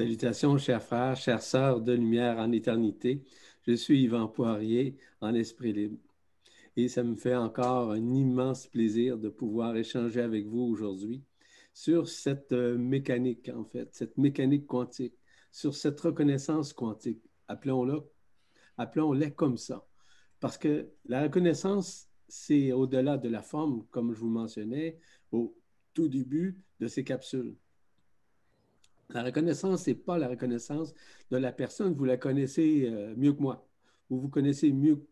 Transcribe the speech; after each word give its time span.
Salutations, 0.00 0.56
chers 0.56 0.82
frères, 0.82 1.14
chères 1.14 1.42
sœurs 1.42 1.82
de 1.82 1.92
lumière 1.92 2.38
en 2.38 2.52
éternité. 2.52 3.22
Je 3.66 3.72
suis 3.72 4.04
Yvan 4.04 4.28
Poirier 4.28 4.96
en 5.20 5.34
esprit 5.34 5.74
libre. 5.74 5.98
Et 6.74 6.88
ça 6.88 7.02
me 7.02 7.16
fait 7.16 7.34
encore 7.34 7.90
un 7.90 8.14
immense 8.14 8.66
plaisir 8.66 9.18
de 9.18 9.28
pouvoir 9.28 9.76
échanger 9.76 10.22
avec 10.22 10.46
vous 10.46 10.62
aujourd'hui 10.62 11.22
sur 11.74 12.08
cette 12.08 12.52
euh, 12.52 12.78
mécanique, 12.78 13.50
en 13.54 13.66
fait, 13.66 13.90
cette 13.92 14.16
mécanique 14.16 14.66
quantique, 14.66 15.18
sur 15.52 15.74
cette 15.74 16.00
reconnaissance 16.00 16.72
quantique. 16.72 17.22
Appelons-la, 17.48 17.98
appelons-la 18.78 19.28
comme 19.28 19.58
ça. 19.58 19.86
Parce 20.40 20.56
que 20.56 20.88
la 21.04 21.24
reconnaissance, 21.24 22.08
c'est 22.26 22.72
au-delà 22.72 23.18
de 23.18 23.28
la 23.28 23.42
forme, 23.42 23.84
comme 23.90 24.14
je 24.14 24.20
vous 24.20 24.30
mentionnais 24.30 24.98
au 25.30 25.54
tout 25.92 26.08
début 26.08 26.58
de 26.80 26.86
ces 26.86 27.04
capsules. 27.04 27.54
La 29.12 29.24
reconnaissance, 29.24 29.84
ce 29.84 29.90
n'est 29.90 29.96
pas 29.96 30.18
la 30.18 30.28
reconnaissance 30.28 30.94
de 31.30 31.36
la 31.36 31.52
personne, 31.52 31.94
vous 31.94 32.04
la 32.04 32.16
connaissez 32.16 32.86
euh, 32.86 33.14
mieux 33.16 33.32
que 33.32 33.40
moi, 33.40 33.68
vous 34.08 34.20
vous 34.20 34.28
connaissez 34.28 34.72
mieux 34.72 35.06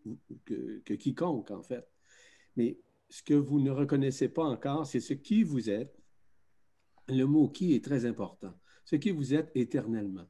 que, 0.45 0.80
que, 0.84 0.95
quiconque, 0.95 1.51
en 1.51 1.62
fait. 1.62 1.89
Mais 2.56 2.79
ce 3.09 3.23
que 3.23 3.34
vous 3.34 3.61
ne 3.61 3.70
reconnaissez 3.70 4.29
pas 4.29 4.45
encore, 4.45 4.87
c'est 4.87 5.01
ce 5.01 5.15
qui 5.15 5.42
vous 5.42 5.70
êtes. 5.70 5.97
Le 7.09 7.25
mot 7.25 7.48
qui 7.48 7.75
est 7.75 7.83
très 7.83 8.05
important. 8.05 8.53
Ce 8.84 8.97
qui 8.97 9.11
vous 9.11 9.33
êtes 9.34 9.51
éternellement. 9.55 10.27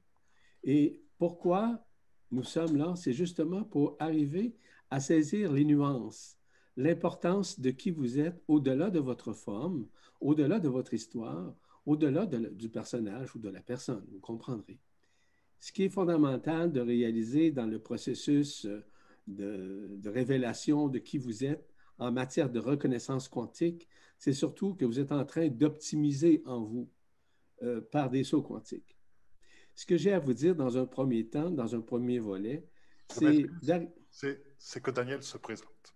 Et 0.63 1.03
pourquoi 1.19 1.85
nous 2.31 2.45
sommes 2.45 2.77
là, 2.77 2.95
c'est 2.95 3.13
justement 3.13 3.65
pour 3.65 3.97
arriver 3.99 4.57
à 4.91 5.01
saisir 5.01 5.53
les 5.53 5.65
nuances, 5.65 6.39
l'importance 6.77 7.59
de 7.59 7.71
qui 7.71 7.91
vous 7.91 8.19
êtes 8.19 8.43
au-delà 8.49 8.91
de 8.91 9.01
votre 9.01 9.33
forme, 9.33 9.89
au-delà 10.21 10.61
de 10.61 10.69
votre 10.69 10.95
histoire, 10.95 11.55
au-delà 11.89 12.27
du 12.27 12.69
personnage 12.69 13.35
ou 13.35 13.39
de 13.39 13.49
la 13.49 13.63
personne, 13.63 14.05
vous 14.13 14.21
comprendrez. 14.21 14.79
Ce 15.59 15.73
qui 15.73 15.85
est 15.85 15.89
fondamental 15.89 16.71
de 16.71 16.81
réaliser 16.81 17.51
dans 17.51 17.67
le 17.67 17.79
processus 17.79 18.67
euh, 18.67 18.85
de, 19.27 20.09
révélation 20.09 20.89
de 20.89 20.99
qui 20.99 21.17
vous 21.17 21.45
êtes 21.45 21.67
en 21.99 22.13
matière 22.13 22.51
de 22.51 22.61
reconnaissance 22.61 23.29
quantique, 23.29 23.89
c'est 24.19 24.35
surtout 24.35 24.75
que 24.75 24.85
vous 24.85 25.01
êtes 25.01 25.13
en 25.13 25.25
train 25.25 25.49
d'optimiser 25.49 26.43
en 26.45 26.63
vous 26.63 26.91
euh, 27.63 27.81
par 27.81 28.11
des 28.11 28.23
sauts 28.23 28.43
quantiques. 28.43 28.97
Ce 29.75 29.87
que 29.87 29.97
j'ai 29.97 30.13
à 30.13 30.19
vous 30.19 30.35
dire 30.35 30.55
dans 30.55 30.77
un 30.77 30.87
premier 30.87 31.27
temps, 31.27 31.51
dans 31.51 31.75
un 31.75 31.81
premier 31.81 32.19
volet, 32.19 32.69
c'est... 33.09 33.47
C'est 34.59 34.83
que 34.83 34.91
Daniel 34.91 35.23
se 35.23 35.39
présente. 35.39 35.95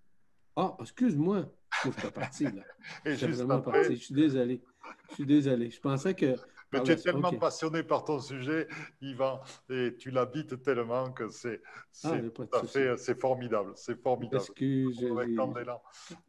Ah, 0.57 0.77
excuse-moi. 0.81 1.53
Je 1.85 1.91
suis 1.91 2.01
pas 2.01 2.11
parti, 2.11 2.45
là. 2.45 2.63
je 3.05 3.15
suis 3.15 3.27
vraiment 3.27 3.61
parti. 3.61 3.97
Je 3.97 4.05
suis 4.05 4.15
désolé. 4.15 4.63
Je 5.11 5.15
suis 5.15 5.27
désolé. 5.27 5.71
Je 5.71 5.81
pensais 5.81 6.15
que. 6.15 6.35
Mais 6.73 6.83
tu 6.83 6.93
es 6.93 6.97
tellement 6.97 7.33
passionné 7.35 7.83
par 7.83 8.05
ton 8.05 8.19
sujet, 8.19 8.67
Yvan, 9.03 9.41
et 9.69 9.95
tu 9.99 10.11
l'habites 10.11 10.63
tellement 10.63 11.13
que 11.13 11.29
c'est 11.29 11.61
ah, 12.05 12.17
c'est 12.97 13.21
formidable. 13.21 13.73
C'est 13.75 14.01
formidable. 14.01 14.43
Excuse, 14.43 15.05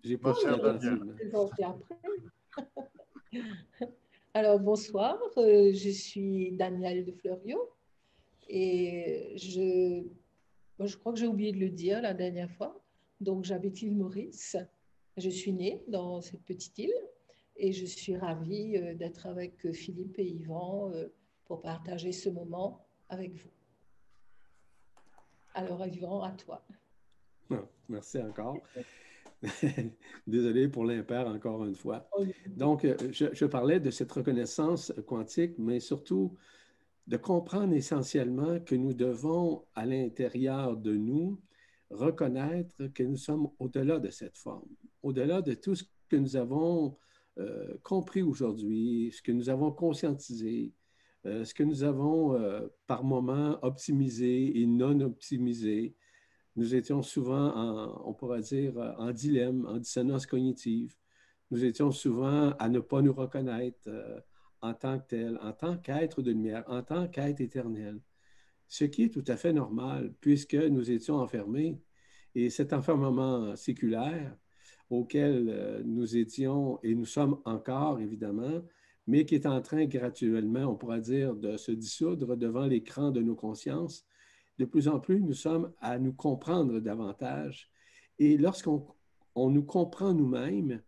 j'ai 0.03 0.17
pas 0.17 0.33
Alors, 4.35 4.59
bonsoir, 4.59 5.17
euh, 5.37 5.71
je 5.73 5.89
suis 5.89 6.51
Danielle 6.53 7.05
de 7.05 7.11
Fleurio 7.11 7.69
et 8.49 9.33
je, 9.37 10.03
je 10.79 10.97
crois 10.97 11.13
que 11.13 11.19
j'ai 11.19 11.27
oublié 11.27 11.51
de 11.51 11.59
le 11.59 11.69
dire 11.69 12.01
la 12.01 12.13
dernière 12.13 12.51
fois. 12.51 12.79
Donc, 13.21 13.45
j'habite 13.45 13.81
l'île 13.81 13.95
Maurice. 13.95 14.57
Je 15.17 15.29
suis 15.29 15.53
née 15.53 15.83
dans 15.87 16.21
cette 16.21 16.43
petite 16.43 16.77
île 16.79 16.93
et 17.55 17.71
je 17.71 17.85
suis 17.85 18.17
ravie 18.17 18.77
euh, 18.77 18.95
d'être 18.95 19.27
avec 19.27 19.65
euh, 19.65 19.73
Philippe 19.73 20.17
et 20.17 20.25
Yvan 20.25 20.91
euh, 20.91 21.07
pour 21.45 21.61
partager 21.61 22.11
ce 22.11 22.29
moment 22.29 22.85
avec 23.09 23.35
vous. 23.35 23.49
Alors, 25.53 25.85
Yvan, 25.85 26.23
à 26.23 26.31
toi. 26.31 26.65
Ah, 27.51 27.63
merci 27.89 28.17
encore. 28.19 28.57
Désolé 30.27 30.67
pour 30.67 30.85
l'impair 30.85 31.27
encore 31.27 31.63
une 31.65 31.75
fois. 31.75 32.09
Donc, 32.47 32.87
je, 33.11 33.27
je, 33.33 33.45
parlais 33.45 33.79
de 33.79 33.91
cette 33.91 34.11
reconnaissance 34.11 34.91
quantique, 35.05 35.59
mais 35.59 35.79
surtout 35.79 36.35
de 37.05 37.17
comprendre 37.17 37.73
essentiellement 37.73 38.59
que 38.61 38.73
nous 38.73 38.93
devons, 38.93 39.65
à 39.75 39.85
l'intérieur 39.85 40.75
de 40.77 40.95
nous, 40.95 41.39
reconnaître 41.91 42.87
que 42.87 43.03
nous 43.03 43.17
sommes 43.17 43.49
au-delà 43.59 43.99
de 43.99 44.09
cette 44.09 44.37
forme, 44.37 44.69
au-delà 45.03 45.41
de 45.41 45.53
tout 45.53 45.75
ce 45.75 45.83
que 46.09 46.15
nous 46.15 46.35
avons 46.35 46.97
euh, 47.39 47.75
compris 47.83 48.21
aujourd'hui, 48.21 49.11
ce 49.11 49.21
que 49.21 49.31
nous 49.31 49.49
avons 49.49 49.71
conscientisé, 49.71 50.73
euh, 51.25 51.43
ce 51.45 51.53
que 51.53 51.63
nous 51.63 51.83
avons 51.83 52.35
euh, 52.35 52.67
par 52.87 53.03
moments 53.03 53.57
optimisé 53.63 54.59
et 54.61 54.65
non 54.65 54.99
optimisé. 55.01 55.95
Nous 56.55 56.75
étions 56.75 57.01
souvent, 57.01 57.55
en, 57.55 58.09
on 58.09 58.13
pourrait 58.13 58.41
dire, 58.41 58.77
en 58.97 59.11
dilemme, 59.11 59.65
en 59.65 59.77
dissonance 59.77 60.25
cognitive. 60.25 60.95
Nous 61.51 61.65
étions 61.65 61.91
souvent 61.91 62.51
à 62.59 62.69
ne 62.69 62.79
pas 62.79 63.01
nous 63.01 63.13
reconnaître 63.13 63.89
en 64.61 64.73
tant 64.73 64.99
que 64.99 65.07
tel, 65.07 65.39
en 65.41 65.51
tant 65.51 65.77
qu'être 65.77 66.21
de 66.21 66.31
lumière, 66.31 66.63
en 66.67 66.83
tant 66.83 67.07
qu'être 67.07 67.41
éternel. 67.41 67.99
Ce 68.67 68.85
qui 68.85 69.03
est 69.03 69.09
tout 69.09 69.25
à 69.27 69.35
fait 69.35 69.53
normal, 69.53 70.13
puisque 70.21 70.55
nous 70.55 70.91
étions 70.91 71.15
enfermés. 71.15 71.79
Et 72.35 72.49
cet 72.49 72.73
enfermement 72.73 73.55
séculaire 73.55 74.35
auquel 74.93 75.49
euh, 75.49 75.81
nous 75.85 76.17
étions 76.17 76.79
et 76.83 76.95
nous 76.95 77.05
sommes 77.05 77.39
encore, 77.45 77.99
évidemment, 77.99 78.61
mais 79.07 79.25
qui 79.25 79.35
est 79.35 79.45
en 79.45 79.61
train 79.61 79.85
graduellement, 79.85 80.65
on 80.65 80.75
pourra 80.75 80.99
dire, 80.99 81.35
de 81.35 81.57
se 81.57 81.71
dissoudre 81.71 82.37
devant 82.37 82.65
l'écran 82.65 83.11
de 83.11 83.21
nos 83.21 83.35
consciences. 83.35 84.05
De 84.57 84.65
plus 84.65 84.87
en 84.87 84.99
plus, 84.99 85.19
nous 85.19 85.33
sommes 85.33 85.73
à 85.81 85.99
nous 85.99 86.13
comprendre 86.13 86.79
davantage. 86.79 87.69
Et 88.19 88.37
lorsqu'on 88.37 88.85
on 89.35 89.49
nous 89.49 89.63
comprend 89.63 90.13
nous-mêmes, 90.13 90.81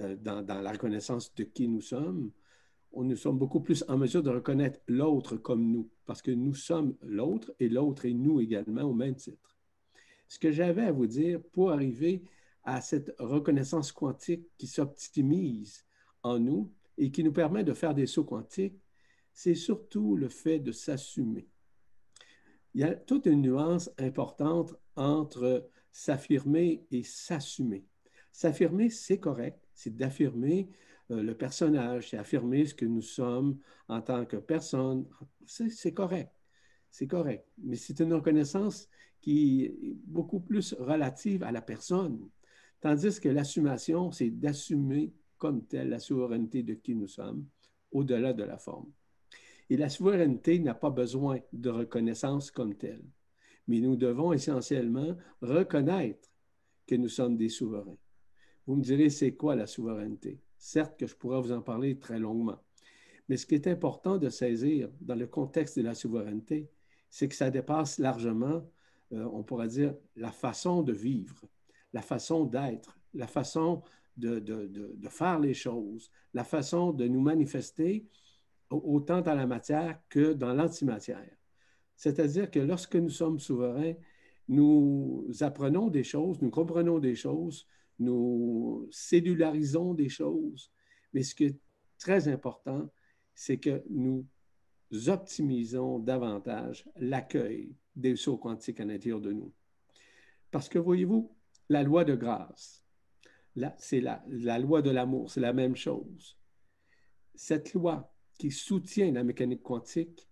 euh, 0.00 0.16
dans, 0.16 0.42
dans, 0.42 0.60
la 0.60 0.72
reconnaissance 0.72 1.34
de 1.34 1.44
qui 1.44 1.68
nous 1.68 1.82
sommes, 1.82 2.32
on, 2.92 3.04
nous 3.04 3.16
sommes 3.16 3.38
beaucoup 3.38 3.60
plus 3.60 3.84
en 3.88 3.98
mesure 3.98 4.22
de 4.22 4.30
reconnaître 4.30 4.80
l'autre 4.88 5.36
comme 5.36 5.70
nous, 5.70 5.90
parce 6.06 6.22
que 6.22 6.30
nous 6.30 6.54
sommes 6.54 6.96
l'autre 7.02 7.52
et 7.60 7.68
l'autre 7.68 8.06
est 8.06 8.14
nous 8.14 8.40
également 8.40 8.82
au 8.82 8.94
même 8.94 9.14
titre. 9.14 9.58
Ce 10.28 10.38
que 10.38 10.50
j'avais 10.50 10.82
à 10.82 10.92
vous 10.92 11.06
dire 11.06 11.40
pour 11.52 11.70
arriver 11.70 12.22
à 12.64 12.80
cette 12.80 13.14
reconnaissance 13.18 13.92
quantique 13.92 14.46
qui 14.56 14.66
s'optimise 14.66 15.84
en 16.22 16.38
nous 16.38 16.72
et 16.98 17.10
qui 17.10 17.24
nous 17.24 17.32
permet 17.32 17.64
de 17.64 17.74
faire 17.74 17.94
des 17.94 18.06
sauts 18.06 18.24
quantiques, 18.24 18.80
c'est 19.32 19.54
surtout 19.54 20.16
le 20.16 20.28
fait 20.28 20.58
de 20.58 20.72
s'assumer. 20.72 21.48
Il 22.74 22.80
y 22.80 22.84
a 22.84 22.94
toute 22.94 23.26
une 23.26 23.42
nuance 23.42 23.90
importante 23.98 24.74
entre 24.96 25.68
s'affirmer 25.90 26.86
et 26.90 27.02
s'assumer. 27.02 27.84
S'affirmer, 28.30 28.88
c'est 28.88 29.18
correct, 29.18 29.60
c'est 29.74 29.94
d'affirmer 29.94 30.70
euh, 31.10 31.22
le 31.22 31.36
personnage, 31.36 32.10
c'est 32.10 32.16
affirmer 32.16 32.64
ce 32.64 32.74
que 32.74 32.86
nous 32.86 33.02
sommes 33.02 33.58
en 33.88 34.00
tant 34.00 34.24
que 34.24 34.36
personne, 34.36 35.06
c'est 35.44 35.92
correct, 35.92 36.32
c'est 36.90 37.06
correct. 37.06 37.46
Mais 37.58 37.76
c'est 37.76 38.00
une 38.00 38.14
reconnaissance 38.14 38.88
qui 39.20 39.64
est 39.64 39.74
beaucoup 40.06 40.40
plus 40.40 40.74
relative 40.78 41.42
à 41.42 41.52
la 41.52 41.60
personne. 41.60 42.28
Tandis 42.82 43.20
que 43.20 43.28
l'assumation, 43.28 44.10
c'est 44.10 44.30
d'assumer 44.30 45.12
comme 45.38 45.64
telle 45.64 45.88
la 45.88 46.00
souveraineté 46.00 46.64
de 46.64 46.74
qui 46.74 46.96
nous 46.96 47.06
sommes, 47.06 47.46
au-delà 47.92 48.32
de 48.32 48.42
la 48.42 48.58
forme. 48.58 48.90
Et 49.70 49.76
la 49.76 49.88
souveraineté 49.88 50.58
n'a 50.58 50.74
pas 50.74 50.90
besoin 50.90 51.38
de 51.52 51.70
reconnaissance 51.70 52.50
comme 52.50 52.74
telle, 52.74 53.04
mais 53.68 53.78
nous 53.78 53.94
devons 53.94 54.32
essentiellement 54.32 55.16
reconnaître 55.40 56.28
que 56.84 56.96
nous 56.96 57.08
sommes 57.08 57.36
des 57.36 57.48
souverains. 57.48 57.96
Vous 58.66 58.74
me 58.74 58.82
direz, 58.82 59.10
c'est 59.10 59.36
quoi 59.36 59.54
la 59.54 59.68
souveraineté? 59.68 60.40
Certes 60.58 60.98
que 60.98 61.06
je 61.06 61.14
pourrais 61.14 61.40
vous 61.40 61.52
en 61.52 61.62
parler 61.62 62.00
très 62.00 62.18
longuement, 62.18 62.58
mais 63.28 63.36
ce 63.36 63.46
qui 63.46 63.54
est 63.54 63.68
important 63.68 64.18
de 64.18 64.28
saisir 64.28 64.90
dans 65.00 65.14
le 65.14 65.28
contexte 65.28 65.78
de 65.78 65.84
la 65.84 65.94
souveraineté, 65.94 66.68
c'est 67.10 67.28
que 67.28 67.36
ça 67.36 67.50
dépasse 67.50 68.00
largement, 68.00 68.68
euh, 69.12 69.24
on 69.32 69.44
pourrait 69.44 69.68
dire, 69.68 69.94
la 70.16 70.32
façon 70.32 70.82
de 70.82 70.92
vivre 70.92 71.46
la 71.92 72.02
façon 72.02 72.44
d'être, 72.44 72.98
la 73.14 73.26
façon 73.26 73.82
de, 74.16 74.38
de, 74.38 75.08
faire 75.08 75.38
les 75.38 75.54
choses, 75.54 76.10
la 76.34 76.44
façon 76.44 76.92
de 76.92 77.06
nous 77.06 77.20
manifester 77.20 78.06
autant 78.70 79.20
dans 79.20 79.34
la 79.34 79.46
matière 79.46 80.00
que 80.08 80.32
dans 80.32 80.54
l'antimatière. 80.54 81.36
C'est-à-dire 81.96 82.50
que 82.50 82.58
lorsque 82.58 82.96
nous 82.96 83.10
sommes 83.10 83.38
souverains, 83.38 83.94
nous 84.48 85.28
apprenons 85.40 85.88
des 85.88 86.04
choses, 86.04 86.40
nous 86.40 86.50
comprenons 86.50 86.98
des 86.98 87.14
choses, 87.14 87.66
nous 87.98 88.88
cellularisons 88.90 89.94
des 89.94 90.08
choses, 90.08 90.72
mais 91.12 91.22
ce 91.22 91.34
qui 91.34 91.44
est 91.44 91.58
très 91.98 92.28
important, 92.28 92.90
c'est 93.34 93.58
que 93.58 93.82
nous 93.88 94.26
optimisons 95.06 95.98
davantage 95.98 96.88
l'accueil 96.96 97.74
des 97.94 98.16
sauts 98.16 98.38
quantiques 98.38 98.80
à 98.80 98.84
l'intérieur 98.84 99.20
de 99.20 99.32
nous. 99.32 99.52
Parce 100.50 100.68
que 100.68 100.78
voyez-vous, 100.78 101.30
la 101.72 101.82
loi 101.82 102.04
de 102.04 102.14
grâce. 102.14 102.84
C'est 103.78 104.00
la, 104.00 104.24
la 104.28 104.58
loi 104.58 104.82
de 104.82 104.90
l'amour, 104.90 105.30
c'est 105.30 105.40
la 105.40 105.52
même 105.52 105.76
chose. 105.76 106.38
Cette 107.34 107.74
loi 107.74 108.14
qui 108.38 108.50
soutient 108.50 109.12
la 109.12 109.24
mécanique 109.24 109.62
quantique 109.62 110.28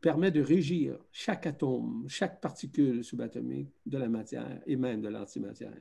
permet 0.00 0.30
de 0.30 0.40
régir 0.40 0.98
chaque 1.12 1.46
atome, 1.46 2.06
chaque 2.08 2.40
particule 2.40 3.04
subatomique 3.04 3.72
de 3.86 3.98
la 3.98 4.08
matière 4.08 4.62
et 4.66 4.76
même 4.76 5.00
de 5.00 5.08
l'antimatière. 5.08 5.76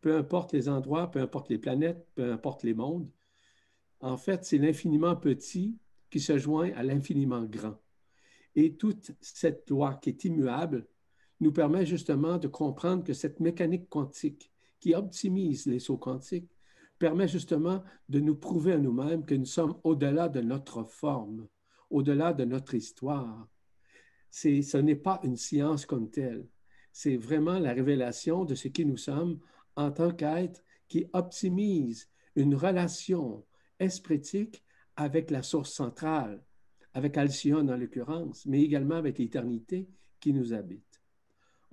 Peu 0.00 0.16
importe 0.16 0.52
les 0.52 0.68
endroits, 0.68 1.10
peu 1.10 1.20
importe 1.20 1.50
les 1.50 1.58
planètes, 1.58 2.06
peu 2.14 2.32
importe 2.32 2.62
les 2.62 2.74
mondes, 2.74 3.10
en 4.00 4.16
fait, 4.16 4.44
c'est 4.44 4.58
l'infiniment 4.58 5.16
petit 5.16 5.78
qui 6.10 6.20
se 6.20 6.36
joint 6.38 6.70
à 6.74 6.82
l'infiniment 6.82 7.44
grand. 7.44 7.80
Et 8.54 8.76
toute 8.76 9.12
cette 9.20 9.68
loi 9.70 9.94
qui 9.94 10.10
est 10.10 10.24
immuable 10.24 10.86
nous 11.40 11.52
permet 11.52 11.86
justement 11.86 12.38
de 12.38 12.48
comprendre 12.48 13.04
que 13.04 13.12
cette 13.12 13.40
mécanique 13.40 13.88
quantique 13.88 14.50
qui 14.80 14.94
optimise 14.94 15.66
les 15.66 15.78
sauts 15.78 15.98
quantiques 15.98 16.50
permet 16.98 17.28
justement 17.28 17.82
de 18.08 18.20
nous 18.20 18.36
prouver 18.36 18.72
à 18.72 18.78
nous-mêmes 18.78 19.24
que 19.24 19.34
nous 19.34 19.44
sommes 19.44 19.78
au-delà 19.84 20.28
de 20.28 20.40
notre 20.40 20.84
forme, 20.84 21.48
au-delà 21.90 22.32
de 22.32 22.44
notre 22.44 22.74
histoire. 22.74 23.48
Ce 24.30 24.76
n'est 24.76 24.96
pas 24.96 25.20
une 25.22 25.36
science 25.36 25.86
comme 25.86 26.10
telle, 26.10 26.46
c'est 26.92 27.16
vraiment 27.16 27.58
la 27.58 27.72
révélation 27.72 28.44
de 28.44 28.54
ce 28.54 28.68
qui 28.68 28.86
nous 28.86 28.96
sommes 28.96 29.40
en 29.74 29.90
tant 29.90 30.12
qu'être 30.12 30.62
qui 30.88 31.06
optimise 31.12 32.08
une 32.36 32.54
relation 32.54 33.44
espritique 33.80 34.62
avec 34.96 35.30
la 35.30 35.42
source 35.42 35.72
centrale, 35.72 36.44
avec 36.92 37.16
Alcyone 37.16 37.70
en 37.70 37.76
l'occurrence, 37.76 38.46
mais 38.46 38.62
également 38.62 38.94
avec 38.94 39.18
l'éternité 39.18 39.88
qui 40.20 40.32
nous 40.32 40.52
habite. 40.52 40.93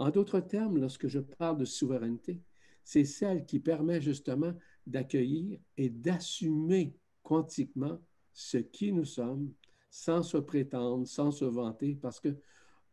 En 0.02 0.10
d'autres 0.10 0.40
termes, 0.40 0.80
lorsque 0.80 1.08
je 1.08 1.20
parle 1.20 1.60
de 1.60 1.66
souveraineté, 1.66 2.42
c'est 2.84 3.06
celle 3.06 3.46
qui 3.46 3.60
permet 3.60 4.02
justement 4.02 4.52
d'accueillir 4.88 5.60
et 5.78 5.92
d'assumer 5.92 6.96
quantiquement 7.22 8.02
ce 8.34 8.58
qui 8.58 8.94
nous 8.94 9.06
sommes 9.06 9.54
sans 9.92 10.24
se 10.24 10.38
prétendre, 10.38 11.06
sans 11.06 11.30
se 11.30 11.46
vanter, 11.46 11.94
parce 11.94 12.20
que 12.20 12.36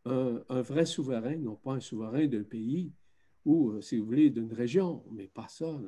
un, 0.05 0.61
vrai 0.61 0.85
souverain, 0.85 1.35
non 1.37 1.55
pas 1.55 1.73
un 1.73 1.79
souverain 1.79 2.27
d'un 2.27 2.43
pays 2.43 2.93
ou, 3.43 3.71
euh, 3.71 3.81
si 3.81 3.97
vous 3.97 4.05
voulez, 4.05 4.29
d'une 4.29 4.53
région, 4.53 5.03
mais 5.11 5.27
pas 5.27 5.47
ça. 5.47 5.81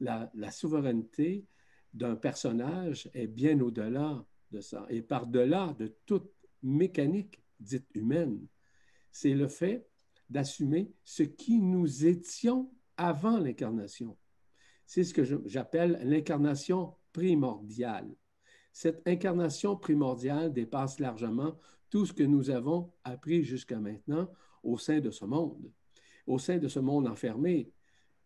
La, 0.00 0.30
la, 0.32 0.50
souveraineté 0.50 1.44
d'un 1.92 2.16
personnage 2.16 3.10
est 3.12 3.26
bien 3.26 3.60
au-delà 3.60 4.24
de 4.50 4.62
ça 4.62 4.86
et 4.88 5.02
par-delà 5.02 5.76
de 5.78 5.94
toute 6.06 6.32
mécanique 6.62 7.42
dite 7.60 7.90
humaine. 7.94 8.46
C'est 9.10 9.34
le 9.34 9.48
fait 9.48 9.86
d'assumer 10.30 10.92
ce 11.04 11.22
qui 11.22 11.58
nous 11.58 12.06
étions 12.06 12.70
avant 12.96 13.38
l'incarnation. 13.38 14.16
C'est 14.86 15.04
ce 15.04 15.14
que 15.14 15.24
j'appelle 15.46 16.00
l'incarnation 16.04 16.94
primordiale. 17.12 18.14
Cette 18.72 19.06
incarnation 19.06 19.76
primordiale 19.76 20.52
dépasse 20.52 20.98
largement 20.98 21.58
tout 21.90 22.06
ce 22.06 22.12
que 22.12 22.24
nous 22.24 22.50
avons 22.50 22.92
appris 23.04 23.44
jusqu'à 23.44 23.78
maintenant 23.78 24.28
au 24.62 24.78
sein 24.78 25.00
de 25.00 25.10
ce 25.10 25.24
monde, 25.24 25.70
au 26.26 26.38
sein 26.38 26.58
de 26.58 26.68
ce 26.68 26.80
monde 26.80 27.06
enfermé 27.06 27.70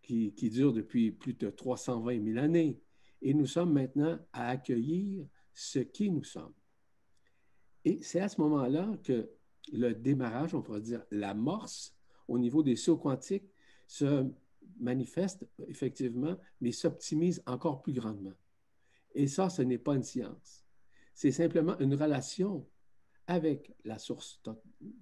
qui, 0.02 0.32
dure 0.50 0.72
depuis 0.72 1.12
plus 1.12 1.34
de 1.34 1.50
320 1.50 2.24
000 2.32 2.38
années. 2.38 2.80
Et 3.20 3.34
nous 3.34 3.46
sommes 3.46 3.72
maintenant 3.72 4.18
à 4.32 4.48
accueillir 4.48 5.26
ce 5.52 5.80
qui 5.80 6.10
nous 6.10 6.24
sommes. 6.24 6.54
Et 7.84 8.00
c'est 8.02 8.20
à 8.20 8.28
ce 8.28 8.40
moment-là 8.40 8.96
que 9.02 9.30
le 9.72 9.94
démarrage, 9.94 10.54
on 10.54 10.62
pourrait 10.62 10.80
dire 10.80 11.04
l'amorce 11.10 11.94
au 12.26 12.38
niveau 12.38 12.62
des 12.62 12.76
sauts 12.76 12.98
quantiques, 12.98 13.50
se 13.86 14.26
manifeste 14.78 15.46
effectivement, 15.66 16.36
mais 16.60 16.72
s'optimise 16.72 17.42
encore 17.46 17.82
plus 17.82 17.92
grandement. 17.92 18.34
Et 19.14 19.26
ça, 19.26 19.48
ce 19.48 19.62
n'est 19.62 19.78
pas 19.78 19.94
une 19.94 20.02
science. 20.02 20.64
C'est 21.14 21.32
simplement 21.32 21.78
une 21.78 21.94
relation 21.94 22.66
avec 23.26 23.74
la 23.84 23.98
source 23.98 24.40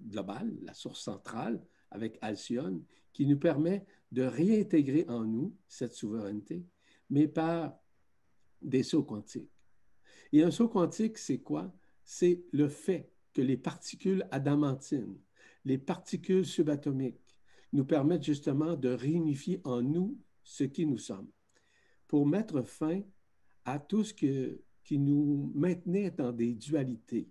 globale, 0.09 0.57
la 0.63 0.73
source 0.73 1.01
centrale, 1.01 1.61
avec 1.91 2.17
Alcyone, 2.21 2.83
qui 3.13 3.25
nous 3.25 3.37
permet 3.37 3.85
de 4.11 4.23
réintégrer 4.23 5.05
en 5.07 5.23
nous 5.23 5.55
cette 5.67 5.93
souveraineté, 5.93 6.65
mais 7.09 7.27
par 7.27 7.77
des 8.61 8.83
sauts 8.83 9.03
quantiques. 9.03 9.51
Et 10.31 10.43
un 10.43 10.51
saut 10.51 10.67
quantique, 10.67 11.17
c'est 11.17 11.39
quoi? 11.39 11.73
C'est 12.03 12.43
le 12.51 12.67
fait 12.67 13.11
que 13.37 13.41
les 13.43 13.55
particules 13.55 14.27
adamantines, 14.31 15.15
les 15.63 15.77
particules 15.77 16.43
subatomiques, 16.43 17.37
nous 17.71 17.85
permettent 17.85 18.23
justement 18.23 18.75
de 18.75 18.89
réunifier 18.89 19.61
en 19.63 19.83
nous 19.83 20.17
ce 20.41 20.63
qui 20.63 20.87
nous 20.87 20.97
sommes, 20.97 21.29
pour 22.07 22.25
mettre 22.25 22.63
fin 22.63 23.03
à 23.63 23.77
tout 23.77 24.03
ce 24.03 24.13
qui 24.15 24.97
nous 24.97 25.51
maintenait 25.53 26.09
dans 26.09 26.31
des 26.31 26.55
dualités, 26.55 27.29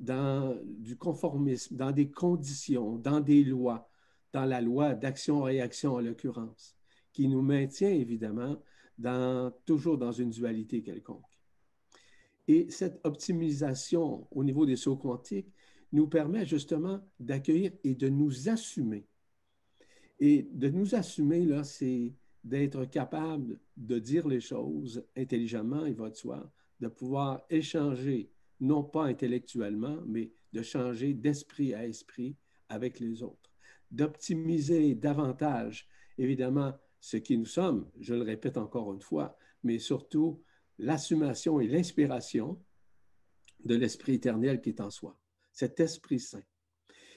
dans 0.00 0.58
du 0.64 0.96
conformisme, 0.96 1.76
dans 1.76 1.92
des 1.92 2.10
conditions, 2.10 2.96
dans 2.96 3.20
des 3.20 3.44
lois, 3.44 3.88
dans 4.32 4.46
la 4.46 4.60
loi 4.60 4.96
d'action-réaction 4.96 5.94
en 5.94 6.00
l'occurrence, 6.00 6.74
qui 7.12 7.28
nous 7.28 7.42
maintient 7.42 7.92
évidemment 7.92 8.60
toujours 9.64 9.96
dans 9.96 10.10
une 10.10 10.30
dualité 10.30 10.82
quelconque. 10.82 11.29
Et 12.50 12.68
cette 12.68 12.98
optimisation 13.04 14.26
au 14.32 14.42
niveau 14.42 14.66
des 14.66 14.74
sauts 14.74 14.96
quantiques 14.96 15.52
nous 15.92 16.08
permet 16.08 16.44
justement 16.44 17.00
d'accueillir 17.20 17.70
et 17.84 17.94
de 17.94 18.08
nous 18.08 18.48
assumer. 18.48 19.06
Et 20.18 20.48
de 20.50 20.68
nous 20.68 20.96
assumer, 20.96 21.44
là, 21.44 21.62
c'est 21.62 22.12
d'être 22.42 22.86
capable 22.86 23.60
de 23.76 24.00
dire 24.00 24.26
les 24.26 24.40
choses 24.40 25.06
intelligemment, 25.16 25.86
il 25.86 25.94
va 25.94 26.12
soi, 26.12 26.52
de 26.80 26.88
pouvoir 26.88 27.44
échanger, 27.50 28.32
non 28.58 28.82
pas 28.82 29.04
intellectuellement, 29.04 29.98
mais 30.04 30.32
de 30.52 30.62
changer 30.62 31.14
d'esprit 31.14 31.72
à 31.72 31.86
esprit 31.86 32.34
avec 32.68 32.98
les 32.98 33.22
autres, 33.22 33.52
d'optimiser 33.92 34.96
davantage, 34.96 35.86
évidemment, 36.18 36.72
ce 36.98 37.16
qui 37.16 37.38
nous 37.38 37.46
sommes, 37.46 37.88
je 38.00 38.14
le 38.14 38.22
répète 38.22 38.56
encore 38.56 38.92
une 38.92 39.02
fois, 39.02 39.38
mais 39.62 39.78
surtout 39.78 40.42
l'assumation 40.80 41.60
et 41.60 41.68
l'inspiration 41.68 42.58
de 43.64 43.74
l'Esprit 43.74 44.14
éternel 44.14 44.60
qui 44.60 44.70
est 44.70 44.80
en 44.80 44.90
soi, 44.90 45.18
cet 45.52 45.78
Esprit 45.80 46.20
Saint. 46.20 46.42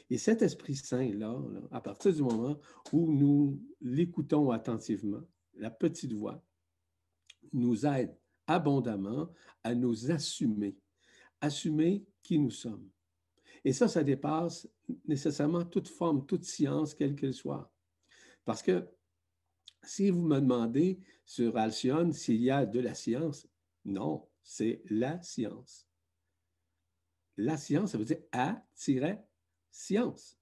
Et 0.09 0.17
cet 0.17 0.41
Esprit 0.41 0.75
Saint-là, 0.75 1.35
à 1.71 1.81
partir 1.81 2.13
du 2.13 2.21
moment 2.21 2.59
où 2.91 3.11
nous 3.11 3.61
l'écoutons 3.81 4.51
attentivement, 4.51 5.21
la 5.55 5.71
petite 5.71 6.13
voix 6.13 6.43
nous 7.53 7.85
aide 7.85 8.15
abondamment 8.47 9.29
à 9.63 9.73
nous 9.73 10.11
assumer, 10.11 10.77
assumer 11.39 12.05
qui 12.21 12.39
nous 12.39 12.51
sommes. 12.51 12.89
Et 13.63 13.71
ça, 13.71 13.87
ça 13.87 14.03
dépasse 14.03 14.67
nécessairement 15.05 15.63
toute 15.63 15.87
forme, 15.87 16.25
toute 16.25 16.43
science, 16.43 16.93
quelle 16.93 17.15
qu'elle 17.15 17.33
soit. 17.33 17.71
Parce 18.43 18.61
que 18.61 18.85
si 19.83 20.09
vous 20.09 20.23
me 20.23 20.41
demandez 20.41 20.99
sur 21.25 21.55
Alcyone 21.55 22.11
s'il 22.11 22.41
y 22.41 22.49
a 22.49 22.65
de 22.65 22.81
la 22.81 22.93
science, 22.93 23.47
non, 23.85 24.27
c'est 24.43 24.81
la 24.89 25.21
science. 25.21 25.87
La 27.37 27.57
science, 27.57 27.91
ça 27.91 27.97
veut 27.97 28.05
dire 28.05 28.21
A-science 28.31 29.19
science, 29.73 30.39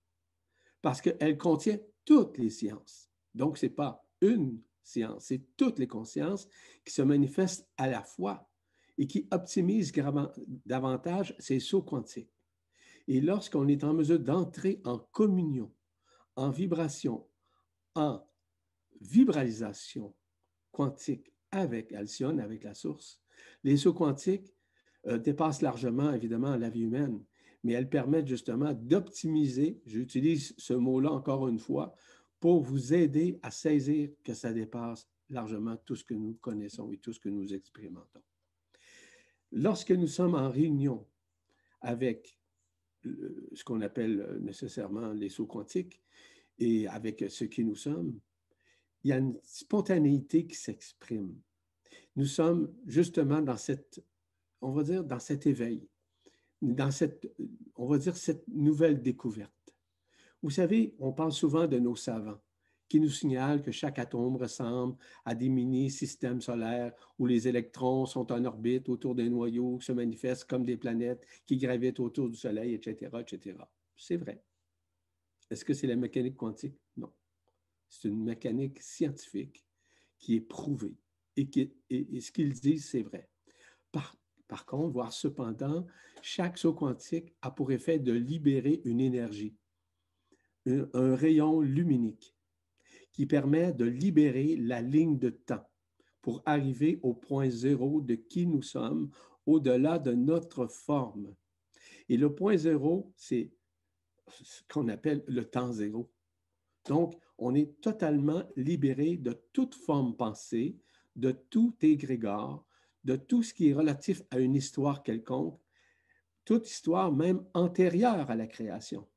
parce 0.81 1.01
qu'elle 1.01 1.38
contient 1.38 1.79
toutes 2.03 2.38
les 2.38 2.50
sciences. 2.50 3.10
Donc, 3.33 3.57
ce 3.57 3.65
n'est 3.65 3.71
pas 3.71 4.05
une 4.19 4.62
science, 4.83 5.25
c'est 5.27 5.41
toutes 5.55 5.79
les 5.79 5.88
consciences 5.88 6.48
qui 6.83 6.91
se 6.91 7.01
manifestent 7.01 7.67
à 7.77 7.88
la 7.88 8.03
fois 8.03 8.50
et 8.98 9.07
qui 9.07 9.27
optimisent 9.31 9.93
davantage 10.65 11.33
ces 11.39 11.60
sauts 11.60 11.81
quantiques. 11.81 12.36
Et 13.07 13.21
lorsqu'on 13.21 13.67
est 13.67 13.83
en 13.83 13.93
mesure 13.93 14.19
d'entrer 14.19 14.81
en 14.83 15.00
communion, 15.00 15.74
en 16.36 16.50
vibration, 16.50 17.27
en 17.95 18.21
vibralisation 19.00 20.13
quantique 20.71 21.33
avec 21.51 21.93
Alcyone, 21.93 22.39
avec 22.39 22.63
la 22.63 22.74
source, 22.74 23.21
les 23.63 23.77
sauts 23.77 23.93
quantiques 23.93 24.53
euh, 25.07 25.17
dépassent 25.17 25.62
largement, 25.62 26.13
évidemment, 26.13 26.55
la 26.55 26.69
vie 26.69 26.81
humaine 26.81 27.24
mais 27.63 27.74
elles 27.74 27.89
permettent 27.89 28.27
justement 28.27 28.74
d'optimiser, 28.74 29.79
j'utilise 29.86 30.53
ce 30.57 30.74
mot-là 30.74 31.12
encore 31.12 31.48
une 31.48 31.60
fois, 31.60 31.95
pour 32.39 32.62
vous 32.62 32.93
aider 32.93 33.39
à 33.43 33.51
saisir 33.51 34.10
que 34.24 34.33
ça 34.33 34.51
dépasse 34.51 35.07
largement 35.29 35.77
tout 35.77 35.95
ce 35.95 36.03
que 36.03 36.15
nous 36.15 36.33
connaissons 36.36 36.91
et 36.91 36.98
tout 36.98 37.13
ce 37.13 37.19
que 37.19 37.29
nous 37.29 37.53
expérimentons. 37.53 38.21
Lorsque 39.51 39.91
nous 39.91 40.07
sommes 40.07 40.36
en 40.36 40.50
réunion 40.50 41.05
avec 41.81 42.38
ce 43.03 43.63
qu'on 43.63 43.81
appelle 43.81 44.39
nécessairement 44.41 45.12
les 45.12 45.29
sauts 45.29 45.45
quantiques 45.45 46.01
et 46.57 46.88
avec 46.88 47.25
ce 47.29 47.45
qui 47.45 47.63
nous 47.63 47.75
sommes, 47.75 48.19
il 49.03 49.10
y 49.10 49.13
a 49.13 49.17
une 49.17 49.39
spontanéité 49.43 50.45
qui 50.45 50.55
s'exprime. 50.55 51.36
Nous 52.15 52.25
sommes 52.25 52.74
justement 52.86 53.41
dans 53.41 53.58
cette, 53.58 54.03
on 54.62 54.72
va 54.72 54.84
dire, 54.84 55.03
dans 55.03 55.20
cet 55.20 55.48
éveil 55.48 55.88
dans 56.62 56.91
cette, 56.91 57.27
on 57.75 57.88
va 57.88 57.98
dire, 57.98 58.15
cette 58.15 58.48
nouvelle 58.48 59.01
découverte. 59.01 59.51
Vous 60.44 60.51
savez, 60.51 60.96
on 61.00 61.12
parle 61.12 61.32
souvent 61.32 61.68
de 61.68 61.80
nos 61.80 61.96
savants 61.96 62.39
qui 62.88 63.00
nous 63.00 63.10
signale 63.10 63.62
que 63.62 63.72
chaque 63.72 64.00
atome 64.00 64.36
ressemble 64.36 64.98
à 65.24 65.34
des 65.34 65.48
mini-systèmes 65.48 66.41
solaires 66.41 66.94
où 67.18 67.25
les 67.25 67.48
électrons 67.48 68.06
sont 68.06 68.32
en 68.32 68.44
orbite 68.44 68.89
autour 68.89 69.15
des 69.15 69.30
noyaux, 69.30 69.80
se 69.80 69.94
manifestent 69.94 70.46
comme 70.46 70.65
des 70.65 70.75
planètes 70.75 71.25
qui 71.46 71.58
gravitent 71.58 72.01
autour 72.01 72.30
du 72.30 72.36
Soleil, 72.36 72.74
etc., 72.74 73.10
etc. 73.20 73.58
C'est 73.96 74.18
vrai. 74.18 74.44
Est-ce 75.50 75.63
que 75.63 75.74
c'est 75.74 75.88
la 75.88 75.96
mécanique 75.96 76.36
quantique? 76.36 76.75
Non. 76.98 77.12
C'est 77.88 78.10
une 78.10 78.24
mécanique 78.24 78.82
scientifique 78.82 79.65
qui 80.18 80.36
est 80.36 80.41
prouvée 80.41 80.96
et, 81.89 82.21
ce 82.21 82.31
qu'ils 82.31 82.53
disent, 82.53 82.89
c'est 82.89 83.03
vrai. 83.03 83.29
Par, 83.91 84.65
contre, 84.65 84.93
voir 84.93 85.13
cependant, 85.13 85.86
chaque 86.21 86.57
saut 86.57 86.74
quantique 86.74 87.33
a 87.41 87.51
pour 87.51 87.71
effet 87.71 88.00
de 88.00 88.12
libérer 88.12 88.81
une 88.83 89.00
énergie, 89.00 89.55
un, 90.65 91.15
rayon 91.15 91.62
luminique 91.62 92.36
qui 93.12 93.25
permet 93.25 93.74
de 93.74 93.86
libérer 93.86 94.55
la 94.57 94.81
ligne 94.81 95.17
de 95.17 95.29
temps 95.29 95.65
pour 96.21 96.41
arriver 96.45 97.00
au 97.01 97.13
point 97.13 97.50
zéro 97.50 98.01
de 98.01 98.15
qui 98.15 98.45
nous 98.45 98.62
sommes, 98.62 99.10
au-delà 99.45 100.00
de 100.00 100.13
notre 100.13 100.67
forme. 100.67 101.33
Et 102.10 102.17
le 102.17 102.33
point 102.33 102.57
zéro, 102.57 103.12
c'est 103.15 103.51
ce 104.27 104.62
qu'on 104.69 104.88
appelle 104.88 105.24
le 105.27 105.45
temps 105.45 105.71
zéro. 105.71 106.12
Donc, 106.88 107.15
on 107.38 107.55
est 107.55 107.79
totalement 107.81 108.43
libéré 108.55 109.17
de 109.17 109.33
toute 109.53 109.75
forme 109.75 110.15
pensée, 110.15 110.77
de 111.15 111.32
tout 111.32 111.75
égrégore, 111.82 112.65
de 113.03 113.15
tout 113.15 113.44
ce 113.44 113.53
qui 113.53 113.70
est 113.70 113.74
relatif 113.74 114.22
à 114.32 114.39
une 114.39 114.56
histoire 114.56 115.03
quelconque, 115.03 115.60
toute 116.46 116.70
histoire 116.70 117.12
même 117.12 117.44
antérieure 117.53 118.30
à 118.30 118.36
la 118.36 118.48
création. 118.48 119.08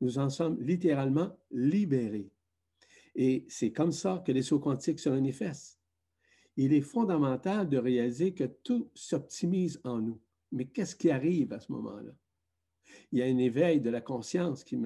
Nous 0.00 0.18
en 0.18 0.30
sommes 0.30 0.60
littéralement 0.60 1.36
libérés. 1.50 2.30
Et 3.14 3.46
c'est 3.48 3.72
comme 3.72 3.92
ça 3.92 4.22
que 4.26 4.32
les 4.32 4.42
sauts 4.42 4.60
quantiques 4.60 5.00
se 5.00 5.08
manifestent. 5.08 5.80
Il 6.56 6.72
est 6.72 6.82
fondamental 6.82 7.68
de 7.68 7.78
réaliser 7.78 8.34
que 8.34 8.44
tout 8.44 8.90
s'optimise 8.94 9.80
en 9.84 10.00
nous. 10.00 10.20
Mais 10.52 10.66
qu'est-ce 10.66 10.96
qui 10.96 11.10
arrive 11.10 11.52
à 11.52 11.60
ce 11.60 11.72
moment-là? 11.72 12.12
Il 13.12 13.18
y 13.18 13.22
a 13.22 13.26
un 13.26 13.38
éveil 13.38 13.80
de 13.80 13.90
la 13.90 14.00
conscience 14.00 14.64
qui, 14.64 14.76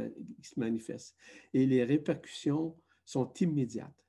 se 0.43 0.59
manifeste 0.59 1.17
et 1.53 1.67
les 1.67 1.85
répercussions 1.85 2.77
sont 3.05 3.33
immédiates. 3.35 4.07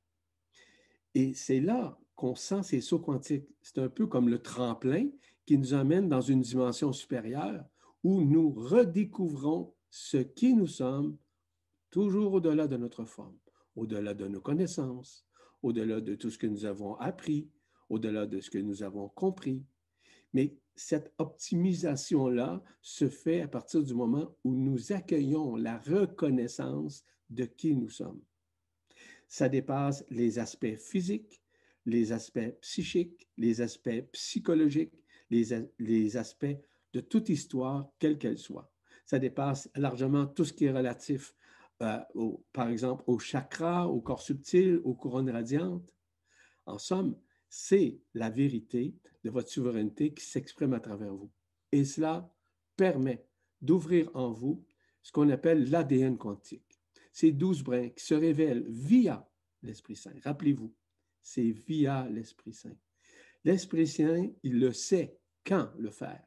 Et 1.14 1.34
c'est 1.34 1.60
là 1.60 2.00
qu'on 2.16 2.36
sent 2.36 2.64
ces 2.64 2.82
sauts 2.82 3.00
quantiques. 3.00 3.48
C'est 3.62 3.80
un 3.80 3.90
peu 3.90 4.08
comme 4.08 4.30
le 4.30 4.40
tremplin 4.40 5.08
qui 5.46 5.58
nous 5.58 5.74
amène 5.74 6.10
dans 6.10 6.22
une 6.22 6.42
dimension 6.42 6.94
supérieure 6.94 7.66
où 8.04 8.22
nous 8.22 8.52
redécouvrons 8.52 9.74
ce 9.90 10.18
qui 10.18 10.54
nous 10.54 10.68
sommes, 10.68 11.18
toujours 11.90 12.34
au-delà 12.34 12.68
de 12.68 12.78
notre 12.78 13.06
forme, 13.06 13.38
au-delà 13.76 14.14
de 14.14 14.28
nos 14.28 14.42
connaissances, 14.42 15.26
au-delà 15.62 16.02
de 16.02 16.16
tout 16.16 16.30
ce 16.30 16.38
que 16.38 16.48
nous 16.48 16.66
avons 16.66 16.96
appris, 16.96 17.50
au-delà 17.90 18.26
de 18.26 18.40
ce 18.40 18.50
que 18.50 18.58
nous 18.58 18.84
avons 18.84 19.10
compris. 19.10 19.64
Mais 20.34 20.56
cette 20.76 21.14
optimisation-là 21.18 22.64
se 22.82 23.10
fait 23.10 23.42
à 23.42 23.48
partir 23.48 23.84
du 23.84 23.94
moment 23.94 24.34
où 24.44 24.56
nous 24.56 24.94
accueillons 24.94 25.56
la 25.56 25.78
reconnaissance 25.80 27.04
de 27.30 27.46
qui 27.46 27.76
nous 27.76 27.90
sommes. 27.90 28.22
Ça 29.28 29.50
dépasse 29.50 30.06
les 30.10 30.40
aspects 30.40 30.76
physiques, 30.76 31.41
les 31.86 32.12
aspects 32.12 32.60
psychiques, 32.62 33.28
les 33.38 33.62
aspects 33.62 34.02
psychologiques, 34.12 34.94
les, 35.30 36.18
aspects 36.18 36.58
de 36.94 37.00
toute 37.00 37.30
histoire, 37.30 37.90
quelle 38.00 38.18
qu'elle 38.18 38.38
soit. 38.38 38.72
Ça 39.06 39.20
dépasse 39.20 39.70
largement 39.76 40.28
tout 40.28 40.46
ce 40.46 40.54
qui 40.54 40.66
est 40.66 40.72
relatif, 40.72 41.34
euh, 41.82 42.00
par 42.54 42.70
exemple, 42.70 43.04
au 43.08 43.18
chakra, 43.18 43.88
au 43.88 44.02
corps 44.02 44.22
subtil, 44.22 44.80
aux 44.84 44.94
couronnes 44.94 45.30
radiantes. 45.30 45.96
En 46.66 46.78
somme, 46.78 47.18
c'est 47.50 48.00
la 48.14 48.30
vérité 48.30 48.96
de 49.24 49.30
votre 49.30 49.50
souveraineté 49.50 50.14
qui 50.14 50.26
s'exprime 50.26 50.74
à 50.74 50.80
travers 50.80 51.14
vous. 51.14 51.32
Et 51.72 51.86
cela 51.86 52.34
permet 52.76 53.26
d'ouvrir 53.62 54.10
en 54.14 54.32
vous 54.32 54.64
ce 55.02 55.12
qu'on 55.12 55.30
appelle 55.30 55.70
l'ADN 55.70 56.18
quantique. 56.18 56.80
Ces 57.12 57.32
douze 57.32 57.64
brins 57.64 57.90
qui 57.90 58.04
se 58.04 58.14
révèlent 58.14 58.66
via 58.68 59.28
l'Esprit 59.64 59.96
Saint. 59.96 60.14
Rappelez-vous, 60.24 60.74
c'est 61.22 61.52
via 61.52 62.08
l'Esprit 62.10 62.54
Saint. 62.54 62.78
L'Esprit 63.44 63.88
Saint, 63.88 64.28
il 64.44 64.60
le 64.60 64.72
sait 64.74 65.18
quand 65.46 65.70
le 65.78 65.90
faire. 65.90 66.24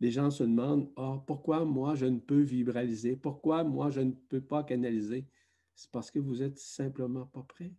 Les 0.00 0.10
gens 0.10 0.30
se 0.30 0.42
demandent, 0.42 0.90
ah, 0.96 1.22
pourquoi 1.26 1.64
moi 1.64 1.94
je 1.94 2.06
ne 2.06 2.18
peux 2.18 2.40
vibraliser? 2.40 3.16
Pourquoi 3.16 3.64
moi 3.64 3.90
je 3.90 4.00
ne 4.00 4.12
peux 4.12 4.40
pas 4.40 4.64
canaliser? 4.64 5.26
C'est 5.74 5.90
parce 5.90 6.10
que 6.10 6.18
vous 6.18 6.42
êtes 6.42 6.58
simplement 6.58 7.26
pas 7.26 7.42
prêt. 7.42 7.72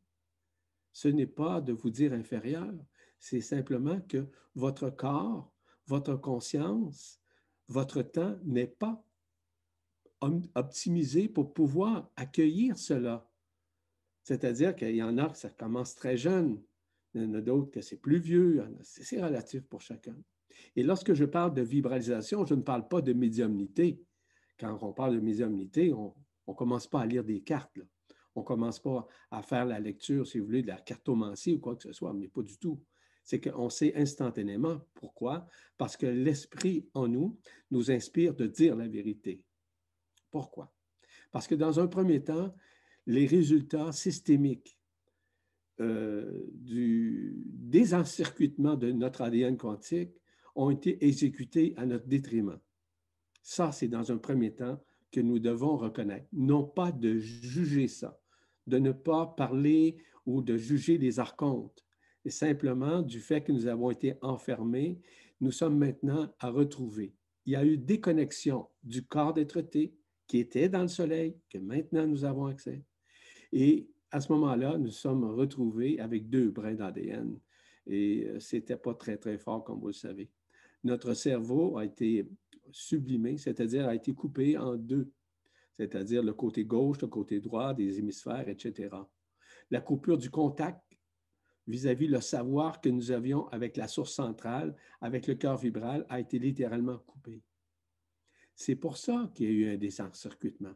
Ce 0.92 1.08
n'est 1.08 1.28
pas 1.28 1.62
de 1.62 1.74
vous 1.74 1.90
dire 1.90 2.14
inférieur, 2.14 2.74
c'est 3.20 3.42
simplement 3.42 4.00
que 4.02 4.28
votre 4.56 4.90
corps, 4.90 5.54
votre 5.86 6.16
conscience, 6.16 7.22
votre 7.68 8.02
temps 8.02 8.38
n'est 8.44 8.68
pas 8.68 9.04
optimisé 10.56 11.30
pour 11.30 11.54
pouvoir 11.54 12.12
accueillir 12.16 12.78
cela. 12.78 13.29
C'est-à-dire 14.30 14.76
qu'il 14.76 14.96
y 14.96 15.02
en 15.02 15.18
a 15.18 15.28
que 15.28 15.38
ça 15.40 15.50
commence 15.50 15.96
très 15.96 16.16
jeune, 16.16 16.62
il 17.16 17.24
y 17.24 17.26
en 17.26 17.34
a 17.34 17.42
d'autres 17.42 17.72
que 17.72 17.82
c'est 17.82 17.98
plus 17.98 18.20
vieux, 18.20 18.64
c'est 18.84 19.20
relatif 19.20 19.64
pour 19.64 19.82
chacun. 19.82 20.16
Et 20.76 20.84
lorsque 20.84 21.16
je 21.16 21.26
parle 21.26 21.56
de 21.56 21.64
vibralisation, 21.64 22.46
je 22.46 22.54
ne 22.54 22.62
parle 22.62 22.88
pas 22.88 23.02
de 23.02 23.12
médiumnité. 23.12 24.00
Quand 24.60 24.78
on 24.84 24.94
parle 24.94 25.16
de 25.16 25.20
médiumnité, 25.20 25.92
on 25.94 26.14
ne 26.48 26.54
commence 26.54 26.86
pas 26.86 27.02
à 27.02 27.08
lire 27.08 27.24
des 27.24 27.42
cartes. 27.42 27.80
On 28.36 28.42
ne 28.42 28.46
commence 28.46 28.80
pas 28.80 29.08
à 29.32 29.42
faire 29.42 29.66
la 29.66 29.80
lecture, 29.80 30.28
si 30.28 30.38
vous 30.38 30.46
voulez, 30.46 30.62
de 30.62 30.68
la 30.68 30.78
cartomancie 30.78 31.54
ou 31.54 31.60
quoi 31.60 31.76
que 31.76 31.82
ce 31.82 31.92
soit, 31.92 32.14
mais 32.14 32.28
pas 32.28 32.44
du 32.44 32.60
tout. 32.60 32.80
C'est 33.24 33.42
qu'on 33.42 33.72
sait 33.72 33.96
instantanément. 33.96 34.80
Pourquoi? 34.94 35.48
Parce 35.76 35.98
que 35.98 36.06
l'esprit 36.06 36.88
en 36.94 37.08
nous 37.08 37.40
nous 37.72 37.90
inspire 37.90 38.36
de 38.36 38.46
dire 38.46 38.76
la 38.76 38.88
vérité. 38.88 39.42
Pourquoi? 40.30 40.72
Parce 41.32 41.48
que 41.48 41.56
dans 41.56 41.80
un 41.80 41.88
premier 41.88 42.24
temps, 42.24 42.54
les 43.10 43.26
résultats 43.26 43.92
systémiques 43.92 44.78
euh, 45.82 46.46
du 46.54 47.34
désencircuitement 47.48 48.76
de 48.76 48.92
notre 48.92 49.24
ADN 49.24 49.58
quantique 49.58 50.14
ont 50.56 50.70
été 50.70 51.04
exécutés 51.04 51.74
à 51.78 51.88
notre 51.88 52.06
détriment. 52.06 52.60
Ça, 53.42 53.72
c'est 53.72 53.88
dans 53.88 54.12
un 54.12 54.20
premier 54.20 54.54
temps 54.54 54.80
que 55.12 55.22
nous 55.22 55.40
devons 55.40 55.76
reconnaître. 55.76 56.28
Non 56.34 56.64
pas 56.64 56.92
de 56.92 57.18
juger 57.18 57.88
ça, 57.88 58.22
de 58.68 58.78
ne 58.78 58.92
pas 58.92 59.26
parler 59.26 59.98
ou 60.28 60.44
de 60.44 60.56
juger 60.56 61.00
les 61.00 61.20
archontes, 61.20 61.84
et 62.26 62.30
simplement 62.30 63.02
du 63.02 63.20
fait 63.20 63.42
que 63.42 63.52
nous 63.52 63.66
avons 63.66 63.90
été 63.90 64.14
enfermés, 64.22 65.02
nous 65.42 65.52
sommes 65.52 65.80
maintenant 65.80 66.32
à 66.38 66.52
retrouver. 66.52 67.16
Il 67.48 67.54
y 67.54 67.56
a 67.56 67.66
eu 67.66 67.76
déconnexion 67.76 68.68
du 68.84 69.04
corps 69.04 69.34
d'être-té 69.34 69.96
qui 70.28 70.38
était 70.38 70.70
dans 70.70 70.84
le 70.84 70.88
soleil, 70.88 71.36
que 71.50 71.58
maintenant 71.58 72.06
nous 72.06 72.24
avons 72.24 72.46
accès, 72.46 72.84
et 73.52 73.90
à 74.12 74.22
ce 74.22 74.32
moment-là, 74.34 74.78
nous 74.78 74.92
sommes 74.92 75.24
retrouvés 75.24 76.00
avec 76.00 76.30
deux 76.30 76.50
brins 76.50 76.74
d'ADN. 76.74 77.40
Et 77.88 78.26
euh, 78.28 78.40
ce 78.40 78.56
n'était 78.56 78.78
pas 78.78 78.94
très, 78.94 79.18
très 79.18 79.38
fort, 79.38 79.64
comme 79.64 79.80
vous 79.80 79.88
le 79.88 79.94
savez. 79.94 80.30
Notre 80.84 81.14
cerveau 81.14 81.78
a 81.78 81.86
été 81.86 82.28
sublimé, 82.72 83.38
c'est-à-dire 83.38 83.88
a 83.88 83.96
été 83.96 84.14
coupé 84.14 84.58
en 84.58 84.76
deux, 84.76 85.12
c'est-à-dire 85.74 86.24
le 86.24 86.34
côté 86.34 86.66
gauche, 86.66 87.02
le 87.02 87.08
côté 87.08 87.40
droit 87.40 87.74
des 87.74 88.00
hémisphères, 88.00 88.48
etc. 88.48 88.96
La 89.72 89.82
coupure 89.82 90.18
du 90.18 90.30
contact 90.30 90.82
vis-à-vis 91.68 92.08
-vis 92.08 92.12
le 92.12 92.22
savoir 92.22 92.82
que 92.82 92.90
nous 92.90 93.12
avions 93.12 93.48
avec 93.50 93.78
la 93.78 93.88
source 93.88 94.14
centrale, 94.14 94.76
avec 95.02 95.28
le 95.28 95.36
cœur 95.36 95.58
vibral, 95.58 96.06
a 96.10 96.20
été 96.20 96.40
littéralement 96.40 97.00
coupé. 97.00 97.42
C'est 98.56 98.76
pour 98.76 98.98
ça 98.98 99.32
qu'il 99.34 99.46
y 99.46 99.50
a 99.50 99.52
eu 99.52 99.74
un 99.74 99.78
désencircuitement 99.78 100.76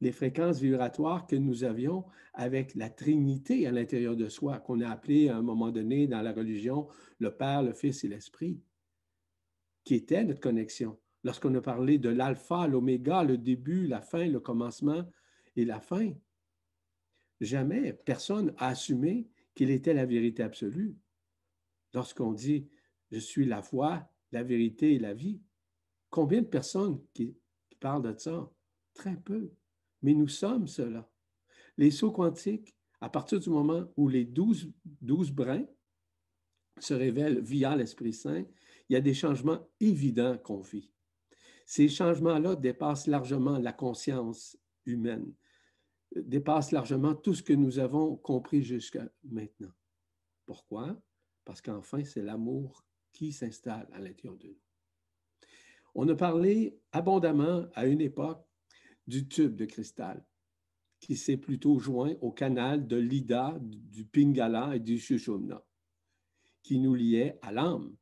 les 0.00 0.12
fréquences 0.12 0.60
vibratoires 0.60 1.26
que 1.26 1.36
nous 1.36 1.64
avions 1.64 2.04
avec 2.34 2.74
la 2.74 2.88
Trinité 2.88 3.66
à 3.66 3.72
l'intérieur 3.72 4.16
de 4.16 4.28
soi, 4.28 4.58
qu'on 4.58 4.80
a 4.80 4.88
appelé 4.88 5.28
à 5.28 5.36
un 5.36 5.42
moment 5.42 5.70
donné 5.70 6.06
dans 6.06 6.22
la 6.22 6.32
religion 6.32 6.88
le 7.18 7.34
Père, 7.34 7.62
le 7.62 7.72
Fils 7.72 8.04
et 8.04 8.08
l'Esprit, 8.08 8.60
qui 9.84 9.96
était 9.96 10.24
notre 10.24 10.40
connexion. 10.40 10.98
Lorsqu'on 11.24 11.54
a 11.56 11.60
parlé 11.60 11.98
de 11.98 12.10
l'alpha, 12.10 12.68
l'oméga, 12.68 13.24
le 13.24 13.36
début, 13.36 13.86
la 13.86 14.00
fin, 14.00 14.26
le 14.26 14.38
commencement 14.38 15.04
et 15.56 15.64
la 15.64 15.80
fin, 15.80 16.12
jamais 17.40 17.92
personne 17.92 18.46
n'a 18.46 18.68
assumé 18.68 19.28
qu'il 19.54 19.70
était 19.70 19.94
la 19.94 20.06
vérité 20.06 20.44
absolue. 20.44 20.96
Lorsqu'on 21.92 22.32
dit 22.32 22.68
je 23.10 23.18
suis 23.18 23.46
la 23.46 23.62
foi, 23.62 24.08
la 24.32 24.42
vérité 24.42 24.94
et 24.94 24.98
la 24.98 25.14
vie, 25.14 25.40
combien 26.10 26.42
de 26.42 26.46
personnes 26.46 27.00
qui, 27.14 27.36
qui 27.70 27.78
parlent 27.78 28.02
de 28.02 28.16
ça? 28.16 28.50
Très 28.94 29.16
peu 29.16 29.50
mais 30.02 30.14
nous 30.14 30.28
sommes 30.28 30.66
cela. 30.66 31.10
Les 31.76 31.90
sauts 31.90 32.12
quantiques, 32.12 32.76
à 33.00 33.08
partir 33.08 33.38
du 33.40 33.50
moment 33.50 33.86
où 33.96 34.08
les 34.08 34.24
douze, 34.24 34.72
brins 35.00 35.66
se 36.80 36.94
révèlent 36.94 37.40
via 37.40 37.76
l'Esprit 37.76 38.12
Saint, 38.12 38.44
il 38.88 38.94
y 38.94 38.96
a 38.96 39.00
des 39.00 39.14
changements 39.14 39.68
évidents 39.80 40.38
qu'on 40.38 40.60
vit. 40.60 40.90
Ces 41.66 41.88
changements-là 41.88 42.56
dépassent 42.56 43.06
largement 43.06 43.58
la 43.58 43.72
conscience 43.72 44.56
humaine. 44.86 45.34
dépasse 46.16 46.72
largement 46.72 47.14
tout 47.14 47.34
ce 47.34 47.42
que 47.42 47.52
nous 47.52 47.78
avons 47.78 48.16
compris 48.16 48.62
jusqu'à 48.62 49.06
maintenant. 49.22 49.72
Pourquoi? 50.46 50.98
Parce 51.44 51.60
qu'enfin, 51.60 52.02
c'est 52.04 52.22
l'amour 52.22 52.86
qui 53.12 53.32
s'installe 53.32 53.86
à 53.92 54.00
l'intérieur 54.00 54.38
de 54.38 54.48
nous. 54.48 54.62
On 55.94 56.08
a 56.08 56.14
parlé 56.14 56.80
abondamment 56.92 57.66
à 57.74 57.86
une 57.86 58.00
époque 58.00 58.47
du 59.08 59.26
tube 59.26 59.56
de 59.56 59.64
cristal 59.64 60.24
qui 61.00 61.16
s'est 61.16 61.36
plutôt 61.36 61.78
joint 61.78 62.14
au 62.20 62.30
canal 62.30 62.86
de 62.86 62.96
l'Ida, 62.96 63.56
du 63.60 64.04
Pingala 64.04 64.76
et 64.76 64.80
du 64.80 64.98
Shushumna, 64.98 65.64
qui 66.62 66.78
nous 66.78 66.94
liait 66.94 67.38
à 67.40 67.50
l'âme, 67.50 67.96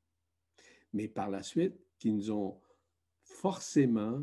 mais 0.93 1.09
par 1.09 1.31
la 1.31 1.43
suite, 1.43 1.79
qui 1.99 2.11
nous 2.11 2.31
ont 2.31 2.61
forcément 3.23 4.23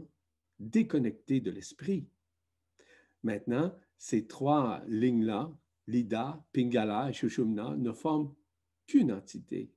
déconnectés 0.60 1.40
de 1.40 1.52
l'esprit. 1.52 2.08
Maintenant, 3.22 3.74
ces 3.98 4.28
trois 4.28 4.84
lignes-là, 4.88 5.56
l'Ida, 5.88 6.44
Pingala 6.52 7.10
et 7.10 7.14
Shushumna, 7.14 7.76
ne 7.78 7.92
forment 7.92 8.34
qu'une 8.88 9.12
entité 9.14 9.72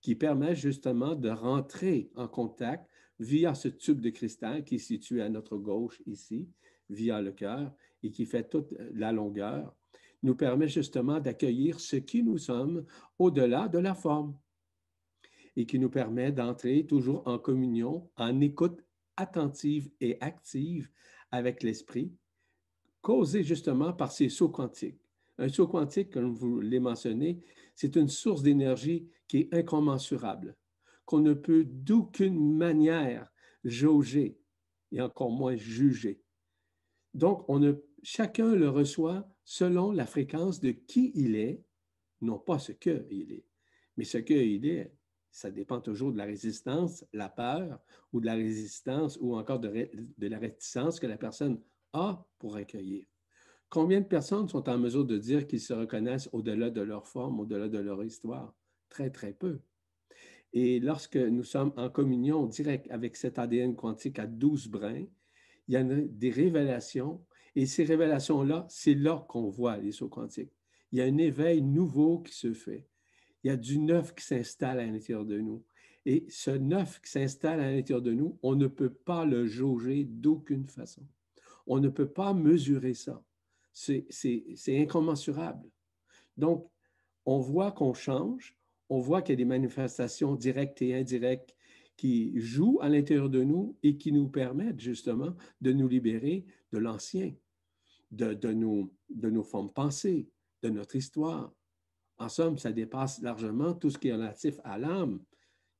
qui 0.00 0.14
permet 0.14 0.54
justement 0.54 1.16
de 1.16 1.30
rentrer 1.30 2.10
en 2.14 2.28
contact 2.28 2.88
via 3.18 3.54
ce 3.54 3.68
tube 3.68 4.00
de 4.00 4.10
cristal 4.10 4.64
qui 4.64 4.76
est 4.76 4.78
situé 4.78 5.22
à 5.22 5.28
notre 5.28 5.56
gauche 5.56 6.02
ici, 6.06 6.48
via 6.90 7.20
le 7.20 7.32
cœur, 7.32 7.72
et 8.02 8.10
qui 8.10 8.26
fait 8.26 8.48
toute 8.48 8.74
la 8.94 9.12
longueur, 9.12 9.74
nous 10.22 10.34
permet 10.34 10.68
justement 10.68 11.20
d'accueillir 11.20 11.80
ce 11.80 11.96
qui 11.96 12.22
nous 12.22 12.38
sommes 12.38 12.84
au-delà 13.18 13.68
de 13.68 13.78
la 13.78 13.94
forme 13.94 14.36
et 15.56 15.66
qui 15.66 15.78
nous 15.78 15.88
permet 15.88 16.32
d'entrer 16.32 16.84
toujours 16.84 17.22
en 17.26 17.38
communion, 17.38 18.08
en 18.16 18.40
écoute 18.40 18.82
attentive 19.16 19.90
et 20.00 20.18
active 20.20 20.90
avec 21.30 21.62
l'esprit, 21.62 22.12
causé 23.00 23.42
justement 23.42 23.92
par 23.92 24.12
ces 24.12 24.28
sauts 24.28 24.50
quantiques. 24.50 25.00
Un 25.38 25.48
saut 25.48 25.66
quantique, 25.66 26.10
comme 26.10 26.32
vous 26.32 26.60
l'avez 26.60 26.80
mentionné, 26.80 27.40
c'est 27.74 27.96
une 27.96 28.08
source 28.08 28.42
d'énergie 28.42 29.08
qui 29.28 29.38
est 29.38 29.54
incommensurable, 29.54 30.56
qu'on 31.06 31.20
ne 31.20 31.32
peut 31.32 31.64
d'aucune 31.64 32.56
manière 32.56 33.32
jauger 33.64 34.38
et 34.92 35.00
encore 35.00 35.30
moins 35.30 35.56
juger. 35.56 36.20
Donc, 37.14 37.46
chacun 38.02 38.54
le 38.54 38.68
reçoit 38.68 39.28
selon 39.44 39.90
la 39.92 40.06
fréquence 40.06 40.60
de 40.60 40.72
qui 40.72 41.12
il 41.14 41.36
est, 41.36 41.64
non 42.20 42.38
pas 42.38 42.58
ce 42.58 42.72
qu'il 42.72 43.32
est. 43.32 43.46
Mais 43.96 44.04
ce 44.04 44.18
qu'il 44.18 44.66
est, 44.66 44.92
ça 45.30 45.50
dépend 45.50 45.80
toujours 45.80 46.12
de 46.12 46.18
la 46.18 46.24
résistance, 46.24 47.04
la 47.12 47.28
peur 47.28 47.80
ou 48.12 48.20
de 48.20 48.26
la 48.26 48.34
résistance 48.34 49.18
ou 49.20 49.36
encore 49.36 49.60
de, 49.60 49.90
de 50.16 50.26
la 50.26 50.38
réticence 50.38 51.00
que 51.00 51.06
la 51.06 51.18
personne 51.18 51.60
a 51.92 52.26
pour 52.38 52.56
accueillir. 52.56 53.06
Combien 53.68 54.00
de 54.00 54.06
personnes 54.06 54.48
sont 54.48 54.68
en 54.68 54.78
mesure 54.78 55.04
de 55.04 55.18
dire 55.18 55.46
qu'ils 55.46 55.60
se 55.60 55.72
reconnaissent 55.72 56.28
au-delà 56.32 56.70
de 56.70 56.80
leur 56.80 57.06
forme, 57.06 57.40
au-delà 57.40 57.68
de 57.68 57.78
leur 57.78 58.02
histoire? 58.04 58.54
Très, 58.88 59.10
très 59.10 59.32
peu. 59.32 59.60
Et 60.58 60.80
lorsque 60.80 61.18
nous 61.18 61.44
sommes 61.44 61.74
en 61.76 61.90
communion 61.90 62.46
directe 62.46 62.90
avec 62.90 63.14
cet 63.16 63.38
ADN 63.38 63.76
quantique 63.76 64.18
à 64.18 64.26
12 64.26 64.68
brins, 64.68 65.04
il 65.68 65.74
y 65.74 65.76
a 65.76 65.84
des 65.84 66.30
révélations 66.30 67.22
et 67.54 67.66
ces 67.66 67.84
révélations-là, 67.84 68.64
c'est 68.70 68.94
là, 68.94 69.26
qu'on 69.28 69.50
voit 69.50 69.76
les 69.76 69.92
sauts 69.92 70.08
quantiques. 70.08 70.56
Il 70.90 70.98
y 70.98 71.02
a 71.02 71.04
un 71.04 71.18
éveil 71.18 71.60
nouveau 71.60 72.20
qui 72.20 72.32
se 72.32 72.54
fait. 72.54 72.88
Il 73.44 73.48
y 73.48 73.50
a 73.50 73.58
du 73.58 73.78
neuf 73.78 74.14
qui 74.14 74.24
s'installe 74.24 74.80
à 74.80 74.86
l'intérieur 74.86 75.26
de 75.26 75.38
nous. 75.38 75.62
Et 76.06 76.24
ce 76.30 76.52
neuf 76.52 77.02
qui 77.02 77.10
s'installe 77.10 77.60
à 77.60 77.70
l'intérieur 77.70 78.00
de 78.00 78.14
nous, 78.14 78.38
on 78.42 78.54
ne 78.54 78.66
peut 78.66 78.94
pas 78.94 79.26
le 79.26 79.46
jauger 79.46 80.04
d'aucune 80.04 80.66
façon. 80.68 81.02
On 81.66 81.80
ne 81.80 81.90
peut 81.90 82.08
pas 82.08 82.32
mesurer 82.32 82.94
ça. 82.94 83.22
C'est 83.74 84.06
incommensurable. 84.68 85.68
Donc, 86.38 86.70
on 87.26 87.40
voit 87.40 87.72
qu'on 87.72 87.92
change, 87.92 88.55
on 88.88 88.98
voit 88.98 89.22
qu'il 89.22 89.32
y 89.32 89.34
a 89.34 89.36
des 89.36 89.44
manifestations 89.44 90.34
directes 90.34 90.82
et 90.82 90.94
indirectes 90.94 91.56
qui 91.96 92.38
jouent 92.38 92.78
à 92.82 92.88
l'intérieur 92.88 93.30
de 93.30 93.42
nous 93.42 93.76
et 93.82 93.96
qui 93.96 94.12
nous 94.12 94.28
permettent 94.28 94.80
justement 94.80 95.34
de 95.60 95.72
nous 95.72 95.88
libérer 95.88 96.44
de 96.72 96.78
l'ancien 96.78 97.32
de, 98.10 98.52
nos, 98.52 98.92
de 99.08 99.42
formes 99.42 99.72
pensées, 99.72 100.28
de 100.62 100.68
notre 100.68 100.96
histoire. 100.96 101.52
En 102.18 102.28
somme, 102.28 102.58
ça 102.58 102.72
dépasse 102.72 103.20
largement 103.20 103.74
tout 103.74 103.90
ce 103.90 103.98
qui 103.98 104.08
est 104.08 104.12
relatif 104.12 104.58
à 104.64 104.78
l'âme, 104.78 105.22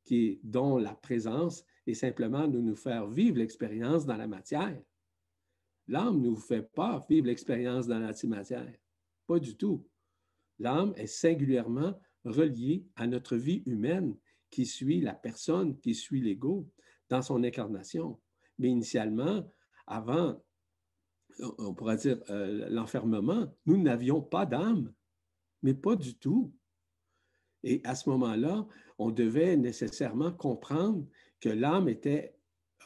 qui 0.04 0.26
est, 0.26 0.40
dont 0.42 0.78
la 0.78 0.94
présence 0.94 1.64
est 1.86 1.94
simplement 1.94 2.46
de 2.46 2.58
nous 2.58 2.76
faire 2.76 3.06
vivre 3.06 3.38
l'expérience 3.38 4.04
dans 4.04 4.16
la 4.16 4.26
matière. 4.26 4.80
L'âme 5.88 6.20
ne 6.20 6.28
vous 6.28 6.40
fait 6.40 6.62
pas 6.62 7.04
vivre 7.08 7.26
l'expérience 7.26 7.86
dans 7.86 7.98
l'antimatière. 7.98 8.72
Pas 9.26 9.38
du 9.38 9.56
tout. 9.56 9.86
L'âme 10.58 10.92
est 10.96 11.06
singulièrement 11.06 11.98
reliée 12.26 12.84
à 12.96 13.06
notre 13.06 13.36
vie 13.36 13.62
humaine 13.66 14.16
qui 14.50 14.66
suit 14.66 15.00
la 15.00 15.14
personne, 15.14 15.78
qui 15.80 15.94
suit 15.94 16.20
l'ego 16.20 16.68
dans 17.08 17.22
son 17.22 17.42
incarnation. 17.44 18.18
Mais 18.58 18.68
initialement, 18.68 19.50
avant 19.86 20.40
on 21.58 21.74
pourrait 21.74 21.96
dire, 21.96 22.18
euh, 22.30 22.68
l'enfermement, 22.70 23.52
nous 23.66 23.80
n'avions 23.80 24.20
pas 24.22 24.46
d'âme, 24.46 24.92
mais 25.62 25.74
pas 25.74 25.96
du 25.96 26.16
tout. 26.16 26.52
Et 27.62 27.80
à 27.84 27.94
ce 27.94 28.08
moment-là, 28.10 28.66
on 28.98 29.10
devait 29.10 29.56
nécessairement 29.56 30.32
comprendre 30.32 31.06
que 31.40 31.48
l'âme 31.48 31.88
était 31.88 32.34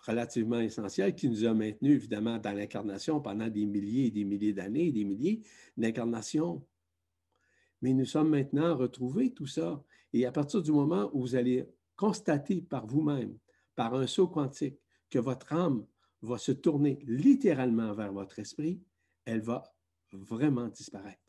relativement 0.06 0.60
essentielle, 0.60 1.14
qui 1.14 1.28
nous 1.28 1.44
a 1.44 1.52
maintenus 1.52 1.96
évidemment 1.96 2.38
dans 2.38 2.52
l'incarnation 2.52 3.20
pendant 3.20 3.48
des 3.48 3.66
milliers 3.66 4.06
et 4.06 4.10
des 4.10 4.24
milliers 4.24 4.52
d'années, 4.52 4.90
des 4.90 5.04
milliers 5.04 5.42
d'incarnations. 5.76 6.64
Mais 7.82 7.92
nous 7.94 8.04
sommes 8.04 8.30
maintenant 8.30 8.76
retrouvés 8.76 9.32
tout 9.32 9.46
ça. 9.46 9.82
Et 10.12 10.26
à 10.26 10.32
partir 10.32 10.62
du 10.62 10.72
moment 10.72 11.10
où 11.12 11.20
vous 11.20 11.36
allez 11.36 11.66
constater 11.96 12.62
par 12.62 12.86
vous-même, 12.86 13.38
par 13.74 13.94
un 13.94 14.06
saut 14.06 14.28
quantique, 14.28 14.78
que 15.08 15.18
votre 15.18 15.52
âme 15.52 15.86
va 16.22 16.38
se 16.38 16.52
tourner 16.52 16.98
littéralement 17.06 17.94
vers 17.94 18.12
votre 18.12 18.38
esprit, 18.38 18.80
elle 19.24 19.40
va 19.40 19.62
vraiment 20.12 20.68
disparaître. 20.68 21.20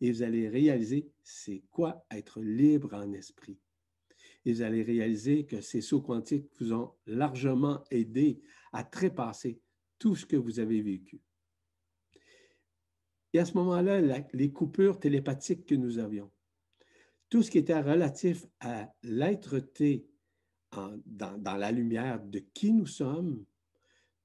Et 0.00 0.10
vous 0.10 0.22
allez 0.22 0.48
réaliser 0.48 1.10
c'est 1.22 1.62
quoi 1.70 2.04
être 2.10 2.40
libre 2.40 2.94
en 2.94 3.12
esprit. 3.12 3.58
Et 4.44 4.52
vous 4.52 4.62
allez 4.62 4.82
réaliser 4.82 5.44
que 5.44 5.60
ces 5.60 5.82
sauts 5.82 6.00
quantiques 6.00 6.48
vous 6.58 6.72
ont 6.72 6.94
largement 7.06 7.84
aidé 7.90 8.40
à 8.72 8.84
trépasser 8.84 9.60
tout 9.98 10.16
ce 10.16 10.24
que 10.24 10.36
vous 10.36 10.58
avez 10.60 10.80
vécu. 10.80 11.20
Et 13.32 13.38
à 13.38 13.44
ce 13.44 13.54
moment-là, 13.54 14.00
les 14.32 14.52
coupures 14.52 14.98
télépathiques 14.98 15.66
que 15.66 15.74
nous 15.74 15.98
avions, 15.98 16.30
tout 17.28 17.42
ce 17.42 17.50
qui 17.50 17.58
était 17.58 17.80
relatif 17.80 18.46
à 18.58 18.92
l'être-té 19.02 20.06
dans, 20.72 21.38
dans, 21.38 21.56
la 21.56 21.70
lumière 21.70 22.20
de 22.20 22.40
qui 22.40 22.72
nous 22.72 22.86
sommes, 22.86 23.44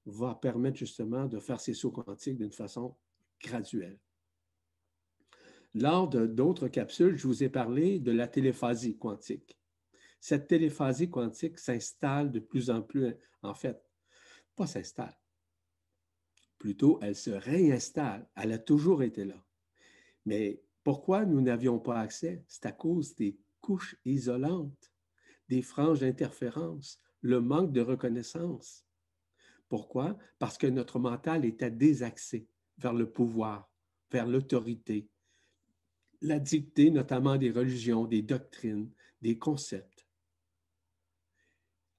va 0.06 0.34
permettre 0.34 0.78
justement 0.78 1.26
de 1.26 1.38
faire 1.38 1.60
ces 1.60 1.74
sauts 1.74 1.90
quantiques 1.90 2.38
d'une 2.38 2.52
façon 2.52 2.96
graduelle. 3.40 3.98
Lors 5.74 6.08
d'autres 6.08 6.68
capsules, 6.68 7.16
je 7.16 7.26
vous 7.26 7.42
ai 7.44 7.48
parlé 7.48 7.98
de 7.98 8.12
la 8.12 8.28
téléphasie 8.28 8.96
quantique. 8.96 9.58
Cette 10.20 10.48
téléphasie 10.48 11.10
quantique 11.10 11.58
s'installe 11.58 12.32
de 12.32 12.40
plus 12.40 12.70
en 12.70 12.82
plus, 12.82 13.14
en 13.42 13.54
fait, 13.54 13.80
pas 14.54 14.66
s'installe, 14.66 15.16
plutôt 16.58 16.98
elle 17.02 17.16
se 17.16 17.30
réinstalle. 17.30 18.28
Elle 18.34 18.52
a 18.52 18.58
toujours 18.58 19.02
été 19.02 19.24
là. 19.24 19.44
Mais 20.24 20.62
pourquoi 20.82 21.24
nous 21.24 21.40
n'avions 21.40 21.78
pas 21.78 21.98
accès? 22.00 22.44
C'est 22.48 22.66
à 22.66 22.72
cause 22.72 23.14
des 23.16 23.38
couches 23.60 23.96
isolantes, 24.04 24.92
des 25.48 25.62
franges 25.62 26.00
d'interférence, 26.00 27.00
le 27.20 27.40
manque 27.40 27.72
de 27.72 27.80
reconnaissance. 27.80 28.84
Pourquoi? 29.68 30.16
Parce 30.38 30.58
que 30.58 30.66
notre 30.66 30.98
mental 30.98 31.44
était 31.44 31.70
désaxé 31.70 32.48
vers 32.78 32.92
le 32.92 33.10
pouvoir, 33.10 33.70
vers 34.10 34.26
l'autorité, 34.26 35.08
la 36.20 36.38
dictée 36.38 36.90
notamment 36.90 37.36
des 37.36 37.50
religions, 37.50 38.04
des 38.04 38.22
doctrines, 38.22 38.90
des 39.20 39.38
concepts. 39.38 40.06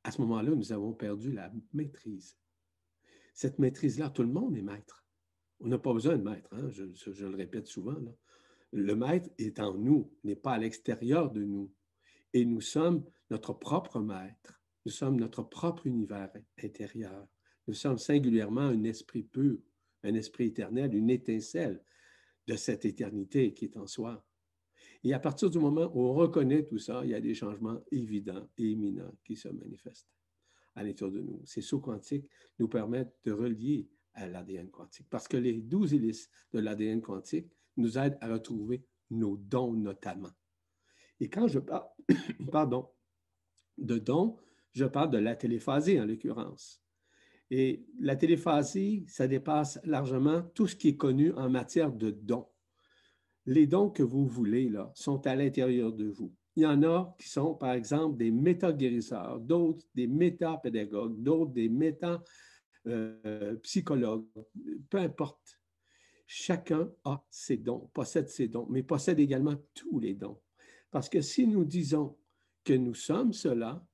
À 0.04 0.12
ce 0.12 0.22
moment-là, 0.22 0.52
nous 0.52 0.72
avons 0.72 0.94
perdu 0.94 1.32
la 1.32 1.52
maîtrise. 1.74 2.38
Cette 3.38 3.60
maîtrise-là, 3.60 4.10
tout 4.10 4.24
le 4.24 4.30
monde 4.30 4.58
est 4.58 4.64
maître. 4.64 5.06
On 5.60 5.68
n'a 5.68 5.78
pas 5.78 5.94
besoin 5.94 6.18
de 6.18 6.24
maître, 6.24 6.50
hein? 6.54 6.72
je, 6.72 6.86
je, 6.96 7.26
le 7.28 7.36
répète 7.36 7.68
souvent. 7.68 7.96
Le 8.72 8.96
maître 8.96 9.30
est 9.38 9.60
en 9.60 9.76
nous, 9.76 10.12
n'est 10.24 10.36
pas 10.36 10.54
à 10.54 10.58
l'extérieur 10.58 11.30
de 11.30 11.44
nous. 11.44 11.72
Et 12.34 12.46
nous 12.46 12.62
sommes 12.62 13.06
notre 13.30 13.54
propre 13.54 14.00
maître. 14.00 14.60
Nous 14.88 14.92
sommes 14.92 15.20
notre 15.20 15.44
propre 15.44 15.86
univers 15.86 16.32
intérieur. 16.64 17.28
Nous 17.68 17.76
sommes 17.76 18.00
singulièrement 18.00 18.62
un 18.62 18.84
esprit 18.86 19.22
pur, 19.22 19.60
un 20.02 20.16
esprit 20.16 20.46
éternel, 20.46 20.96
une 20.96 21.12
étincelle 21.12 21.84
de 22.48 22.56
cette 22.56 22.86
éternité 22.86 23.54
qui 23.54 23.66
est 23.66 23.78
en 23.78 23.86
soi. 23.86 24.26
Et 25.04 25.14
à 25.14 25.20
partir 25.20 25.52
du 25.52 25.60
moment 25.60 25.92
où 25.94 26.02
on 26.08 26.14
reconnaît 26.16 26.66
tout 26.66 26.80
ça, 26.80 27.02
il 27.04 27.12
y 27.12 27.14
a 27.14 27.22
des 27.22 27.36
changements 27.36 27.84
évidents 27.92 28.50
et 28.58 28.72
éminents 28.72 29.16
qui 29.24 29.36
se 29.36 29.50
manifestent 29.50 30.17
à 30.78 30.84
l'intérieur 30.84 31.12
de 31.12 31.22
nous. 31.22 31.42
Ces 31.44 31.62
sauts 31.62 31.80
quantiques 31.80 32.30
nous 32.60 32.68
permettent 32.68 33.16
de 33.26 33.32
relier 33.32 33.90
à 34.14 34.28
l'ADN 34.28 34.70
quantique. 34.70 35.08
Parce 35.10 35.28
que 35.28 35.38
les 35.38 35.54
douze 35.62 35.94
hélices 35.94 36.30
de 36.54 36.60
l'ADN 36.60 37.02
quantique 37.02 37.52
nous 37.76 37.98
aident 37.98 38.18
à 38.22 38.32
retrouver 38.32 38.86
nos 39.10 39.38
dons 39.38 39.74
notamment. 39.74 40.32
Et 41.20 41.30
quand 41.30 41.48
je 41.48 41.60
parle, 41.60 41.88
pardon, 42.52 42.90
de 43.78 43.98
dons, 43.98 44.38
je 44.74 44.86
parle 44.86 45.12
de 45.12 45.18
la 45.18 45.36
téléphasie 45.36 46.00
en 46.00 46.06
l'occurrence. 46.06 46.82
Et 47.50 47.86
la 48.00 48.16
téléphasie, 48.16 49.06
ça 49.08 49.28
dépasse 49.28 49.80
largement 49.84 50.44
tout 50.54 50.68
ce 50.68 50.76
qui 50.76 50.90
est 50.90 50.98
connu 50.98 51.32
en 51.34 51.50
matière 51.50 51.92
de 51.92 52.12
dons. 52.12 52.48
Les 53.46 53.66
dons 53.66 53.90
que 53.90 54.04
vous 54.04 54.28
voulez, 54.28 54.70
là, 54.70 54.92
sont 54.94 55.26
à 55.26 55.36
l'intérieur 55.36 55.94
de 55.94 56.10
vous. 56.10 56.36
Il 56.58 56.64
y 56.64 56.66
en 56.66 56.82
a 56.82 57.16
qui 57.20 57.30
sont, 57.30 57.54
par 57.54 57.74
exemple, 57.74 58.18
des 58.18 58.32
méta-guérisseurs, 58.32 59.40
d'autres 59.40 59.86
des 59.94 60.08
méta-pédagogues, 60.08 61.22
d'autres 61.22 61.52
des 61.52 61.70
méta-psychologues, 61.70 64.26
peu 64.90 64.98
importe. 64.98 65.62
Chacun 66.26 66.92
a 67.04 67.24
ses 67.30 67.58
dons, 67.58 67.92
possède 67.94 68.28
ses 68.28 68.48
dons, 68.48 68.66
mais 68.72 68.82
possède 68.82 69.20
également 69.20 69.54
tous 69.76 70.00
les 70.00 70.16
dons. 70.16 70.42
Parce 70.90 71.10
que 71.10 71.22
si 71.22 71.46
nous 71.46 71.64
disons 71.64 72.18
que 72.64 72.74
nous 72.74 72.96
sommes 72.96 73.34
cela, 73.34 73.86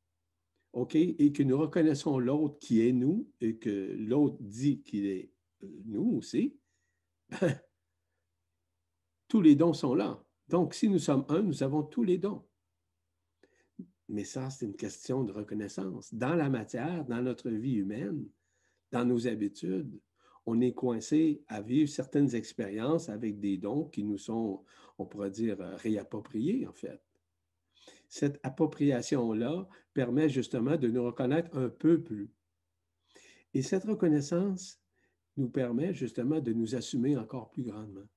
OK, 0.71 0.95
et 0.95 1.34
que 1.34 1.43
nous 1.43 1.58
reconnaissons 1.58 2.17
l'autre 2.17 2.60
qui 2.60 2.88
est 2.88 2.93
nous 2.93 3.30
et 3.41 3.58
que 3.58 3.93
l'autre 3.99 4.38
dit 4.39 4.82
qu'il 4.84 5.08
est 5.08 5.34
euh, 5.63 5.82
nous 5.84 6.13
aussi, 6.15 6.56
ben, 7.30 7.60
tous 9.28 9.41
les 9.41 9.56
dons 9.56 9.73
sont 9.73 9.95
là. 9.95 10.23
Donc, 10.47 10.73
si 10.73 10.88
nous 10.88 10.99
sommes 10.99 11.26
un, 11.28 11.41
nous 11.41 11.62
avons 11.62 11.84
tous 11.84 12.06
les 12.06 12.17
dons. 12.17 12.45
Mais 14.10 14.24
ça, 14.24 14.50
c'est 14.50 14.66
une 14.66 14.76
question 14.76 15.24
de 15.24 15.32
reconnaissance. 15.32 16.13
Dans 16.13 16.36
la 16.36 16.50
matière, 16.50 17.06
dans 17.06 17.22
notre 17.22 17.50
vie 17.50 17.76
humaine, 17.76 18.26
dans 18.92 19.06
nos 19.06 19.28
habitudes, 19.28 20.00
on 20.46 20.60
est 20.60 20.74
coincé 20.74 21.44
à 21.48 21.62
vivre 21.62 21.89
certaines 21.89 22.36
expériences 22.36 23.10
avec 23.10 23.39
des 23.39 23.58
dons 23.58 23.86
qui 23.86 24.04
nous 24.04 24.18
sont, 24.18 24.63
on 24.98 25.06
pourrait 25.06 25.32
dire, 25.32 25.58
réappropriés, 25.60 26.68
en 26.68 26.74
fait 26.74 27.02
cette 28.13 28.39
appropriation-là 28.44 29.68
permet 29.92 30.30
justement 30.30 30.78
de 30.78 30.88
nous 30.88 31.04
reconnaître 31.04 31.58
un 31.58 31.68
peu 31.68 32.00
plus. 32.00 32.32
Et 33.56 33.63
cette 33.63 33.86
reconnaissance 33.86 34.80
nous 35.36 35.50
permet 35.50 35.96
justement 35.96 36.39
de 36.39 36.54
nous 36.54 36.76
assumer 36.76 37.18
encore 37.18 37.50
plus 37.50 37.63
grandement. 37.63 38.08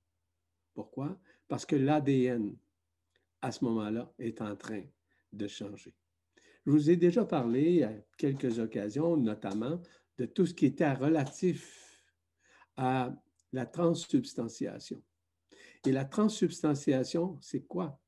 Pourquoi? 0.75 1.19
Parce 1.49 1.65
que 1.65 1.77
l'ADN, 1.77 2.55
à 3.41 3.51
ce 3.53 3.65
moment-là, 3.65 4.13
est 4.19 4.43
en 4.43 4.55
train 4.55 4.83
de 5.37 5.47
changer. 5.47 5.95
Je 6.65 6.71
vous 6.71 6.91
ai 6.91 6.97
déjà 6.97 7.25
parlé 7.25 7.83
à 7.83 7.93
quelques 8.19 8.59
occasions, 8.59 9.17
notamment, 9.17 9.81
de 10.19 10.27
tout 10.27 10.47
ce 10.47 10.55
qui 10.55 10.67
était 10.67 10.93
relatif 10.93 12.05
à 12.77 13.15
la 13.53 13.67
transsubstantiation. 13.67 15.03
Et 15.87 15.93
la 15.93 16.05
transsubstantiation, 16.05 17.39
c'est 17.41 17.63
quoi? 17.63 18.01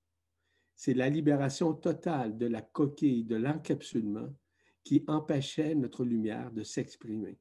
c'est 0.79 0.95
la 0.95 1.09
libération 1.09 1.75
totale 1.75 2.39
de 2.39 2.47
la 2.47 2.63
coquille 2.63 3.25
de 3.25 3.35
l'encapsulement 3.35 4.33
qui 4.85 5.03
empêchait 5.09 5.75
notre 5.75 6.05
lumière 6.05 6.53
de 6.53 6.63
s'exprimer. 6.63 7.37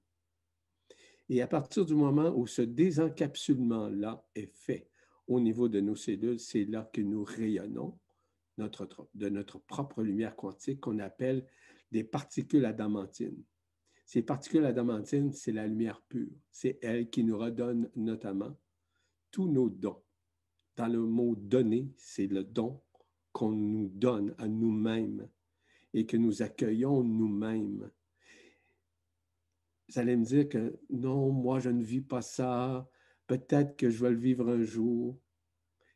Et 1.29 1.43
à 1.43 1.47
partir 1.47 1.85
du 1.85 1.93
moment 1.93 2.33
où 2.35 2.47
ce 2.47 2.63
désencapsulement-là 2.63 4.25
est 4.33 4.51
fait 4.55 4.89
au 5.27 5.39
niveau 5.39 5.69
de 5.69 5.79
nos 5.79 5.95
cellules, 5.95 6.39
c'est 6.39 6.65
là 6.65 6.89
que 6.91 7.01
nous 7.01 7.23
rayonnons 7.23 7.99
notre, 8.57 9.09
de 9.13 9.29
notre 9.29 9.59
propre 9.59 10.03
lumière 10.03 10.35
quantique 10.35 10.81
qu'on 10.81 10.99
appelle 10.99 11.45
des 11.91 12.03
particules 12.03 12.65
adamantines. 12.65 13.43
Ces 14.05 14.21
particules 14.21 14.65
adamantines, 14.65 15.31
c'est 15.33 15.51
la 15.51 15.67
lumière 15.67 16.01
pure. 16.01 16.31
C'est 16.51 16.79
elle 16.81 17.09
qui 17.09 17.23
nous 17.23 17.37
redonne 17.37 17.89
notamment 17.95 18.57
tous 19.31 19.47
nos 19.51 19.69
dons. 19.69 20.01
Dans 20.75 20.87
le 20.87 20.99
mot 20.99 21.35
donner, 21.35 21.91
c'est 21.97 22.27
le 22.27 22.43
don 22.43 22.81
qu'on 23.31 23.51
nous 23.51 23.89
donne 23.89 24.33
à 24.37 24.47
nous-mêmes 24.47 25.27
et 25.93 26.05
que 26.05 26.17
nous 26.17 26.41
accueillons 26.41 27.03
nous-mêmes. 27.03 27.91
Vous 29.89 29.99
allez 29.99 30.15
me 30.15 30.25
dire 30.25 30.49
que 30.49 30.79
non, 30.89 31.31
moi, 31.31 31.59
je 31.59 31.69
ne 31.69 31.83
vis 31.83 32.01
pas 32.01 32.21
ça. 32.21 32.89
Peut-être 33.25 33.75
que 33.75 33.89
je 33.89 34.03
vais 34.03 34.11
le 34.11 34.17
vivre 34.17 34.49
un 34.49 34.61
jour. 34.63 35.19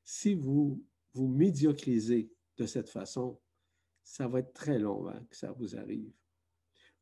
Si 0.03 0.33
vous 0.33 0.83
vous 1.13 1.27
médiocrisez 1.27 2.31
de 2.57 2.65
cette 2.65 2.89
façon, 2.89 3.39
ça 4.03 4.27
va 4.27 4.39
être 4.39 4.53
très 4.53 4.79
long 4.79 5.07
avant 5.07 5.23
que 5.25 5.35
ça 5.35 5.51
vous 5.51 5.75
arrive. 5.75 6.11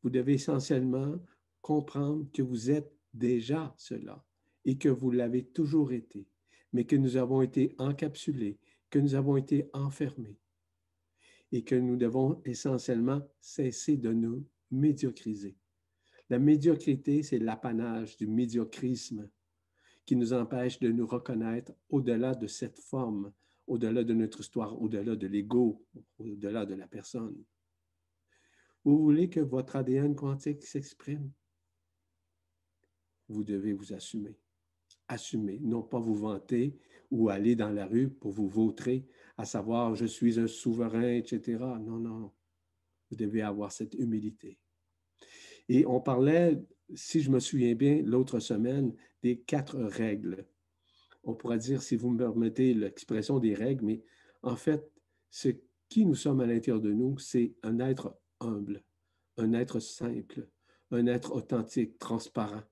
Vous 0.02 0.10
devez 0.10 0.34
essentiellement 0.34 1.18
comprendre 1.60 2.26
que 2.32 2.42
vous 2.42 2.70
êtes 2.70 2.92
déjà 3.12 3.74
cela 3.76 4.24
et 4.64 4.78
que 4.78 4.88
vous 4.88 5.10
l'avez 5.10 5.44
toujours 5.44 5.92
été, 5.92 6.26
mais 6.72 6.84
que 6.84 6.96
nous 6.96 7.16
avons 7.16 7.42
été 7.42 7.74
encapsulés 7.78 8.58
que 8.90 8.98
nous 8.98 9.14
avons 9.14 9.36
été 9.36 9.70
enfermés 9.72 10.36
et 11.52 11.62
que 11.64 11.74
nous 11.74 11.96
devons 11.96 12.42
essentiellement 12.44 13.22
cesser 13.40 13.96
de 13.96 14.12
nous 14.12 14.46
médiocriser. 14.70 15.56
La 16.28 16.38
médiocrité, 16.38 17.22
c'est 17.22 17.38
l'apanage 17.38 18.16
du 18.16 18.26
médiocrisme 18.26 19.28
qui 20.04 20.16
nous 20.16 20.32
empêche 20.32 20.78
de 20.80 20.90
nous 20.90 21.06
reconnaître 21.06 21.72
au-delà 21.88 22.34
de 22.34 22.46
cette 22.46 22.78
forme, 22.78 23.32
au-delà 23.70 24.02
de 24.02 24.14
notre 24.14 24.40
histoire, 24.40 24.82
au-delà 24.82 25.14
de 25.14 25.28
l'ego, 25.28 25.86
au-delà 26.18 26.66
de 26.66 26.74
la 26.74 26.88
personne. 26.88 27.40
Vous 28.84 28.98
voulez 28.98 29.30
que 29.30 29.38
votre 29.38 29.76
ADN 29.76 30.16
quantique 30.16 30.64
s'exprime? 30.64 31.30
Vous 33.28 33.44
devez 33.44 33.72
vous 33.72 33.92
assumer. 33.92 34.36
Assumer, 35.06 35.60
non 35.60 35.82
pas 35.82 36.00
vous 36.00 36.16
vanter, 36.16 36.76
ou 37.12 37.28
aller 37.28 37.54
dans 37.54 37.70
la 37.70 37.86
rue 37.86 38.10
pour 38.10 38.32
vous 38.32 38.48
vautrer, 38.48 39.06
à 39.36 39.44
savoir 39.44 39.94
je 39.94 40.06
suis 40.06 40.40
un 40.40 40.48
souverain, 40.48 41.12
etc. 41.14 41.58
Non, 41.80 41.98
non. 41.98 42.32
Vous 43.08 43.16
devez 43.16 43.42
avoir 43.42 43.70
cette 43.70 43.94
humilité. 43.94 44.58
Et 45.68 45.86
on 45.86 46.00
parlait, 46.00 46.60
si 46.92 47.20
je 47.20 47.30
me 47.30 47.38
souviens 47.38 47.76
bien, 47.76 48.02
l'autre 48.02 48.40
semaine, 48.40 48.92
des 49.22 49.38
quatre 49.38 49.78
règles. 49.78 50.44
On 51.24 51.34
pourrait 51.34 51.58
dire, 51.58 51.82
si 51.82 51.96
vous 51.96 52.10
me 52.10 52.18
permettez 52.18 52.74
l'expression 52.74 53.38
des 53.38 53.54
règles, 53.54 53.84
mais 53.84 54.02
en 54.42 54.56
fait, 54.56 54.90
ce 55.30 55.48
qui 55.88 56.06
nous 56.06 56.14
sommes 56.14 56.40
à 56.40 56.46
l'intérieur 56.46 56.80
de 56.80 56.92
nous, 56.92 57.18
c'est 57.18 57.54
un 57.62 57.78
être 57.80 58.18
humble, 58.40 58.82
un 59.36 59.52
être 59.52 59.80
simple, 59.80 60.48
un 60.90 61.06
être 61.06 61.32
authentique, 61.32 61.98
transparent, 61.98 62.62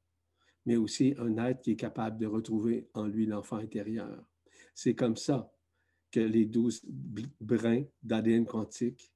mais 0.67 0.77
aussi 0.77 1.15
un 1.19 1.37
être 1.39 1.63
qui 1.63 1.73
est 1.73 1.77
capable 1.77 2.19
de 2.19 2.27
retrouver 2.27 2.89
en 2.95 3.07
lui 3.07 3.27
l'enfant 3.27 3.57
intérieur. 3.57 4.25
C'est 4.75 4.95
comme 4.95 5.17
ça 5.17 5.53
que 6.11 6.21
les 6.21 6.47
douze 6.47 6.83
brins 7.41 7.85
d'ADN 8.03 8.47
quantique 8.47 9.13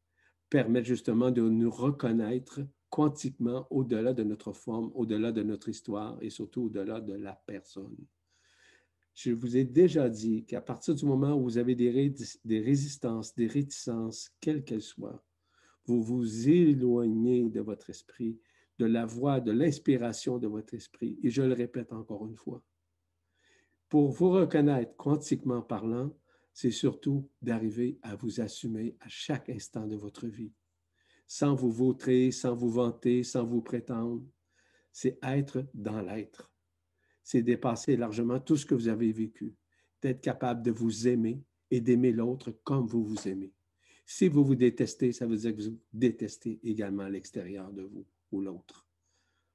permettent 0.50 0.84
justement 0.84 1.30
de 1.30 1.40
nous 1.40 1.70
reconnaître 1.70 2.60
quantiquement 2.90 3.66
au-delà 3.70 4.12
de 4.12 4.22
notre 4.22 4.52
forme, 4.52 4.92
au-delà 4.94 5.32
de 5.32 5.42
notre 5.42 5.70
histoire 5.70 6.18
et 6.20 6.28
surtout 6.28 6.64
au-delà 6.64 7.00
de 7.00 7.14
la 7.14 7.32
personne. 7.46 7.96
Je 9.14 9.32
vous 9.32 9.56
ai 9.56 9.64
déjà 9.64 10.08
dit 10.08 10.44
qu'à 10.44 10.60
partir 10.60 10.94
du 10.94 11.04
moment 11.04 11.34
où 11.34 11.42
vous 11.42 11.58
avez 11.58 11.74
des, 11.74 11.90
résistances, 12.60 13.34
des 13.34 13.46
réticences, 13.46 14.30
quelles 14.40 14.64
qu'elles 14.64 14.82
soient, 14.82 15.22
vous 15.84 16.02
vous 16.02 16.48
éloignez 16.48 17.48
de 17.50 17.60
votre 17.60 17.90
esprit, 17.90 18.38
de 18.78 18.86
la 18.86 19.04
voix, 19.04 19.40
de 19.40 19.52
l'inspiration 19.52 20.38
de 20.38 20.46
votre 20.46 20.74
esprit. 20.74 21.18
Et 21.22 21.30
je 21.30 21.42
le 21.42 21.52
répète 21.52 21.92
encore 21.92 22.26
une 22.26 22.36
fois, 22.36 22.62
pour 23.88 24.10
vous 24.10 24.30
reconnaître 24.30 24.96
quantiquement 24.96 25.60
parlant, 25.60 26.16
c'est 26.54 26.70
surtout 26.70 27.28
d'arriver 27.40 27.98
à 28.02 28.16
vous 28.16 28.40
assumer 28.40 28.96
à 29.00 29.08
chaque 29.08 29.50
instant 29.50 29.86
de 29.86 29.96
votre 29.96 30.26
vie, 30.26 30.52
sans 31.26 31.54
vous 31.54 31.70
vautrer, 31.70 32.30
sans 32.30 32.54
vous 32.54 32.70
vanter, 32.70 33.22
sans 33.22 33.44
vous 33.44 33.60
prétendre. 33.60 34.22
C'est 34.92 35.18
être 35.22 35.66
dans 35.74 36.00
l'être. 36.00 36.51
C'est 37.22 37.42
dépasser 37.42 37.96
largement 37.96 38.40
tout 38.40 38.56
ce 38.56 38.66
que 38.66 38.74
vous 38.74 38.88
avez 38.88 39.12
vécu, 39.12 39.54
d'être 40.00 40.20
capable 40.20 40.62
de 40.62 40.70
vous 40.70 41.06
aimer 41.08 41.42
et 41.70 41.80
d'aimer 41.80 42.12
l'autre 42.12 42.50
comme 42.64 42.86
vous 42.86 43.04
vous 43.04 43.28
aimez. 43.28 43.52
Si 44.04 44.28
vous 44.28 44.44
vous 44.44 44.56
détestez, 44.56 45.12
ça 45.12 45.26
veut 45.26 45.36
dire 45.36 45.56
que 45.56 45.62
vous 45.62 45.78
détestez 45.92 46.60
également 46.64 47.08
l'extérieur 47.08 47.72
de 47.72 47.82
vous 47.82 48.04
ou 48.32 48.40
l'autre. 48.40 48.86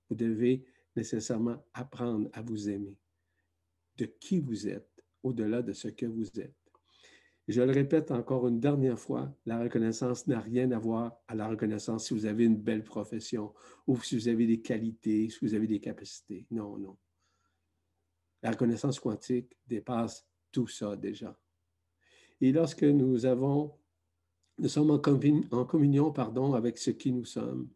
Vous 0.09 0.15
devez 0.15 0.65
nécessairement 0.95 1.63
apprendre 1.73 2.29
à 2.33 2.41
vous 2.41 2.69
aimer 2.69 2.97
de 3.97 4.05
qui 4.05 4.39
vous 4.39 4.67
êtes 4.67 5.03
au-delà 5.23 5.61
de 5.61 5.73
ce 5.73 5.89
que 5.89 6.05
vous 6.05 6.27
êtes. 6.39 6.55
Je 7.47 7.61
le 7.61 7.71
répète 7.71 8.11
encore 8.11 8.47
une 8.47 8.59
dernière 8.59 8.99
fois, 8.99 9.33
la 9.45 9.59
reconnaissance 9.59 10.27
n'a 10.27 10.39
rien 10.39 10.71
à 10.71 10.79
voir 10.79 11.17
à 11.27 11.35
la 11.35 11.47
reconnaissance 11.47 12.07
si 12.07 12.13
vous 12.13 12.25
avez 12.25 12.43
une 12.43 12.57
belle 12.57 12.83
profession 12.83 13.53
ou 13.85 14.01
si 14.01 14.17
vous 14.17 14.27
avez 14.27 14.45
des 14.45 14.59
qualités, 14.59 15.29
si 15.29 15.39
vous 15.41 15.53
avez 15.53 15.67
des 15.67 15.79
capacités. 15.79 16.45
Non, 16.51 16.77
non. 16.77 16.97
La 18.43 18.51
reconnaissance 18.51 18.99
quantique 18.99 19.57
dépasse 19.65 20.27
tout 20.51 20.67
ça 20.67 20.95
déjà. 20.95 21.37
Et 22.39 22.51
lorsque 22.51 22.83
nous 22.83 23.25
avons, 23.25 23.73
sommes 24.67 24.91
en, 24.91 25.01
en 25.51 25.65
communion 25.65 26.11
pardon, 26.11 26.53
avec 26.53 26.77
ce 26.77 26.91
qui 26.91 27.11
nous 27.11 27.25
sommes, 27.25 27.69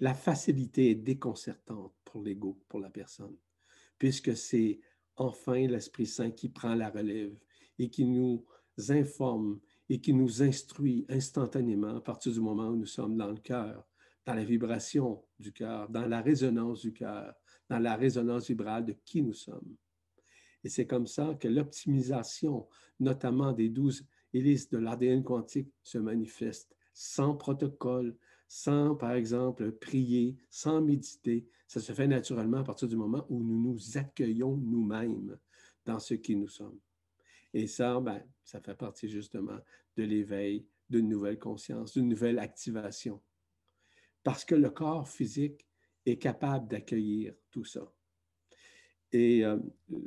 la 0.00 0.14
facilité 0.14 0.90
est 0.90 0.94
déconcertante 0.96 1.94
pour 2.04 2.22
l'ego, 2.22 2.58
pour 2.68 2.80
la 2.80 2.90
personne 2.90 3.36
puisque 3.98 4.36
c'est 4.36 4.80
enfin 5.16 5.66
l'Esprit 5.66 6.06
Saint 6.06 6.30
qui 6.30 6.48
prend 6.48 6.74
la 6.74 6.90
relève 6.90 7.34
et 7.78 7.88
qui 7.88 8.04
nous 8.04 8.44
informe 8.88 9.60
et 9.88 10.00
qui 10.00 10.12
nous 10.12 10.42
instruit 10.42 11.06
instantanément 11.08 11.96
à 11.96 12.00
partir 12.00 12.32
du 12.32 12.40
moment 12.40 12.68
où 12.68 12.76
nous 12.76 12.86
sommes 12.86 13.16
dans 13.16 13.30
le 13.30 13.38
cœur, 13.38 13.86
dans 14.24 14.34
la 14.34 14.44
vibration 14.44 15.24
du 15.38 15.52
cœur, 15.52 15.88
dans 15.88 16.06
la 16.06 16.20
résonance 16.20 16.80
du 16.80 16.92
cœur, 16.92 17.34
dans 17.68 17.78
la 17.78 17.96
résonance 17.96 18.48
vibrale 18.48 18.84
de 18.86 18.94
qui 19.04 19.22
nous 19.22 19.32
sommes. 19.32 19.76
Et 20.62 20.68
c'est 20.68 20.86
comme 20.86 21.06
ça 21.06 21.34
que 21.38 21.48
l'optimisation, 21.48 22.66
notamment 23.00 23.52
des 23.52 23.68
douze 23.68 24.06
hélices 24.32 24.70
de 24.70 24.78
l'ADN 24.78 25.22
quantique, 25.22 25.70
se 25.82 25.98
manifeste 25.98 26.74
sans 26.92 27.34
protocole, 27.34 28.16
sans, 28.48 28.94
par 28.94 29.12
exemple, 29.12 29.72
prier, 29.72 30.36
sans 30.48 30.80
méditer. 30.80 31.46
Ça 31.66 31.80
se 31.80 31.92
fait 31.92 32.06
naturellement 32.06 32.58
à 32.58 32.64
partir 32.64 32.88
du 32.88 32.96
moment 32.96 33.26
où 33.28 33.42
nous 33.42 33.60
nous 33.60 33.98
accueillons 33.98 34.56
nous-mêmes 34.56 35.36
dans 35.84 35.98
ce 35.98 36.14
qui 36.14 36.36
nous 36.36 36.48
sommes. 36.48 36.78
Et 37.52 37.66
ça, 37.66 38.00
ben, 38.00 38.22
ça 38.44 38.60
fait 38.60 38.74
partie 38.74 39.08
justement 39.08 39.58
de 39.96 40.02
l'éveil, 40.02 40.66
d'une 40.88 41.08
nouvelle 41.08 41.38
conscience, 41.38 41.92
d'une 41.92 42.08
nouvelle 42.08 42.38
activation. 42.38 43.20
Parce 44.22 44.44
que 44.44 44.54
le 44.54 44.70
corps 44.70 45.08
physique 45.08 45.66
est 46.06 46.16
capable 46.16 46.68
d'accueillir 46.68 47.34
tout 47.50 47.64
ça. 47.64 47.92
Et 49.12 49.44
euh, 49.44 49.58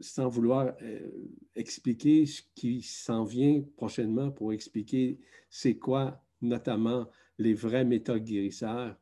sans 0.02 0.28
vouloir 0.28 0.76
euh, 0.82 1.10
expliquer 1.56 2.26
ce 2.26 2.42
qui 2.54 2.82
s'en 2.82 3.24
vient 3.24 3.64
prochainement 3.78 4.32
pour 4.32 4.52
expliquer 4.52 5.20
c'est 5.50 5.78
quoi 5.78 6.22
notamment 6.42 7.10
les 7.38 7.54
vrais 7.54 7.86
méthodes 7.86 8.24
guérisseurs, 8.24 8.96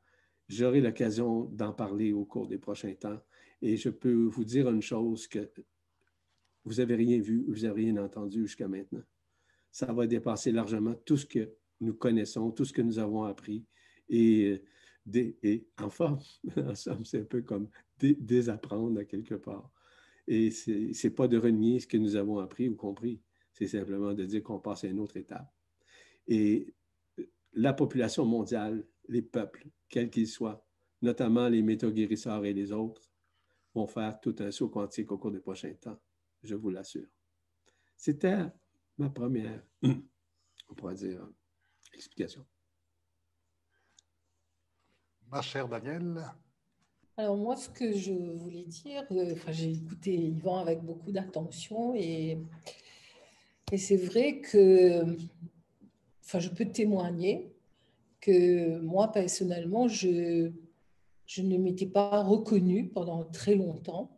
j'aurai 0.48 0.82
l'occasion 0.82 1.46
d'en 1.46 1.74
parler 1.74 2.14
au 2.14 2.26
cours 2.26 2.48
des 2.48 2.58
prochains 2.58 2.94
temps. 2.94 3.20
Et 3.62 3.78
je 3.78 3.90
peux 3.90 4.26
vous 4.26 4.44
dire 4.44 4.70
une 4.70 4.82
chose 4.82 5.28
que 5.28 5.50
vous 6.66 6.76
n'avez 6.76 6.96
rien 6.96 7.20
vu, 7.20 7.46
vous 7.48 7.62
n'avez 7.62 7.86
rien 7.86 7.98
entendu 7.98 8.42
jusqu'à 8.44 8.68
maintenant. 8.68 9.04
Ça 9.72 9.92
va 9.92 10.08
dépasser 10.08 10.52
largement 10.52 10.94
tout 11.06 11.18
ce 11.18 11.26
que 11.26 11.52
nous 11.82 11.94
connaissons, 11.94 12.52
tout 12.52 12.66
ce 12.66 12.74
que 12.74 12.82
nous 12.82 13.00
avons 13.00 13.24
appris. 13.24 13.66
Et, 14.10 14.62
et 15.14 15.68
enfin, 15.82 16.18
en 16.58 16.76
somme, 16.76 17.06
c'est 17.06 17.22
un 17.22 17.26
peu 17.26 17.42
comme 17.42 17.70
désapprendre 18.00 19.00
à 19.00 19.06
quelque 19.06 19.36
part. 19.36 19.72
Et 20.28 20.52
ce 20.52 20.72
n'est 20.72 21.14
pas 21.14 21.28
de 21.28 21.38
renier 21.38 21.80
ce 21.80 21.88
que 21.88 21.98
nous 21.98 22.16
avons 22.16 22.40
appris 22.40 22.68
ou 22.68 22.76
compris, 22.76 23.22
c'est 23.54 23.68
simplement 23.68 24.14
de 24.14 24.26
dire 24.26 24.44
qu'on 24.44 24.60
passe 24.60 24.84
à 24.84 24.88
une 24.88 25.00
autre 25.00 25.18
étape. 25.18 25.54
Et 26.28 26.74
la 27.54 27.74
population 27.74 28.26
mondiale, 28.26 28.86
les 29.08 29.22
peuples, 29.22 29.68
quels 29.88 30.10
qu'ils 30.10 30.28
soient, 30.28 30.66
notamment 31.02 31.48
les 31.48 31.62
métaux-guérisseurs 31.62 32.44
et 32.46 32.54
les 32.54 32.72
autres, 32.72 33.10
vont 33.74 33.88
faire 33.88 34.20
tout 34.20 34.36
un 34.40 34.52
saut 34.52 34.70
quantique 34.70 35.12
au 35.12 35.18
cours 35.18 35.32
des 35.32 35.40
prochains 35.40 35.74
temps, 35.76 36.00
je 36.44 36.56
vous 36.56 36.70
l'assure. 36.70 37.08
C'était 37.96 38.46
ma 38.98 39.10
première, 39.10 39.64
on 39.84 40.76
pourrait 40.76 40.96
dire, 40.96 41.28
explication. 41.94 42.46
Ma 45.36 45.42
chère 45.42 45.68
Danielle, 45.68 46.24
alors 47.18 47.36
moi, 47.36 47.58
ce 47.58 47.68
que 47.68 47.92
je 47.92 48.14
voulais 48.14 48.64
dire, 48.64 49.04
euh, 49.12 49.36
j'ai 49.50 49.70
écouté 49.70 50.14
Yvan 50.14 50.60
avec 50.60 50.82
beaucoup 50.82 51.12
d'attention 51.12 51.94
et, 51.94 52.38
et 53.70 53.78
c'est 53.78 53.98
vrai 53.98 54.40
que 54.40 55.18
je 56.34 56.48
peux 56.48 56.64
témoigner 56.64 57.54
que 58.22 58.80
moi, 58.80 59.12
personnellement, 59.12 59.90
je, 59.90 60.54
je 61.26 61.42
ne 61.42 61.58
m'étais 61.58 61.88
pas 61.88 62.24
reconnue 62.24 62.88
pendant 62.88 63.26
très 63.26 63.56
longtemps. 63.56 64.18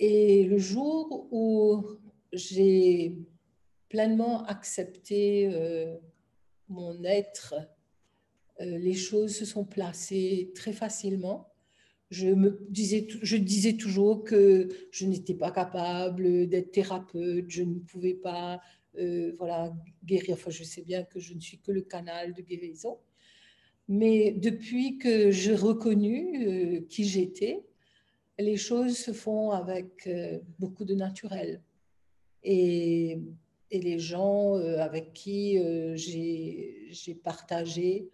Et 0.00 0.42
le 0.46 0.58
jour 0.58 1.28
où 1.30 1.84
j'ai 2.32 3.18
pleinement 3.88 4.42
accepté 4.46 5.48
euh, 5.54 5.96
mon 6.68 7.04
être, 7.04 7.54
les 8.60 8.94
choses 8.94 9.34
se 9.34 9.44
sont 9.44 9.64
placées 9.64 10.52
très 10.54 10.72
facilement 10.72 11.52
je 12.12 12.28
me 12.28 12.58
disais, 12.68 13.72
toujours 13.72 14.22
que 14.22 14.68
je 14.90 15.06
n'étais 15.06 15.32
pas 15.32 15.50
capable 15.50 16.46
d'être 16.46 16.70
thérapeute, 16.70 17.46
je 17.48 17.62
ne 17.62 17.78
pouvais 17.78 18.12
pas 18.12 18.60
euh, 18.98 19.32
voilà, 19.38 19.72
guérir. 20.04 20.34
Enfin, 20.34 20.50
je 20.50 20.62
sais 20.62 20.82
bien 20.82 21.04
que 21.04 21.18
je 21.18 21.32
ne 21.32 21.40
suis 21.40 21.58
que 21.58 21.72
le 21.72 21.80
canal 21.80 22.34
de 22.34 22.42
guérison. 22.42 22.98
Mais 23.88 24.32
depuis 24.32 24.98
que 24.98 25.30
j'ai 25.30 25.54
reconnu 25.54 26.46
euh, 26.46 26.80
qui 26.90 27.04
j'étais, 27.04 27.64
les 28.38 28.58
choses 28.58 28.98
se 28.98 29.12
font 29.12 29.50
avec 29.50 30.06
euh, 30.06 30.38
beaucoup 30.58 30.84
de 30.84 30.94
naturel. 30.94 31.62
Et 32.44 33.18
les 33.70 33.98
gens 33.98 34.56
avec 34.56 35.14
qui 35.14 35.56
j'ai 35.94 37.14
partagé 37.22 38.10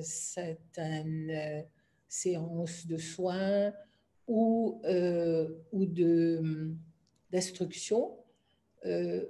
certaines 0.00 1.66
séances 2.08 2.86
de 2.86 2.96
soins 2.96 3.72
ou, 4.26 4.80
euh, 4.84 5.48
ou 5.72 5.86
de, 5.86 6.74
d'instruction 7.30 8.18
euh, 8.84 9.24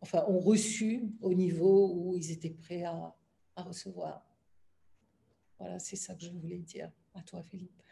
enfin, 0.00 0.24
ont 0.28 0.40
reçu 0.40 1.12
au 1.20 1.34
niveau 1.34 1.92
où 1.94 2.16
ils 2.16 2.30
étaient 2.30 2.50
prêts 2.50 2.84
à, 2.84 3.14
à 3.56 3.62
recevoir. 3.62 4.24
Voilà, 5.58 5.78
c'est 5.78 5.96
ça 5.96 6.14
que 6.14 6.24
je 6.24 6.30
voulais 6.30 6.58
dire. 6.58 6.90
À 7.14 7.22
toi, 7.22 7.42
Philippe. 7.42 7.82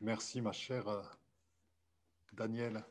Merci, 0.00 0.40
ma 0.40 0.52
chère 0.52 0.88
euh, 0.88 1.02
Danielle. 2.32 2.84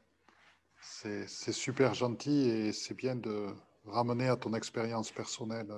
C'est 0.81 1.27
super 1.27 1.93
gentil 1.93 2.49
et 2.49 2.73
c'est 2.73 2.93
bien 2.93 3.15
de 3.15 3.53
ramener 3.85 4.27
à 4.27 4.35
ton 4.35 4.53
expérience 4.53 5.11
personnelle 5.11 5.71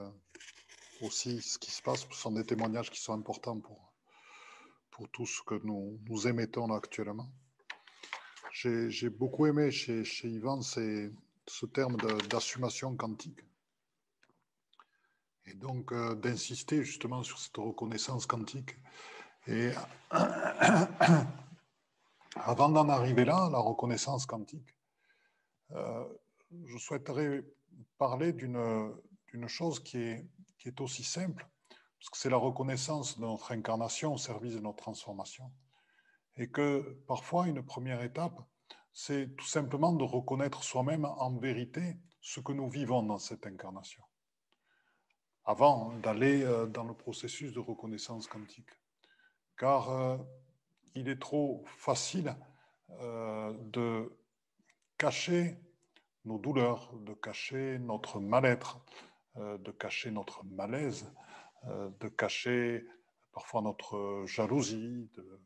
aussi 1.01 1.41
ce 1.41 1.58
qui 1.58 1.71
se 1.71 1.81
passe. 1.81 2.08
Ce 2.10 2.15
sont 2.15 2.31
des 2.31 2.45
témoignages 2.45 2.89
qui 2.89 3.01
sont 3.01 3.13
importants 3.13 3.60
pour, 3.60 3.93
pour 4.91 5.10
tout 5.10 5.25
ce 5.25 5.41
que 5.41 5.55
nous, 5.63 5.99
nous 6.08 6.27
émettons 6.27 6.71
actuellement. 6.73 7.29
J'ai 8.51 9.10
beaucoup 9.10 9.45
aimé 9.47 9.69
chez, 9.69 10.05
chez 10.05 10.29
Yvan 10.29 10.62
ce 10.62 11.12
terme 11.73 11.97
d'assumation 12.29 12.95
quantique. 12.95 13.39
Et 15.47 15.53
donc 15.53 15.91
euh, 15.91 16.15
d'insister 16.15 16.84
justement 16.84 17.21
sur 17.21 17.38
cette 17.38 17.58
reconnaissance 17.58 18.25
quantique. 18.25 18.77
Et 19.47 19.71
avant 22.36 22.69
d'en 22.69 22.89
arriver 22.89 23.25
là, 23.25 23.49
la 23.51 23.60
reconnaissance 23.60 24.25
quantique, 24.25 24.73
euh, 25.71 26.05
je 26.65 26.77
souhaiterais 26.77 27.43
parler 27.97 28.34
d'une 28.34 29.47
chose 29.47 29.79
qui 29.84 29.97
est, 29.97 30.25
est 30.67 30.82
aussi 30.82 31.04
simple 31.04 31.47
parce 32.06 32.10
que 32.10 32.17
c'est 32.17 32.30
la 32.30 32.38
reconnaissance 32.38 33.17
de 33.17 33.25
notre 33.25 33.51
incarnation 33.51 34.13
au 34.13 34.17
service 34.17 34.54
de 34.54 34.60
notre 34.60 34.78
transformation. 34.78 35.51
Et 36.38 36.49
que 36.49 37.01
parfois, 37.08 37.47
une 37.47 37.63
première 37.63 38.04
étape, 38.04 38.39
c'est 38.93 39.36
tout 39.36 39.45
simplement 39.45 39.91
de 39.91 40.04
reconnaître 40.04 40.63
soi-même 40.63 41.06
en 41.06 41.36
vérité 41.38 41.97
ce 42.21 42.39
que 42.39 42.51
nous 42.51 42.69
vivons 42.69 43.04
dans 43.04 43.17
cette 43.17 43.45
incarnation, 43.47 44.04
avant 45.45 45.97
d'aller 45.97 46.43
euh, 46.43 46.65
dans 46.65 46.84
le 46.84 46.93
processus 46.93 47.54
de 47.54 47.60
reconnaissance 47.60 48.28
quantique. 48.28 48.69
Car 49.58 49.89
euh, 49.89 50.17
il 50.93 51.10
est 51.10 51.19
trop 51.19 51.63
facile 51.65 52.36
euh, 53.01 53.54
de 53.63 54.15
cacher 54.97 55.58
nos 56.23 56.38
douleurs, 56.38 56.93
de 56.93 57.13
cacher 57.13 57.80
notre 57.80 58.19
mal-être, 58.19 58.80
de 59.36 59.71
cacher 59.71 60.12
notre 60.12 60.43
malaise, 60.45 61.12
euh, 61.67 61.89
de 62.00 62.10
cacher 62.10 62.86
parfois 63.34 63.62
notre 63.62 64.24
jalousie, 64.28 65.10
de 65.15 65.41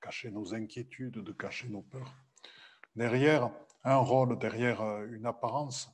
cacher 0.00 0.30
nos 0.30 0.54
inquiétudes, 0.54 1.18
de 1.18 1.32
cacher 1.32 1.68
nos 1.68 1.82
peurs. 1.82 2.14
Derrière 2.94 3.50
un 3.84 3.96
rôle, 3.96 4.38
derrière 4.38 4.80
euh, 4.80 5.06
une 5.10 5.26
apparence, 5.26 5.90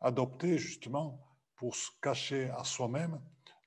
adoptée 0.00 0.56
justement 0.56 1.20
pour 1.56 1.74
se 1.74 1.90
cacher 2.00 2.48
à 2.50 2.62
soi-même 2.62 3.20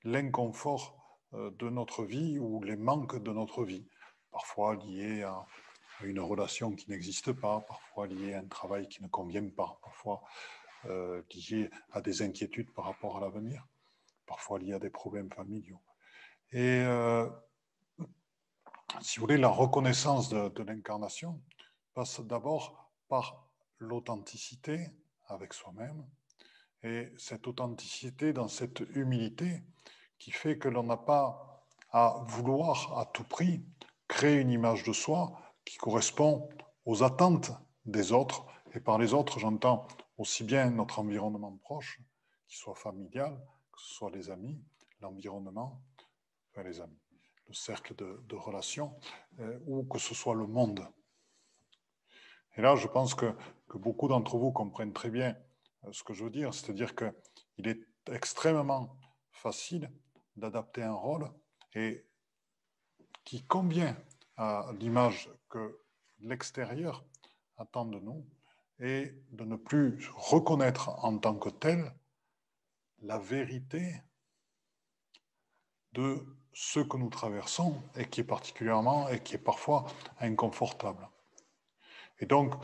l'inconfort 0.04 1.18
euh, 1.34 1.50
de 1.58 1.68
notre 1.68 2.04
vie 2.04 2.38
ou 2.38 2.62
les 2.62 2.76
manques 2.76 3.22
de 3.22 3.30
notre 3.30 3.62
vie, 3.64 3.86
parfois 4.30 4.76
liés 4.76 5.22
à 5.22 5.44
une 6.02 6.20
relation 6.20 6.74
qui 6.74 6.90
n'existe 6.90 7.32
pas, 7.32 7.60
parfois 7.60 8.06
liés 8.06 8.32
à 8.34 8.40
un 8.40 8.48
travail 8.48 8.88
qui 8.88 9.02
ne 9.02 9.08
convient 9.08 9.48
pas, 9.50 9.78
parfois 9.82 10.22
liés 10.86 11.70
à 11.92 12.00
des 12.00 12.22
inquiétudes 12.22 12.72
par 12.72 12.84
rapport 12.84 13.16
à 13.16 13.20
l'avenir 13.20 13.66
parfois 14.26 14.58
liés 14.58 14.74
à 14.74 14.78
des 14.78 14.90
problèmes 14.90 15.30
familiaux. 15.32 15.80
Et 16.52 16.82
euh, 16.84 17.28
si 19.00 19.18
vous 19.18 19.26
voulez, 19.26 19.38
la 19.38 19.48
reconnaissance 19.48 20.28
de, 20.28 20.62
l'incarnation 20.62 21.40
passe 21.94 22.20
d'abord 22.20 22.90
par 23.08 23.48
l'authenticité 23.78 24.90
avec 25.26 25.52
soi-même 25.52 26.06
et 26.82 27.12
cette 27.18 27.46
authenticité 27.46 28.32
dans 28.32 28.48
cette 28.48 28.80
humilité 28.94 29.62
qui 30.18 30.30
fait 30.30 30.58
que 30.58 30.68
l'on 30.68 30.84
n'a 30.84 30.96
pas 30.96 31.66
à 31.90 32.24
vouloir 32.26 32.98
à 32.98 33.06
tout 33.06 33.24
prix 33.24 33.64
créer 34.08 34.36
une 34.36 34.50
image 34.50 34.84
de 34.84 34.92
soi 34.92 35.32
qui 35.64 35.76
correspond 35.76 36.48
aux 36.84 37.02
attentes 37.02 37.52
des 37.86 38.12
autres. 38.12 38.46
Et 38.74 38.80
par 38.80 38.98
les 38.98 39.14
autres, 39.14 39.38
j'entends 39.38 39.86
aussi 40.18 40.44
bien 40.44 40.70
notre 40.70 40.98
environnement 40.98 41.56
proche, 41.56 42.00
qu'il 42.46 42.56
soit 42.56 42.74
familial, 42.74 43.34
que 43.72 43.80
ce 43.80 43.94
soit 43.94 44.10
les 44.10 44.30
amis, 44.30 44.62
l'environnement, 45.00 45.82
enfin 46.50 46.62
les 46.62 46.80
amis, 46.80 47.00
le 47.48 47.54
cercle 47.54 47.94
de, 47.96 48.36
relations, 48.36 48.98
euh, 49.40 49.58
ou 49.66 49.84
que 49.84 49.98
ce 49.98 50.14
soit 50.14 50.34
le 50.34 50.46
monde. 50.46 50.86
Et 52.56 52.62
là, 52.62 52.76
je 52.76 52.86
pense 52.86 53.14
que, 53.14 53.34
beaucoup 53.74 54.06
d'entre 54.06 54.38
vous 54.38 54.52
comprennent 54.52 54.92
très 54.92 55.10
bien 55.10 55.36
euh, 55.84 55.92
ce 55.92 56.04
que 56.04 56.14
je 56.14 56.22
veux 56.22 56.30
dire, 56.30 56.54
c'est-à-dire 56.54 56.94
qu'il 56.94 57.66
est 57.66 57.80
extrêmement 58.06 58.96
facile 59.32 59.90
d'adapter 60.36 60.82
un 60.82 60.94
rôle 60.94 61.28
et 61.74 62.06
qui 63.24 63.44
convient 63.44 63.96
à 64.36 64.70
l'image 64.78 65.30
que 65.48 65.80
l'extérieur 66.20 67.04
attend 67.56 67.84
de 67.84 67.98
nous 67.98 68.24
et 68.80 69.14
de 69.30 69.44
ne 69.44 69.56
plus 69.56 70.08
reconnaître 70.14 70.90
en 71.04 71.18
tant 71.18 71.36
que 71.36 71.48
tel 71.48 71.94
la 73.02 73.18
vérité 73.18 74.02
de 75.92 76.24
ce 76.52 76.80
que 76.80 76.96
nous 76.96 77.10
traversons 77.10 77.80
et 77.96 78.08
qui 78.08 78.20
est 78.20 78.24
particulièrement 78.24 79.08
et 79.08 79.22
qui 79.22 79.34
est 79.34 79.38
parfois 79.38 79.86
inconfortable. 80.20 81.08
Et 82.20 82.26
donc, 82.26 82.54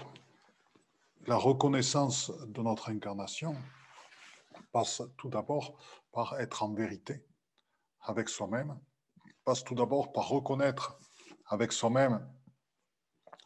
la 1.26 1.36
reconnaissance 1.36 2.32
de 2.46 2.62
notre 2.62 2.88
incarnation 2.88 3.56
passe 4.72 5.02
tout 5.16 5.28
d'abord 5.28 5.76
par 6.12 6.40
être 6.40 6.62
en 6.62 6.72
vérité 6.72 7.24
avec 8.02 8.28
soi-même, 8.28 8.78
passe 9.44 9.64
tout 9.64 9.74
d'abord 9.74 10.12
par 10.12 10.28
reconnaître 10.28 10.98
avec 11.46 11.72
soi-même 11.72 12.26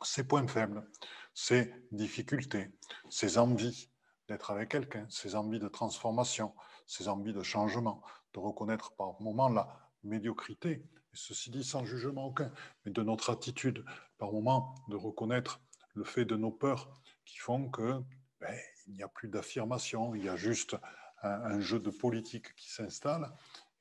ses 0.03 0.25
points 0.25 0.47
faibles, 0.47 0.89
ses 1.35 1.73
difficultés, 1.91 2.71
ses 3.11 3.39
envies 3.39 3.91
d'être 4.29 4.51
avec 4.51 4.71
quelqu'un, 4.71 5.07
ses 5.11 5.35
envies 5.35 5.59
de 5.59 5.69
transformation, 5.69 6.55
ses 6.87 7.09
envies 7.09 7.33
de 7.33 7.43
changement, 7.43 8.03
de 8.33 8.39
reconnaître 8.39 8.95
par 8.97 9.21
moments 9.21 9.49
la 9.49 9.69
médiocrité, 10.03 10.71
et 10.71 11.17
ceci 11.17 11.51
dit 11.51 11.65
sans 11.65 11.85
jugement 11.85 12.27
aucun, 12.27 12.53
mais 12.85 12.93
de 12.93 13.03
notre 13.03 13.31
attitude, 13.31 13.85
par 14.19 14.33
moments 14.33 14.75
de 14.89 14.97
reconnaître 14.97 15.61
le 15.95 16.05
fait 16.05 16.25
de 16.25 16.37
nos 16.37 16.51
peurs 16.51 17.01
qui 17.25 17.39
font 17.39 17.69
que 17.71 18.01
ben, 18.41 18.59
il 18.87 18.95
n'y 18.95 19.03
a 19.03 19.09
plus 19.09 19.29
d'affirmation, 19.29 20.15
il 20.15 20.25
y 20.25 20.29
a 20.29 20.37
juste 20.37 20.77
un, 21.23 21.61
jeu 21.61 21.81
de 21.81 21.91
politique 21.91 22.55
qui 22.55 22.71
s'installe 22.71 23.33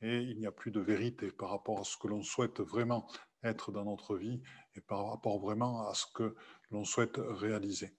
et 0.02 0.20
il 0.20 0.40
n'y 0.40 0.46
a 0.46 0.52
plus 0.52 0.72
de 0.72 0.80
vérité 0.80 1.32
par 1.32 1.50
rapport 1.50 1.80
à 1.80 1.84
ce 1.84 1.98
que 1.98 2.08
l'on 2.08 2.24
souhaite 2.24 2.62
vraiment 2.62 3.08
être 3.44 3.72
dans 3.72 3.86
notre 3.86 4.16
vie 4.16 4.42
et 4.76 4.82
par 4.82 5.10
rapport 5.10 5.40
vraiment 5.40 5.88
à 5.88 5.94
ce 5.94 6.06
que 6.14 6.36
l'on 6.72 6.86
souhaite 6.86 7.18
réaliser. 7.18 7.94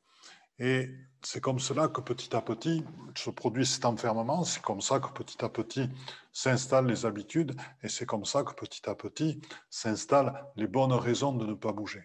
Et 0.59 0.89
c'est 1.23 1.41
comme 1.41 1.59
cela 1.59 1.89
que 1.89 2.01
petit 2.01 2.35
à 2.37 2.41
petit 2.41 2.85
se 3.17 3.31
produit 3.31 3.67
cet 3.67 3.85
enfermement, 3.85 4.45
c'est 4.45 4.63
comme 4.63 4.81
ça 4.81 5.01
que 5.01 5.09
petit 5.09 5.45
à 5.45 5.49
petit 5.49 5.91
s'installent 6.33 6.87
les 6.87 7.07
habitudes 7.07 7.57
et 7.83 7.89
c'est 7.89 8.07
comme 8.07 8.25
ça 8.25 8.45
que 8.45 8.53
petit 8.55 8.89
à 8.89 8.95
petit 8.95 9.41
s'installent 9.69 10.47
les 10.55 10.69
bonnes 10.69 10.93
raisons 10.93 11.33
de 11.33 11.45
ne 11.45 11.55
pas 11.55 11.73
bouger. 11.73 12.05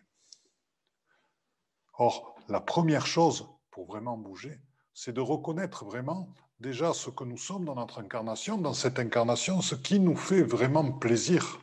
Or, 2.00 2.36
la 2.48 2.60
première 2.60 3.06
chose 3.06 3.48
pour 3.70 3.86
vraiment 3.86 4.18
bouger, 4.18 4.60
c'est 4.96 5.14
de 5.14 5.22
reconnaître 5.22 5.86
vraiment 5.86 6.34
déjà 6.60 6.94
ce 6.94 7.12
que 7.12 7.24
nous 7.24 7.38
sommes 7.38 7.66
dans 7.66 7.76
notre 7.76 8.00
incarnation, 8.00 8.58
dans 8.58 8.74
cette 8.74 8.98
incarnation, 8.98 9.62
ce 9.62 9.76
qui 9.76 10.00
nous 10.00 10.16
fait 10.16 10.42
vraiment 10.42 10.92
plaisir, 10.92 11.60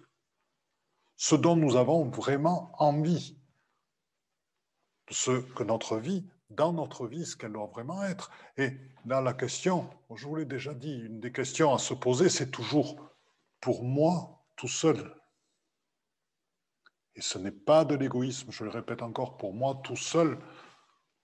ce 1.17 1.35
dont 1.35 1.57
nous 1.57 1.77
avons 1.77 2.09
vraiment 2.09 2.73
envie, 2.79 3.37
ce 5.11 5.41
que 5.55 5.63
notre 5.63 5.97
vie, 5.99 6.27
dans 6.51 6.73
notre 6.73 7.07
vie, 7.07 7.27
ce 7.27 7.37
qu'elle 7.37 7.53
doit 7.53 7.67
vraiment 7.67 8.03
être. 8.05 8.31
Et 8.57 8.73
là, 9.05 9.21
la 9.21 9.35
question, 9.35 9.89
je 10.15 10.27
vous 10.27 10.37
l'ai 10.37 10.45
déjà 10.45 10.75
dit, 10.75 10.95
une 10.95 11.21
des 11.21 11.33
questions 11.33 11.75
à 11.75 11.79
se 11.79 11.95
poser, 11.95 12.29
c'est 12.29 12.51
toujours 12.51 13.11
pour 13.61 13.83
moi 13.83 14.45
tout 14.57 14.69
seul. 14.69 15.15
Et 17.15 17.23
ce 17.23 17.39
n'est 17.39 17.51
pas 17.51 17.85
de 17.85 17.95
l'égoïsme, 17.95 18.53
je 18.53 18.65
le 18.65 18.71
répète 18.71 19.03
encore, 19.03 19.39
pour 19.39 19.55
moi 19.55 19.81
tout 19.83 19.97
seul, 19.97 20.39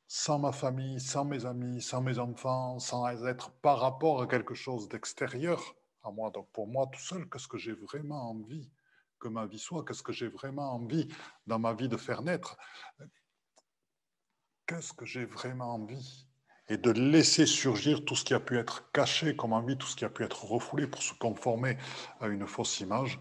sans 0.08 0.38
ma 0.38 0.52
famille, 0.52 1.00
sans 1.00 1.24
mes 1.24 1.44
amis, 1.44 1.82
sans 1.82 2.00
mes 2.00 2.18
enfants, 2.18 2.78
sans 2.78 3.26
être 3.26 3.50
par 3.60 3.78
rapport 3.78 4.22
à 4.22 4.26
quelque 4.26 4.54
chose 4.54 4.88
d'extérieur 4.88 5.74
à 6.02 6.10
moi. 6.10 6.30
Donc 6.30 6.48
pour 6.50 6.66
moi 6.66 6.86
tout 6.92 7.00
seul, 7.00 7.28
qu'est-ce 7.28 7.48
que 7.48 7.58
j'ai 7.58 7.72
vraiment 7.72 8.30
envie? 8.30 8.70
Que 9.22 9.28
ma 9.28 9.46
vie 9.46 9.58
soit 9.58 9.84
Qu'est-ce 9.84 10.02
que 10.02 10.12
j'ai 10.12 10.28
vraiment 10.28 10.74
envie 10.74 11.08
dans 11.46 11.60
ma 11.60 11.72
vie 11.72 11.88
de 11.88 11.96
faire 11.96 12.22
naître. 12.22 12.56
Qu'est-ce 14.66 14.92
que 14.92 15.06
j'ai 15.06 15.24
vraiment 15.24 15.74
envie? 15.74 16.26
Et 16.68 16.76
de 16.76 16.90
laisser 16.90 17.46
surgir 17.46 18.04
tout 18.04 18.16
ce 18.16 18.24
qui 18.24 18.34
a 18.34 18.40
pu 18.40 18.58
être 18.58 18.90
caché 18.92 19.36
comme 19.36 19.52
envie, 19.52 19.78
tout 19.78 19.86
ce 19.86 19.96
qui 19.96 20.04
a 20.04 20.10
pu 20.10 20.24
être 20.24 20.44
refoulé 20.44 20.86
pour 20.86 21.02
se 21.02 21.14
conformer 21.14 21.78
à 22.20 22.26
une 22.26 22.46
fausse 22.46 22.80
image, 22.80 23.20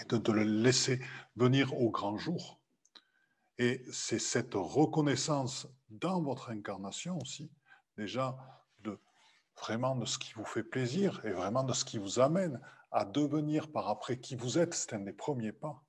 et 0.00 0.04
de, 0.04 0.32
le 0.32 0.42
laisser 0.42 1.00
venir 1.36 1.74
au 1.74 1.90
grand 1.90 2.16
jour. 2.18 2.60
Et 3.58 3.84
c'est 3.92 4.18
cette 4.18 4.54
reconnaissance 4.54 5.68
dans 5.88 6.22
votre 6.22 6.50
incarnation 6.50 7.18
aussi, 7.18 7.50
déjà, 7.96 8.36
vraiment 9.60 9.96
de 9.96 10.04
ce 10.04 10.18
qui 10.18 10.32
vous 10.32 10.44
fait 10.44 10.62
plaisir 10.62 11.24
et 11.24 11.30
vraiment 11.30 11.64
de 11.64 11.72
ce 11.72 11.84
qui 11.84 11.98
vous 11.98 12.20
amène 12.20 12.60
à 12.90 13.04
devenir 13.04 13.70
par 13.70 13.88
après 13.88 14.18
qui 14.18 14.36
vous 14.36 14.58
êtes, 14.58 14.74
c'est 14.74 14.92
un 14.92 15.00
des 15.00 15.12
premiers 15.12 15.52
pas. 15.52 15.82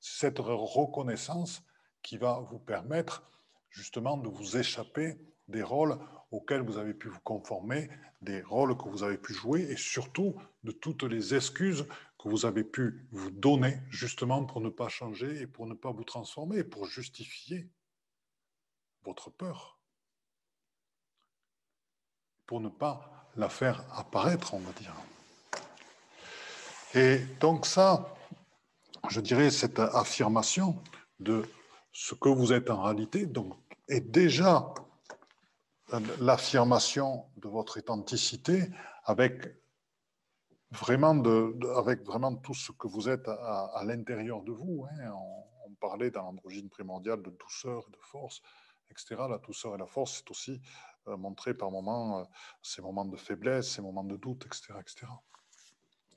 C'est 0.00 0.26
cette 0.26 0.38
reconnaissance 0.38 1.62
qui 2.02 2.18
va 2.18 2.40
vous 2.50 2.58
permettre 2.58 3.22
justement 3.70 4.16
de 4.16 4.28
vous 4.28 4.56
échapper 4.56 5.18
des 5.48 5.62
rôles 5.62 5.98
auxquels 6.30 6.62
vous 6.62 6.78
avez 6.78 6.94
pu 6.94 7.08
vous 7.08 7.20
conformer, 7.20 7.90
des 8.20 8.42
rôles 8.42 8.76
que 8.76 8.88
vous 8.88 9.02
avez 9.02 9.18
pu 9.18 9.32
jouer 9.32 9.62
et 9.62 9.76
surtout 9.76 10.34
de 10.64 10.72
toutes 10.72 11.02
les 11.04 11.34
excuses 11.34 11.86
que 12.18 12.28
vous 12.28 12.46
avez 12.46 12.64
pu 12.64 13.06
vous 13.10 13.30
donner 13.30 13.80
justement 13.90 14.44
pour 14.44 14.60
ne 14.60 14.70
pas 14.70 14.88
changer 14.88 15.40
et 15.40 15.46
pour 15.46 15.66
ne 15.66 15.74
pas 15.74 15.90
vous 15.90 16.04
transformer, 16.04 16.64
pour 16.64 16.86
justifier 16.86 17.68
votre 19.04 19.30
peur, 19.30 19.78
pour 22.52 22.60
ne 22.60 22.68
pas 22.68 23.30
la 23.36 23.48
faire 23.48 23.82
apparaître, 23.96 24.52
on 24.52 24.58
va 24.58 24.72
dire. 24.72 24.94
Et 26.94 27.20
donc 27.40 27.64
ça, 27.64 28.14
je 29.08 29.22
dirais, 29.22 29.50
cette 29.50 29.78
affirmation 29.78 30.76
de 31.18 31.48
ce 31.92 32.14
que 32.14 32.28
vous 32.28 32.52
êtes 32.52 32.68
en 32.68 32.82
réalité, 32.82 33.24
donc, 33.24 33.54
est 33.88 34.02
déjà 34.02 34.74
l'affirmation 36.20 37.24
de 37.38 37.48
votre 37.48 37.78
authenticité 37.78 38.68
avec 39.04 39.48
vraiment, 40.72 41.14
de, 41.14 41.58
avec 41.78 42.04
vraiment 42.04 42.36
tout 42.36 42.52
ce 42.52 42.70
que 42.72 42.86
vous 42.86 43.08
êtes 43.08 43.28
à, 43.28 43.82
l'intérieur 43.86 44.42
de 44.42 44.52
vous. 44.52 44.84
Hein. 44.90 45.10
On, 45.10 45.74
parlait 45.80 46.10
dans 46.10 46.22
l'androgyne 46.24 46.68
primordiale 46.68 47.22
de 47.22 47.30
douceur 47.30 47.82
et 47.88 47.92
de 47.92 48.02
force, 48.02 48.42
etc. 48.90 49.16
La 49.28 49.38
douceur 49.38 49.74
et 49.74 49.78
la 49.78 49.86
force, 49.86 50.18
c'est 50.18 50.30
aussi 50.30 50.60
euh, 51.08 51.16
montré 51.16 51.52
par 51.52 51.70
moments 51.72 52.20
euh, 52.20 52.24
ces 52.62 52.80
moments 52.80 53.04
de 53.04 53.16
faiblesse, 53.16 53.72
ces 53.72 53.82
moments 53.82 54.04
de 54.04 54.16
doute, 54.16 54.46
etc. 54.46 54.74
etc. 54.80 55.06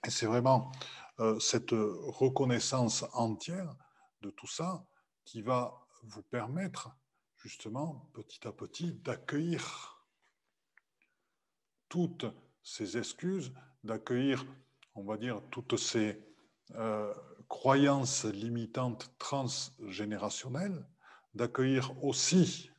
Et 0.05 0.11
c'est 0.11 0.27
vraiment 0.27 0.71
euh, 1.19 1.39
cette 1.39 1.71
reconnaissance 1.71 3.03
entière 3.13 3.75
de 4.21 4.29
tout 4.29 4.47
ça 4.47 4.85
qui 5.23 5.41
va 5.41 5.73
vous 6.03 6.21
permettre 6.21 6.95
justement 7.37 8.07
petit 8.13 8.47
à 8.47 8.51
petit 8.51 8.93
d'accueillir 8.93 10.05
toutes 11.89 12.25
ces 12.61 12.97
excuses, 12.97 13.53
d'accueillir, 13.83 14.45
on 14.93 15.03
va 15.03 15.17
dire, 15.17 15.41
toutes 15.49 15.77
ces 15.77 16.21
croyances 17.47 18.25
limitantes 18.25 19.11
transgénérationnelles, 19.17 20.85
d'accueillir 21.33 21.91
aussi 22.03 22.71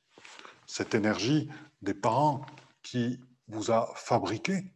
cette 0.66 0.94
énergie 0.94 1.48
des 1.82 1.94
parents 1.94 2.44
qui 2.82 3.20
vous 3.48 3.70
a 3.70 3.92
fabriqué, 3.94 4.72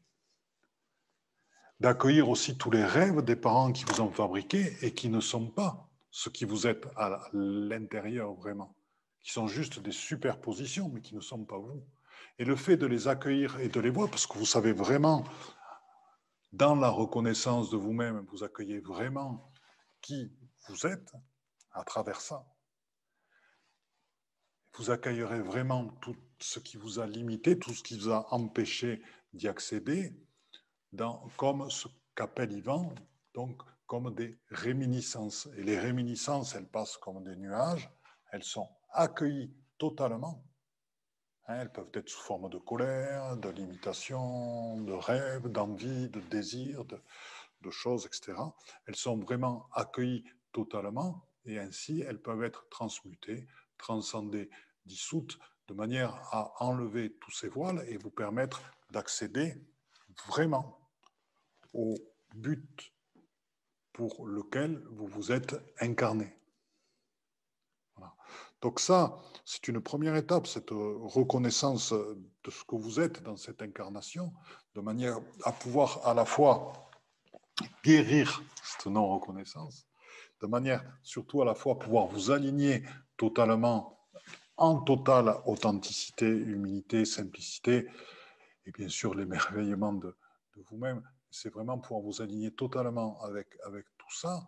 d'accueillir 1.80 2.28
aussi 2.28 2.56
tous 2.56 2.70
les 2.70 2.84
rêves 2.84 3.22
des 3.22 3.36
parents 3.36 3.72
qui 3.72 3.84
vous 3.84 4.00
ont 4.00 4.10
fabriqué 4.10 4.76
et 4.82 4.92
qui 4.94 5.08
ne 5.08 5.20
sont 5.20 5.46
pas 5.46 5.88
ce 6.10 6.28
qui 6.28 6.44
vous 6.44 6.66
êtes 6.66 6.86
à 6.96 7.28
l'intérieur 7.32 8.34
vraiment, 8.34 8.74
qui 9.22 9.32
sont 9.32 9.46
juste 9.46 9.80
des 9.80 9.92
superpositions, 9.92 10.90
mais 10.92 11.00
qui 11.00 11.14
ne 11.14 11.20
sont 11.20 11.44
pas 11.44 11.58
vous. 11.58 11.82
Et 12.38 12.44
le 12.44 12.56
fait 12.56 12.76
de 12.76 12.86
les 12.86 13.08
accueillir 13.08 13.58
et 13.60 13.68
de 13.68 13.80
les 13.80 13.90
voir, 13.90 14.10
parce 14.10 14.26
que 14.26 14.38
vous 14.38 14.46
savez 14.46 14.72
vraiment 14.72 15.24
dans 16.52 16.74
la 16.74 16.88
reconnaissance 16.88 17.70
de 17.70 17.76
vous-même, 17.76 18.26
vous 18.30 18.42
accueillez 18.42 18.80
vraiment 18.80 19.52
qui 20.00 20.32
vous 20.68 20.86
êtes 20.86 21.12
à 21.72 21.84
travers 21.84 22.20
ça. 22.20 22.44
Vous 24.74 24.90
accueillerez 24.90 25.40
vraiment 25.40 25.88
tout 26.00 26.16
ce 26.38 26.58
qui 26.58 26.76
vous 26.76 27.00
a 27.00 27.06
limité, 27.06 27.58
tout 27.58 27.72
ce 27.72 27.82
qui 27.82 27.98
vous 27.98 28.10
a 28.10 28.32
empêché 28.32 29.02
d'y 29.32 29.48
accéder, 29.48 30.14
comme 31.36 31.70
ce 31.70 31.88
qu'appelle 32.14 32.52
Ivan, 32.52 32.94
donc 33.34 33.62
comme 33.86 34.14
des 34.14 34.38
réminiscences. 34.48 35.48
Et 35.56 35.62
les 35.62 35.78
réminiscences, 35.78 36.54
elles 36.54 36.68
passent 36.68 36.96
comme 36.96 37.24
des 37.24 37.36
nuages, 37.36 37.90
elles 38.32 38.44
sont 38.44 38.68
accueillies 38.92 39.52
totalement. 39.78 40.44
Hein, 41.46 41.62
elles 41.62 41.72
peuvent 41.72 41.90
être 41.94 42.08
sous 42.08 42.20
forme 42.20 42.48
de 42.48 42.58
colère, 42.58 43.36
de 43.36 43.48
limitation, 43.48 44.80
de 44.82 44.92
rêve, 44.92 45.48
d'envie, 45.48 46.08
de 46.08 46.20
désir, 46.20 46.84
de, 46.84 47.00
de 47.62 47.70
choses, 47.70 48.06
etc. 48.06 48.34
Elles 48.86 48.96
sont 48.96 49.18
vraiment 49.18 49.68
accueillies 49.72 50.24
totalement 50.52 51.26
et 51.44 51.58
ainsi 51.58 52.00
elles 52.00 52.20
peuvent 52.20 52.44
être 52.44 52.68
transmutées, 52.68 53.46
transcendées, 53.80 54.50
dissoutes, 54.84 55.38
de 55.68 55.74
manière 55.74 56.14
à 56.32 56.52
enlever 56.64 57.16
tous 57.20 57.30
ces 57.30 57.48
voiles 57.48 57.84
et 57.88 57.96
vous 57.96 58.10
permettre 58.10 58.60
d'accéder 58.90 59.54
vraiment 60.26 60.78
au 61.72 61.94
but 62.34 62.92
pour 63.92 64.26
lequel 64.26 64.82
vous 64.90 65.06
vous 65.06 65.32
êtes 65.32 65.56
incarné. 65.80 66.36
Donc 68.60 68.78
ça, 68.78 69.16
c'est 69.44 69.68
une 69.68 69.80
première 69.80 70.16
étape, 70.16 70.46
cette 70.46 70.70
reconnaissance 70.70 71.92
de 71.92 72.50
ce 72.50 72.62
que 72.64 72.76
vous 72.76 73.00
êtes 73.00 73.22
dans 73.22 73.36
cette 73.36 73.62
incarnation, 73.62 74.32
de 74.74 74.80
manière 74.80 75.18
à 75.44 75.52
pouvoir 75.52 76.06
à 76.06 76.12
la 76.12 76.26
fois 76.26 76.90
guérir 77.82 78.42
cette 78.62 78.86
non-reconnaissance, 78.86 79.86
de 80.42 80.46
manière 80.46 80.84
surtout 81.02 81.40
à 81.42 81.44
la 81.44 81.54
fois 81.54 81.78
pouvoir 81.78 82.06
vous 82.06 82.30
aligner 82.30 82.84
totalement 83.20 83.98
en 84.56 84.80
totale 84.80 85.36
authenticité, 85.44 86.26
humilité, 86.26 87.04
simplicité, 87.04 87.86
et 88.64 88.70
bien 88.72 88.88
sûr 88.88 89.14
l'émerveillement 89.14 89.92
de, 89.92 90.16
vous-même. 90.70 91.02
C'est 91.30 91.52
vraiment 91.52 91.78
pouvoir 91.78 92.02
vous 92.02 92.22
aligner 92.22 92.50
totalement 92.50 93.20
avec, 93.22 93.48
avec 93.66 93.84
tout 93.98 94.14
ça, 94.14 94.42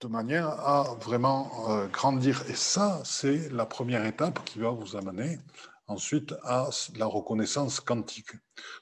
de 0.00 0.08
manière 0.08 0.48
à 0.48 0.94
vraiment 1.00 1.70
euh, 1.70 1.86
grandir. 1.88 2.42
Et 2.48 2.54
ça, 2.54 3.00
c'est 3.04 3.50
la 3.50 3.66
première 3.66 4.04
étape 4.04 4.44
qui 4.44 4.58
va 4.58 4.70
vous 4.70 4.96
amener 4.96 5.38
ensuite 5.86 6.34
à 6.44 6.68
la 6.96 7.06
reconnaissance 7.06 7.80
quantique. 7.80 8.32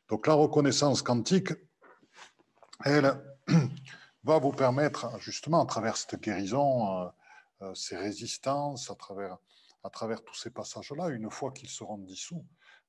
Donc 0.09 0.27
la 0.27 0.35
reconnaissance 0.35 1.03
quantique, 1.03 1.53
elle 2.85 3.21
va 4.25 4.39
vous 4.39 4.53
permettre 4.53 5.19
justement 5.21 5.63
à 5.63 5.67
travers 5.67 5.97
cette 5.97 6.21
guérison, 6.21 7.03
euh, 7.03 7.09
ces 7.75 7.97
résistances, 7.97 8.91
à 8.91 8.95
travers, 8.95 9.39
à 9.83 9.91
travers 9.91 10.23
tous 10.25 10.35
ces 10.35 10.51
passages-là, 10.51 11.09
une 11.09 11.31
fois 11.31 11.53
qu'ils 11.53 11.71
seront 11.71 11.99
dissous, 11.99 12.45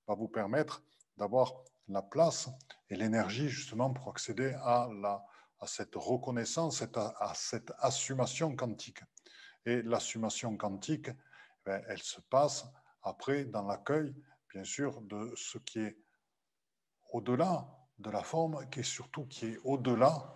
va 0.07 0.15
vous 0.15 0.27
permettre 0.27 0.83
d'avoir 1.17 1.53
la 1.87 2.01
place 2.01 2.49
et 2.89 2.95
l'énergie 2.95 3.49
justement 3.49 3.93
pour 3.93 4.09
accéder 4.09 4.53
à, 4.63 4.89
la, 5.01 5.23
à 5.59 5.67
cette 5.67 5.95
reconnaissance, 5.95 6.83
à, 6.95 7.33
cette 7.35 7.71
assumation 7.79 8.55
quantique. 8.55 9.01
Et 9.65 9.81
l'assumation 9.81 10.55
quantique, 10.57 11.09
ben, 11.65 11.83
elle 11.87 12.01
se 12.01 12.21
passe 12.21 12.65
après 13.03 13.45
dans 13.45 13.65
l'accueil, 13.65 14.15
bien 14.53 14.63
sûr, 14.63 15.01
de 15.01 15.33
ce 15.35 15.57
qui 15.57 15.79
est 15.79 15.97
au-delà 17.11 17.67
de 17.99 18.09
la 18.09 18.23
forme, 18.23 18.69
qui 18.69 18.81
est 18.81 18.83
surtout 18.83 19.25
qui 19.25 19.47
est 19.47 19.59
au-delà 19.63 20.35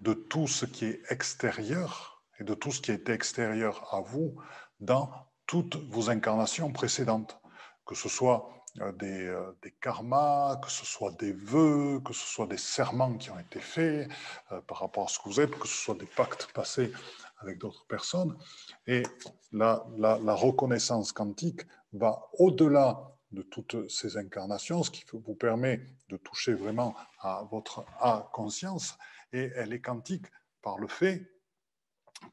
de 0.00 0.14
tout 0.14 0.46
ce 0.46 0.64
qui 0.64 0.86
est 0.86 1.02
extérieur 1.10 2.19
et 2.40 2.44
de 2.44 2.54
tout 2.54 2.72
ce 2.72 2.80
qui 2.80 2.90
est 2.90 3.08
extérieur 3.08 3.86
à 3.94 4.00
vous 4.00 4.34
dans 4.80 5.10
toutes 5.46 5.76
vos 5.90 6.10
incarnations 6.10 6.72
précédentes, 6.72 7.38
que 7.84 7.94
ce 7.94 8.08
soit 8.08 8.48
euh, 8.80 8.92
des, 8.92 9.26
euh, 9.26 9.52
des, 9.62 9.72
karmas, 9.72 10.56
que 10.62 10.70
ce 10.70 10.86
soit 10.86 11.10
des 11.18 11.32
vœux, 11.32 12.00
que 12.04 12.12
ce 12.12 12.26
soit 12.26 12.46
des 12.46 12.56
serments 12.56 13.14
qui 13.14 13.30
ont 13.30 13.38
été 13.38 13.58
faits 13.60 14.08
euh, 14.52 14.60
par 14.62 14.78
rapport 14.78 15.04
à 15.04 15.08
ce 15.08 15.18
que 15.18 15.28
vous 15.28 15.40
êtes, 15.40 15.50
que 15.58 15.66
ce 15.66 15.76
soit 15.76 15.96
des 15.96 16.06
pactes 16.06 16.50
passés 16.52 16.92
avec 17.40 17.58
d'autres 17.58 17.84
personnes. 17.86 18.36
Et 18.86 19.02
la 19.52 19.82
reconnaissance 20.34 21.12
quantique 21.12 21.62
va 21.92 22.22
au-delà 22.34 23.16
de 23.32 23.42
toutes 23.42 23.88
ces 23.90 24.16
incarnations, 24.16 24.82
ce 24.82 24.90
qui 24.90 25.04
vous 25.12 25.34
permet 25.34 25.80
de 26.08 26.16
toucher 26.16 26.52
vraiment 26.52 26.94
à 27.20 27.44
votre 27.50 27.84
à 28.00 28.28
conscience, 28.32 28.98
et 29.32 29.50
elle 29.56 29.72
est 29.72 29.80
quantique 29.80 30.26
par 30.62 30.78
le 30.78 30.86
fait 30.86 31.30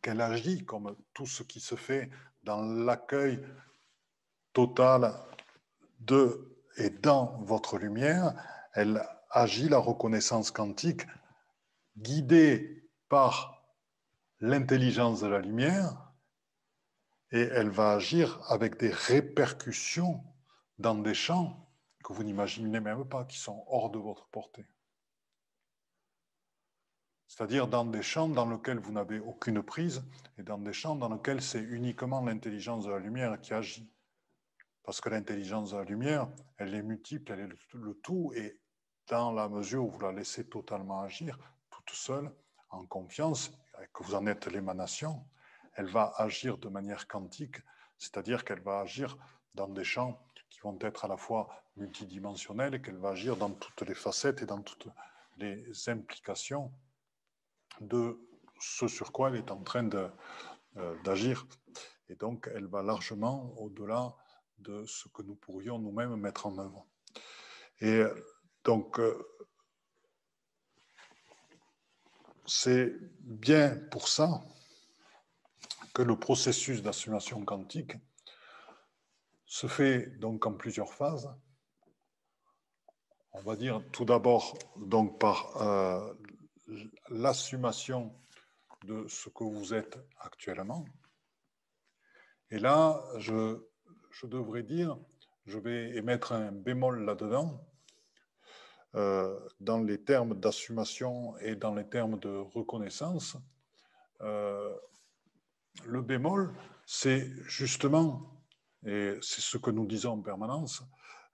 qu'elle 0.02 0.22
agit 0.22 0.66
comme 0.66 0.96
tout 1.14 1.26
ce 1.26 1.44
qui 1.44 1.60
se 1.60 1.76
fait 1.76 2.10
dans 2.44 2.62
l'accueil 2.62 3.44
total 4.54 5.14
de 6.00 6.58
et 6.78 6.90
dans 6.90 7.40
votre 7.42 7.78
lumière, 7.78 8.34
elle 8.74 9.04
agit 9.32 9.68
la 9.68 9.80
reconnaissance 9.80 10.52
quantique 10.52 11.02
guidée 11.98 12.90
par 13.10 13.64
l'intelligence 14.40 15.22
de 15.22 15.28
la 15.28 15.40
lumière 15.40 16.14
et 17.32 17.42
elle 17.42 17.70
va 17.70 17.94
agir 17.94 18.40
avec 18.48 18.78
des 18.78 18.92
répercussions 18.92 20.24
dans 20.78 20.96
des 20.96 21.16
champs 21.16 21.68
que 22.04 22.14
vous 22.14 22.24
n'imaginez 22.24 22.80
même 22.80 23.06
pas, 23.06 23.26
qui 23.26 23.38
sont 23.38 23.66
hors 23.68 23.90
de 23.90 23.98
votre 23.98 24.28
portée. 24.30 24.66
C'est-à-dire 27.28 27.68
dans 27.68 27.86
des 27.86 28.02
champs 28.02 28.30
dans 28.30 28.50
lesquels 28.50 28.80
vous 28.80 28.94
n'avez 28.94 29.20
aucune 29.20 29.62
prise 29.62 30.04
et 30.38 30.44
dans 30.44 30.58
des 30.58 30.74
champs 30.74 30.96
dans 30.96 31.14
lesquels 31.14 31.42
c'est 31.42 31.62
uniquement 31.62 32.22
l'intelligence 32.22 32.86
de 32.86 32.92
la 32.92 33.00
lumière 33.00 33.40
qui 33.42 33.54
agit. 33.54 33.92
Parce 34.84 35.02
que 35.02 35.10
l'intelligence 35.10 35.72
de 35.72 35.78
la 35.78 35.84
lumière, 35.84 36.30
elle 36.58 36.74
est 36.74 36.82
multiple, 36.82 37.34
elle 37.34 37.42
est 37.42 37.74
le 37.74 37.94
tout, 37.96 38.32
et 38.34 38.58
dans 39.08 39.34
la 39.34 39.50
mesure 39.50 39.84
où 39.84 39.90
vous 39.90 40.00
la 40.00 40.14
laissez 40.14 40.48
totalement 40.48 41.02
agir, 41.02 41.38
toute 41.70 41.90
seule, 41.90 42.32
en 42.70 42.86
confiance, 42.86 43.52
que 43.94 44.04
vous 44.04 44.16
en 44.16 44.26
êtes 44.26 44.48
l'émanation, 44.48 45.26
elle 45.74 45.88
va 45.88 46.14
agir 46.18 46.58
de 46.58 46.70
manière 46.70 47.08
quantique, 47.08 47.58
c'est-à-dire 47.98 48.46
qu'elle 48.46 48.62
va 48.62 48.80
agir 48.80 49.18
dans 49.54 49.68
des 49.68 49.84
champs 49.84 50.26
qui 50.50 50.60
vont 50.62 50.78
être 50.82 51.04
à 51.04 51.08
la 51.08 51.18
fois 51.18 51.50
multidimensionnels 51.76 52.76
et 52.76 52.82
qu'elle 52.82 52.98
va 52.98 53.10
agir 53.10 53.36
dans 53.36 53.52
toutes 53.52 53.82
les 53.82 53.96
facettes 53.96 54.42
et 54.42 54.46
dans 54.46 54.62
toutes 54.62 54.88
les 55.38 55.90
implications 55.90 56.72
de 57.82 58.20
ce 58.60 58.88
sur 58.88 59.12
quoi 59.12 59.30
elle 59.30 59.36
est 59.36 59.52
en 59.52 59.64
train 59.64 59.90
euh, 59.94 60.96
d'agir. 61.04 61.46
Et 62.10 62.16
donc, 62.16 62.50
elle 62.54 62.68
va 62.68 62.82
largement 62.82 63.54
au-delà 63.58 64.16
de 64.60 64.86
ce 64.86 65.08
que 65.10 65.22
nous 65.22 65.36
pourrions 65.36 65.78
nous-mêmes 65.78 66.16
mettre 66.16 66.48
en 66.48 66.58
œuvre. 66.58 66.88
Et 67.82 68.04
donc, 68.64 69.00
euh, 69.00 69.24
c'est 72.46 72.94
bien 73.20 73.78
pour 73.92 74.08
ça 74.08 74.42
que 75.94 76.02
le 76.02 76.18
processus 76.18 76.82
d'assumation 76.82 77.44
quantique 77.44 77.94
se 79.46 79.68
fait 79.68 80.08
donc 80.20 80.46
en 80.46 80.54
plusieurs 80.54 80.94
phases. 80.94 81.34
On 83.34 83.42
va 83.42 83.56
dire 83.56 83.82
tout 83.92 84.06
d'abord 84.06 84.58
donc 84.78 85.20
par 85.20 85.62
euh, 85.62 86.14
l'assumation 87.10 88.14
de 88.86 89.08
ce 89.08 89.30
que 89.30 89.44
vous 89.44 89.74
êtes 89.74 89.98
actuellement. 90.20 90.86
Et 92.52 92.60
là, 92.60 93.04
je, 93.18 93.60
je 94.12 94.28
devrais 94.28 94.64
dire, 94.64 94.98
je 95.46 95.60
vais 95.60 95.96
émettre 95.96 96.32
un 96.32 96.52
bémol 96.52 97.04
là-dedans, 97.04 97.66
euh, 98.96 99.38
dans 99.60 99.84
les 99.84 100.02
termes 100.04 100.40
d'assumation 100.40 101.38
et 101.40 101.56
dans 101.56 101.76
les 101.76 101.88
termes 101.88 102.20
de 102.20 102.30
reconnaissance. 102.30 103.38
Euh, 104.22 104.74
le 105.86 106.02
bémol, 106.02 106.54
c'est 106.86 107.30
justement 107.44 108.38
et 108.86 109.18
c'est 109.22 109.42
ce 109.42 109.58
que 109.58 109.72
nous 109.72 109.86
disons 109.86 110.14
en 110.14 110.22
permanence. 110.22 110.84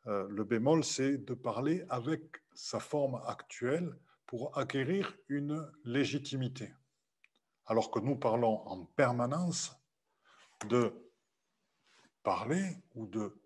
Euh, 0.07 0.27
le 0.29 0.43
bémol, 0.43 0.84
c'est 0.84 1.17
de 1.17 1.34
parler 1.34 1.86
avec 1.89 2.21
sa 2.53 2.79
forme 2.79 3.21
actuelle 3.25 3.95
pour 4.34 4.57
acquérir 4.57 5.15
une 5.29 5.63
légitimité. 5.86 6.73
Alors 7.67 7.91
que 7.91 7.99
nous 7.99 8.15
parlons 8.15 8.67
en 8.67 8.84
permanence 8.84 9.79
de 10.67 10.91
parler 12.23 12.77
ou 12.95 13.05
de 13.05 13.39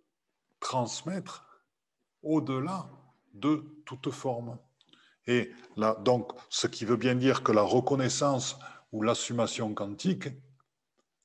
transmettre 0.62 1.66
au-delà 2.22 2.90
de 3.34 3.84
toute 3.86 4.12
forme. 4.12 4.58
Et 5.26 5.52
là, 5.76 5.94
donc, 6.06 6.32
ce 6.50 6.68
qui 6.68 6.86
veut 6.86 6.96
bien 6.96 7.16
dire 7.16 7.44
que 7.44 7.52
la 7.52 7.64
reconnaissance 7.64 8.58
ou 8.94 9.02
l'assumation 9.02 9.74
quantique 9.74 10.30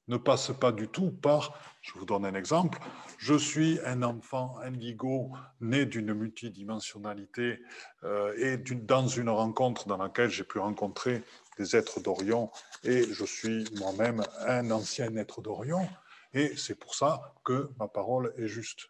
ne 0.08 0.16
passe 0.16 0.52
pas 0.52 0.72
du 0.72 0.88
tout 0.88 1.10
par, 1.10 1.58
je 1.80 1.92
vous 1.94 2.04
donne 2.04 2.24
un 2.24 2.34
exemple, 2.34 2.78
je 3.18 3.34
suis 3.34 3.78
un 3.84 4.02
enfant 4.02 4.58
indigo 4.58 5.32
né 5.60 5.86
d'une 5.86 6.12
multidimensionnalité 6.12 7.60
euh, 8.02 8.34
et 8.36 8.56
dans 8.58 9.06
une 9.06 9.28
rencontre 9.28 9.86
dans 9.86 9.96
laquelle 9.96 10.30
j'ai 10.30 10.44
pu 10.44 10.58
rencontrer 10.58 11.22
des 11.58 11.76
êtres 11.76 12.00
d'Orion 12.00 12.50
et 12.82 13.04
je 13.12 13.24
suis 13.24 13.64
moi-même 13.78 14.22
un 14.46 14.70
ancien 14.70 15.14
être 15.16 15.40
d'Orion 15.40 15.88
et 16.34 16.56
c'est 16.56 16.78
pour 16.78 16.94
ça 16.94 17.34
que 17.44 17.70
ma 17.78 17.88
parole 17.88 18.34
est 18.38 18.48
juste. 18.48 18.88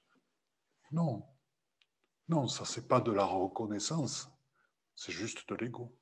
Non, 0.93 1.25
non, 2.29 2.49
ça 2.49 2.65
c'est 2.65 2.87
pas 2.87 3.01
de 3.01 3.13
la 3.13 3.25
reconnaissance, 3.25 4.31
c'est 4.95 5.13
juste 5.13 5.49
de 5.49 5.55
l'ego. 5.57 5.97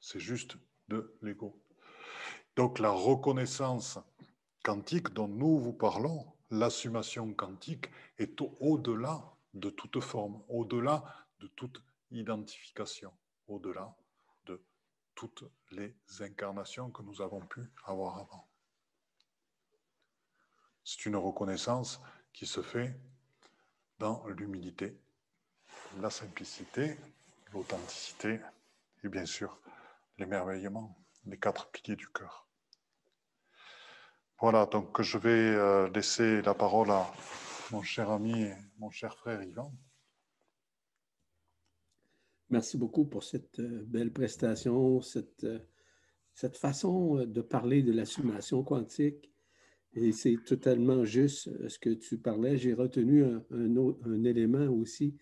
C'est 0.00 0.20
juste 0.20 0.56
de 0.88 1.16
l'ego. 1.22 1.59
Donc 2.56 2.78
la 2.78 2.90
reconnaissance 2.90 3.98
quantique 4.62 5.10
dont 5.10 5.28
nous 5.28 5.58
vous 5.58 5.72
parlons, 5.72 6.26
l'assumation 6.50 7.32
quantique, 7.32 7.86
est 8.18 8.40
au-delà 8.60 9.22
de 9.54 9.70
toute 9.70 10.00
forme, 10.00 10.42
au-delà 10.48 11.04
de 11.40 11.46
toute 11.48 11.82
identification, 12.10 13.12
au-delà 13.48 13.94
de 14.46 14.62
toutes 15.14 15.44
les 15.70 15.94
incarnations 16.20 16.90
que 16.90 17.02
nous 17.02 17.22
avons 17.22 17.40
pu 17.40 17.60
avoir 17.84 18.18
avant. 18.18 18.48
C'est 20.84 21.06
une 21.06 21.16
reconnaissance 21.16 22.00
qui 22.32 22.46
se 22.46 22.62
fait 22.62 22.98
dans 23.98 24.26
l'humilité, 24.26 24.96
la 26.00 26.10
simplicité, 26.10 26.96
l'authenticité 27.52 28.40
et 29.04 29.08
bien 29.08 29.26
sûr 29.26 29.58
l'émerveillement, 30.18 30.96
les 31.26 31.38
quatre 31.38 31.70
piliers 31.70 31.96
du 31.96 32.08
cœur. 32.08 32.48
Voilà, 34.40 34.64
donc 34.64 35.02
je 35.02 35.18
vais 35.18 35.28
euh, 35.54 35.90
laisser 35.90 36.40
la 36.40 36.54
parole 36.54 36.90
à 36.90 37.12
mon 37.72 37.82
cher 37.82 38.10
ami 38.10 38.42
et 38.42 38.54
mon 38.78 38.90
cher 38.90 39.14
frère 39.14 39.42
Yvan. 39.42 39.70
Merci 42.48 42.78
beaucoup 42.78 43.04
pour 43.04 43.22
cette 43.22 43.60
euh, 43.60 43.84
belle 43.86 44.12
prestation, 44.12 45.02
cette, 45.02 45.44
euh, 45.44 45.60
façon 46.54 47.26
de 47.26 47.40
parler 47.42 47.82
de 47.82 47.92
l'assumation 47.92 48.64
quantique. 48.64 49.30
Et 49.92 50.12
c'est 50.12 50.38
totalement 50.46 51.04
juste 51.04 51.68
ce 51.68 51.78
que 51.78 51.90
tu 51.90 52.16
parlais. 52.16 52.56
J'ai 52.56 52.72
retenu 52.72 53.24
un, 53.24 54.24
élément 54.24 54.68
aussi 54.68 55.18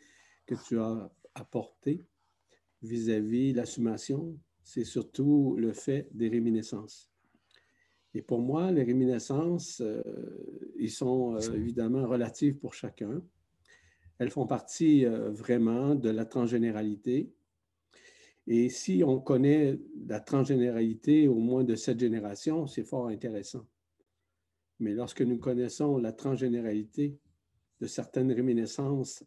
que 0.46 0.54
tu 0.54 0.78
as 0.78 1.10
apporté 1.34 2.06
vis-à-vis 2.82 3.52
l'assumation. 3.52 4.38
C'est 4.68 4.84
surtout 4.84 5.56
le 5.56 5.72
fait 5.72 6.10
des 6.12 6.28
réminiscences. 6.28 7.10
Et 8.12 8.20
pour 8.20 8.42
moi, 8.42 8.70
les 8.70 8.82
réminiscences, 8.82 9.80
euh, 9.80 10.02
ils 10.78 10.90
sont 10.90 11.36
euh, 11.36 11.54
évidemment 11.54 12.06
relatives 12.06 12.58
pour 12.58 12.74
chacun. 12.74 13.22
Elles 14.18 14.28
font 14.30 14.46
partie 14.46 15.06
euh, 15.06 15.30
vraiment 15.30 15.94
de 15.94 16.10
la 16.10 16.26
transgénéralité. 16.26 17.32
Et 18.46 18.68
si 18.68 19.02
on 19.02 19.18
connaît 19.18 19.80
la 20.06 20.20
transgénéralité 20.20 21.28
au 21.28 21.36
moins 21.36 21.64
de 21.64 21.74
cette 21.74 21.98
génération, 22.00 22.66
c'est 22.66 22.84
fort 22.84 23.06
intéressant. 23.06 23.66
Mais 24.80 24.92
lorsque 24.92 25.22
nous 25.22 25.38
connaissons 25.38 25.96
la 25.96 26.12
transgénéralité 26.12 27.18
de 27.80 27.86
certaines 27.86 28.32
réminiscences, 28.32 29.24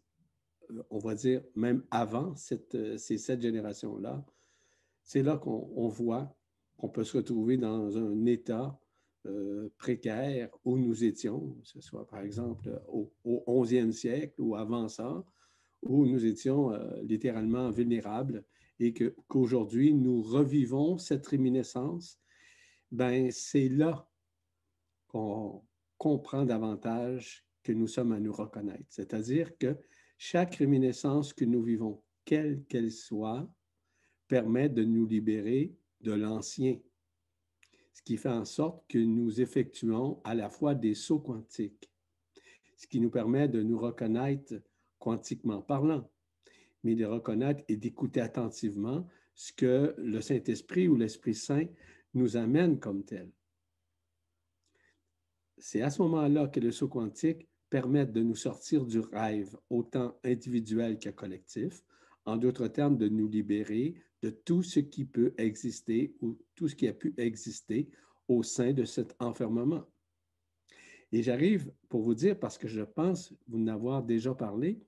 on 0.88 0.98
va 0.98 1.16
dire 1.16 1.42
même 1.56 1.82
avant 1.90 2.36
cette, 2.36 2.96
ces 2.96 3.18
sept 3.18 3.42
générations-là, 3.42 4.24
c'est 5.02 5.22
là 5.22 5.36
qu'on 5.36 5.88
voit 5.88 6.34
qu'on 6.76 6.88
peut 6.88 7.04
se 7.04 7.16
retrouver 7.16 7.56
dans 7.56 7.96
un 7.96 8.26
état 8.26 8.78
euh, 9.26 9.68
précaire 9.78 10.50
où 10.64 10.78
nous 10.78 11.04
étions, 11.04 11.56
que 11.62 11.68
ce 11.68 11.80
soit 11.80 12.06
par 12.08 12.20
exemple 12.20 12.82
au, 12.88 13.12
au 13.24 13.64
11e 13.64 13.92
siècle 13.92 14.34
ou 14.38 14.56
avant 14.56 14.88
ça, 14.88 15.24
où 15.82 16.06
nous 16.06 16.26
étions 16.26 16.72
euh, 16.72 17.00
littéralement 17.02 17.70
vulnérables 17.70 18.44
et 18.80 18.92
qu'aujourd'hui 18.92 19.94
nous 19.94 20.22
revivons 20.22 20.98
cette 20.98 21.26
réminiscence, 21.26 22.18
ben 22.90 23.30
c'est 23.30 23.68
là 23.68 24.08
qu'on 25.06 25.62
comprend 25.98 26.44
davantage 26.44 27.46
que 27.62 27.72
nous 27.72 27.86
sommes 27.86 28.12
à 28.12 28.18
nous 28.18 28.32
reconnaître. 28.32 28.86
C'est-à-dire 28.88 29.56
que 29.56 29.76
chaque 30.18 30.56
réminiscence 30.56 31.32
que 31.32 31.44
nous 31.44 31.62
vivons, 31.62 32.02
quelle 32.24 32.64
qu'elle 32.64 32.90
soit, 32.90 33.48
permet 34.32 34.70
de 34.70 34.82
nous 34.82 35.04
libérer 35.04 35.76
de 36.00 36.12
l'ancien, 36.12 36.78
ce 37.92 38.00
qui 38.00 38.16
fait 38.16 38.30
en 38.30 38.46
sorte 38.46 38.82
que 38.88 38.96
nous 38.96 39.42
effectuons 39.42 40.22
à 40.24 40.34
la 40.34 40.48
fois 40.48 40.74
des 40.74 40.94
sauts 40.94 41.20
quantiques, 41.20 41.92
ce 42.78 42.86
qui 42.86 42.98
nous 42.98 43.10
permet 43.10 43.46
de 43.46 43.62
nous 43.62 43.78
reconnaître 43.78 44.54
quantiquement 44.98 45.60
parlant, 45.60 46.10
mais 46.82 46.94
de 46.94 47.04
reconnaître 47.04 47.62
et 47.68 47.76
d'écouter 47.76 48.22
attentivement 48.22 49.06
ce 49.34 49.52
que 49.52 49.94
le 49.98 50.22
Saint-Esprit 50.22 50.88
ou 50.88 50.96
l'Esprit 50.96 51.34
Saint 51.34 51.66
nous 52.14 52.38
amène 52.38 52.80
comme 52.80 53.04
tel. 53.04 53.30
C'est 55.58 55.82
à 55.82 55.90
ce 55.90 56.00
moment-là 56.00 56.48
que 56.48 56.60
le 56.60 56.72
saut 56.72 56.88
quantique 56.88 57.46
permet 57.68 58.06
de 58.06 58.22
nous 58.22 58.36
sortir 58.36 58.86
du 58.86 59.00
rêve, 59.00 59.54
autant 59.68 60.18
individuel 60.24 60.98
que 60.98 61.10
collectif, 61.10 61.84
en 62.24 62.38
d'autres 62.38 62.68
termes, 62.68 62.96
de 62.96 63.10
nous 63.10 63.28
libérer 63.28 64.02
de 64.22 64.30
tout 64.30 64.62
ce 64.62 64.80
qui 64.80 65.04
peut 65.04 65.34
exister 65.36 66.14
ou 66.20 66.38
tout 66.54 66.68
ce 66.68 66.76
qui 66.76 66.88
a 66.88 66.92
pu 66.92 67.12
exister 67.16 67.90
au 68.28 68.42
sein 68.42 68.72
de 68.72 68.84
cet 68.84 69.14
enfermement. 69.18 69.84
Et 71.10 71.22
j'arrive 71.22 71.72
pour 71.88 72.02
vous 72.02 72.14
dire, 72.14 72.38
parce 72.38 72.56
que 72.56 72.68
je 72.68 72.82
pense 72.82 73.34
vous 73.48 73.58
en 73.58 73.66
avoir 73.66 74.02
déjà 74.02 74.34
parlé, 74.34 74.80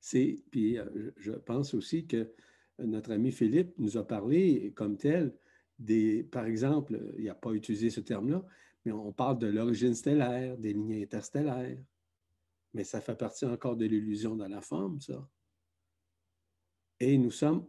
c'est, 0.00 0.42
puis 0.50 0.78
euh, 0.78 1.12
je 1.16 1.32
pense 1.32 1.74
aussi 1.74 2.06
que 2.06 2.32
notre 2.78 3.12
ami 3.12 3.32
Philippe 3.32 3.74
nous 3.78 3.96
a 3.96 4.06
parlé 4.06 4.72
comme 4.74 4.96
tel 4.96 5.34
des, 5.78 6.24
par 6.24 6.46
exemple, 6.46 7.14
il 7.18 7.24
n'a 7.24 7.34
pas 7.34 7.52
utilisé 7.52 7.90
ce 7.90 8.00
terme-là, 8.00 8.44
mais 8.84 8.92
on 8.92 9.12
parle 9.12 9.38
de 9.38 9.46
l'origine 9.46 9.94
stellaire, 9.94 10.56
des 10.58 10.72
lignes 10.72 11.02
interstellaires. 11.02 11.78
Mais 12.72 12.84
ça 12.84 13.00
fait 13.00 13.16
partie 13.16 13.44
encore 13.44 13.76
de 13.76 13.84
l'illusion 13.84 14.36
dans 14.36 14.48
la 14.48 14.60
forme, 14.60 15.00
ça. 15.00 15.28
Et 16.98 17.18
nous 17.18 17.30
sommes 17.30 17.66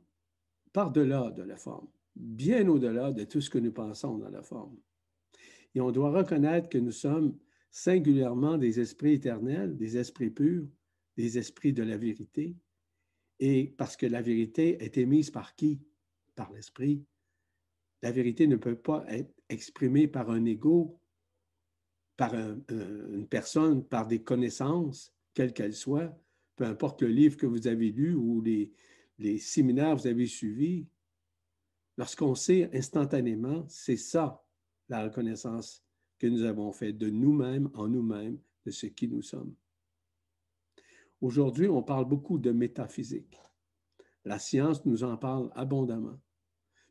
par-delà 0.77 1.31
de 1.31 1.41
la 1.41 1.57
forme, 1.57 1.87
bien 2.15 2.67
au-delà 2.67 3.11
de 3.11 3.23
tout 3.23 3.41
ce 3.41 3.49
que 3.49 3.57
nous 3.57 3.71
pensons 3.71 4.19
dans 4.19 4.29
la 4.29 4.43
forme. 4.43 4.77
Et 5.73 5.81
on 5.81 5.89
doit 5.89 6.11
reconnaître 6.11 6.69
que 6.69 6.77
nous 6.77 6.91
sommes 6.91 7.35
singulièrement 7.71 8.59
des 8.59 8.79
esprits 8.79 9.13
éternels, 9.13 9.75
des 9.75 9.97
esprits 9.97 10.29
purs, 10.29 10.67
des 11.15 11.39
esprits 11.39 11.73
de 11.73 11.81
la 11.81 11.97
vérité. 11.97 12.55
Et 13.39 13.73
parce 13.75 13.97
que 13.97 14.05
la 14.05 14.21
vérité 14.21 14.77
est 14.83 14.99
émise 14.99 15.31
par 15.31 15.55
qui? 15.55 15.81
Par 16.35 16.53
l'esprit. 16.53 17.03
La 18.03 18.11
vérité 18.11 18.45
ne 18.45 18.55
peut 18.55 18.77
pas 18.77 19.03
être 19.07 19.33
exprimée 19.49 20.07
par 20.07 20.29
un 20.29 20.45
ego, 20.45 20.99
par 22.17 22.35
une 22.35 23.27
personne, 23.27 23.83
par 23.83 24.05
des 24.05 24.21
connaissances, 24.21 25.11
quelles 25.33 25.53
qu'elles 25.53 25.73
soient, 25.73 26.15
peu 26.55 26.65
importe 26.65 27.01
le 27.01 27.07
livre 27.07 27.35
que 27.35 27.47
vous 27.47 27.65
avez 27.65 27.91
lu 27.91 28.13
ou 28.13 28.41
les, 28.41 28.71
les 29.19 29.37
séminaires 29.37 29.95
que 29.95 30.01
vous 30.01 30.07
avez 30.07 30.27
suivis, 30.27 30.87
lorsqu'on 31.97 32.35
sait 32.35 32.69
instantanément, 32.73 33.65
c'est 33.67 33.97
ça 33.97 34.43
la 34.89 35.03
reconnaissance 35.03 35.83
que 36.19 36.27
nous 36.27 36.43
avons 36.43 36.71
faite 36.71 36.97
de 36.97 37.09
nous-mêmes 37.09 37.69
en 37.73 37.87
nous-mêmes, 37.87 38.39
de 38.65 38.71
ce 38.71 38.87
qui 38.87 39.07
nous 39.07 39.21
sommes. 39.21 39.55
Aujourd'hui, 41.21 41.67
on 41.67 41.81
parle 41.81 42.05
beaucoup 42.05 42.37
de 42.37 42.51
métaphysique. 42.51 43.39
La 44.23 44.39
science 44.39 44.85
nous 44.85 45.03
en 45.03 45.17
parle 45.17 45.49
abondamment. 45.55 46.19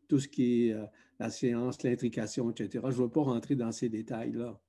Tout 0.08 0.18
ce 0.18 0.28
qui 0.28 0.68
est 0.68 0.72
euh, 0.72 0.86
la 1.18 1.30
science, 1.30 1.82
l'intrication, 1.82 2.50
etc. 2.50 2.84
Je 2.90 2.98
ne 2.98 3.02
veux 3.04 3.10
pas 3.10 3.22
rentrer 3.22 3.56
dans 3.56 3.72
ces 3.72 3.88
détails-là, 3.88 4.60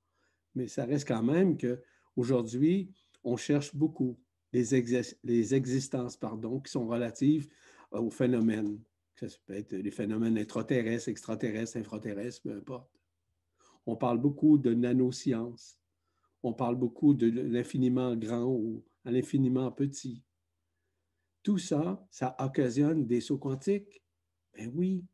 mais 0.54 0.68
ça 0.68 0.84
reste 0.84 1.06
quand 1.06 1.22
même 1.22 1.56
qu'aujourd'hui, 1.56 2.92
on 3.24 3.36
cherche 3.36 3.74
beaucoup 3.74 4.18
les, 4.52 5.54
existences 5.54 6.16
pardon, 6.16 6.60
qui 6.60 6.70
sont 6.70 6.86
relatives 6.86 7.48
euh, 7.92 8.00
aux 8.00 8.10
phénomènes. 8.10 8.80
Ça 9.16 9.26
peut 9.46 9.54
être 9.54 9.72
les 9.72 9.90
phénomènes 9.90 10.38
intraterrestres, 10.38 11.08
extraterrestres, 11.08 11.76
infraterrestres, 11.76 12.42
peu 12.42 12.52
importe. 12.52 12.90
On 13.86 13.96
parle 13.96 14.18
beaucoup 14.18 14.58
de 14.58 14.74
nanosciences. 14.74 15.78
On 16.42 16.52
parle 16.52 16.76
beaucoup 16.76 17.14
de 17.14 17.26
l'infiniment 17.26 18.14
grand 18.14 18.44
ou 18.44 18.84
à 19.04 19.10
l'infiniment 19.10 19.72
petit. 19.72 20.22
Tout 21.42 21.58
ça, 21.58 22.06
ça 22.10 22.36
occasionne 22.38 23.06
des 23.06 23.20
sauts 23.20 23.38
quantiques. 23.38 24.02
Ben 24.54 24.70
oui. 24.74 25.04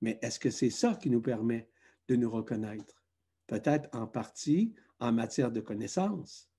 Mais 0.00 0.18
est-ce 0.22 0.38
que 0.38 0.50
c'est 0.50 0.70
ça 0.70 0.94
qui 0.94 1.10
nous 1.10 1.22
permet 1.22 1.70
de 2.08 2.16
nous 2.16 2.30
reconnaître? 2.30 3.02
Peut-être 3.46 3.88
en 3.96 4.06
partie 4.06 4.74
en 5.00 5.12
matière 5.12 5.50
de 5.50 5.60
connaissance. 5.60 6.50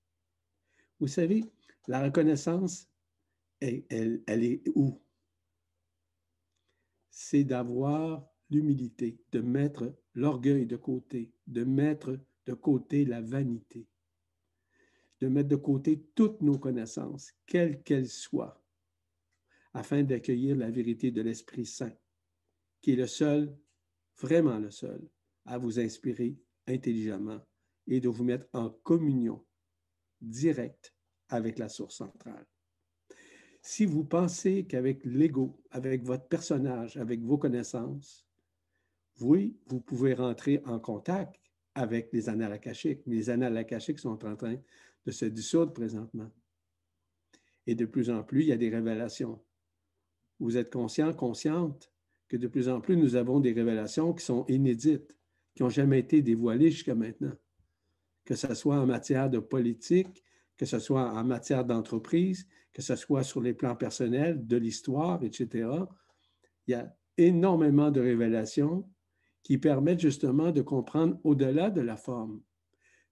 Vous 0.98 1.08
savez, 1.08 1.44
la 1.86 2.02
reconnaissance, 2.02 2.88
elle, 3.60 4.22
est 4.26 4.62
où? 4.74 5.02
C'est 7.10 7.44
d'avoir 7.44 8.26
l'humilité, 8.48 9.18
de 9.32 9.40
mettre 9.40 9.94
l'orgueil 10.14 10.66
de 10.66 10.76
côté, 10.76 11.32
de 11.46 11.64
mettre 11.64 12.18
de 12.46 12.54
côté 12.54 13.04
la 13.04 13.20
vanité, 13.20 13.86
de 15.20 15.28
mettre 15.28 15.48
de 15.48 15.56
côté 15.56 16.04
toutes 16.14 16.40
nos 16.40 16.58
connaissances, 16.58 17.32
quelles 17.46 17.82
qu'elles 17.82 18.08
soient, 18.08 18.64
afin 19.72 20.02
d'accueillir 20.02 20.56
la 20.56 20.70
vérité 20.70 21.10
de 21.10 21.22
l'Esprit 21.22 21.66
Saint, 21.66 21.96
qui 22.80 22.92
est 22.92 22.96
le 22.96 23.06
seul, 23.06 23.56
vraiment 24.16 24.58
le 24.58 24.70
seul, 24.70 25.08
à 25.44 25.58
vous 25.58 25.78
inspirer 25.78 26.38
intelligemment 26.66 27.40
et 27.86 28.00
de 28.00 28.08
vous 28.08 28.24
mettre 28.24 28.48
en 28.52 28.70
communion 28.70 29.44
directe 30.20 30.94
avec 31.30 31.58
la 31.58 31.68
source 31.68 31.96
centrale. 31.96 32.46
Si 33.62 33.84
vous 33.84 34.04
pensez 34.04 34.64
qu'avec 34.64 35.04
l'ego, 35.04 35.60
avec 35.70 36.02
votre 36.02 36.26
personnage, 36.26 36.96
avec 36.96 37.20
vos 37.22 37.38
connaissances, 37.38 38.26
oui, 39.20 39.56
vous 39.66 39.80
pouvez 39.80 40.14
rentrer 40.14 40.62
en 40.64 40.78
contact 40.78 41.40
avec 41.74 42.12
les 42.12 42.28
annales 42.28 42.60
mais 43.06 43.16
les 43.16 43.30
annales 43.30 43.66
sont 43.96 44.24
en 44.24 44.36
train 44.36 44.56
de 45.06 45.10
se 45.10 45.24
dissoudre 45.26 45.72
présentement. 45.72 46.30
Et 47.66 47.74
de 47.74 47.84
plus 47.84 48.10
en 48.10 48.22
plus, 48.22 48.42
il 48.42 48.48
y 48.48 48.52
a 48.52 48.56
des 48.56 48.70
révélations. 48.70 49.40
Vous 50.40 50.56
êtes 50.56 50.72
conscient, 50.72 51.12
consciente 51.12 51.92
que 52.28 52.36
de 52.36 52.48
plus 52.48 52.68
en 52.68 52.80
plus, 52.80 52.96
nous 52.96 53.16
avons 53.16 53.40
des 53.40 53.52
révélations 53.52 54.14
qui 54.14 54.24
sont 54.24 54.46
inédites, 54.46 55.16
qui 55.54 55.62
n'ont 55.62 55.68
jamais 55.68 55.98
été 55.98 56.22
dévoilées 56.22 56.70
jusqu'à 56.70 56.94
maintenant. 56.94 57.36
Que 58.24 58.34
ce 58.34 58.54
soit 58.54 58.78
en 58.80 58.86
matière 58.86 59.28
de 59.28 59.38
politique, 59.38 60.22
que 60.60 60.66
ce 60.66 60.78
soit 60.78 61.10
en 61.10 61.24
matière 61.24 61.64
d'entreprise, 61.64 62.46
que 62.74 62.82
ce 62.82 62.94
soit 62.94 63.22
sur 63.22 63.40
les 63.40 63.54
plans 63.54 63.76
personnels, 63.76 64.46
de 64.46 64.58
l'histoire, 64.58 65.24
etc. 65.24 65.70
Il 66.66 66.72
y 66.72 66.74
a 66.74 66.94
énormément 67.16 67.90
de 67.90 67.98
révélations 67.98 68.86
qui 69.42 69.56
permettent 69.56 70.00
justement 70.00 70.52
de 70.52 70.60
comprendre 70.60 71.18
au-delà 71.24 71.70
de 71.70 71.80
la 71.80 71.96
forme. 71.96 72.42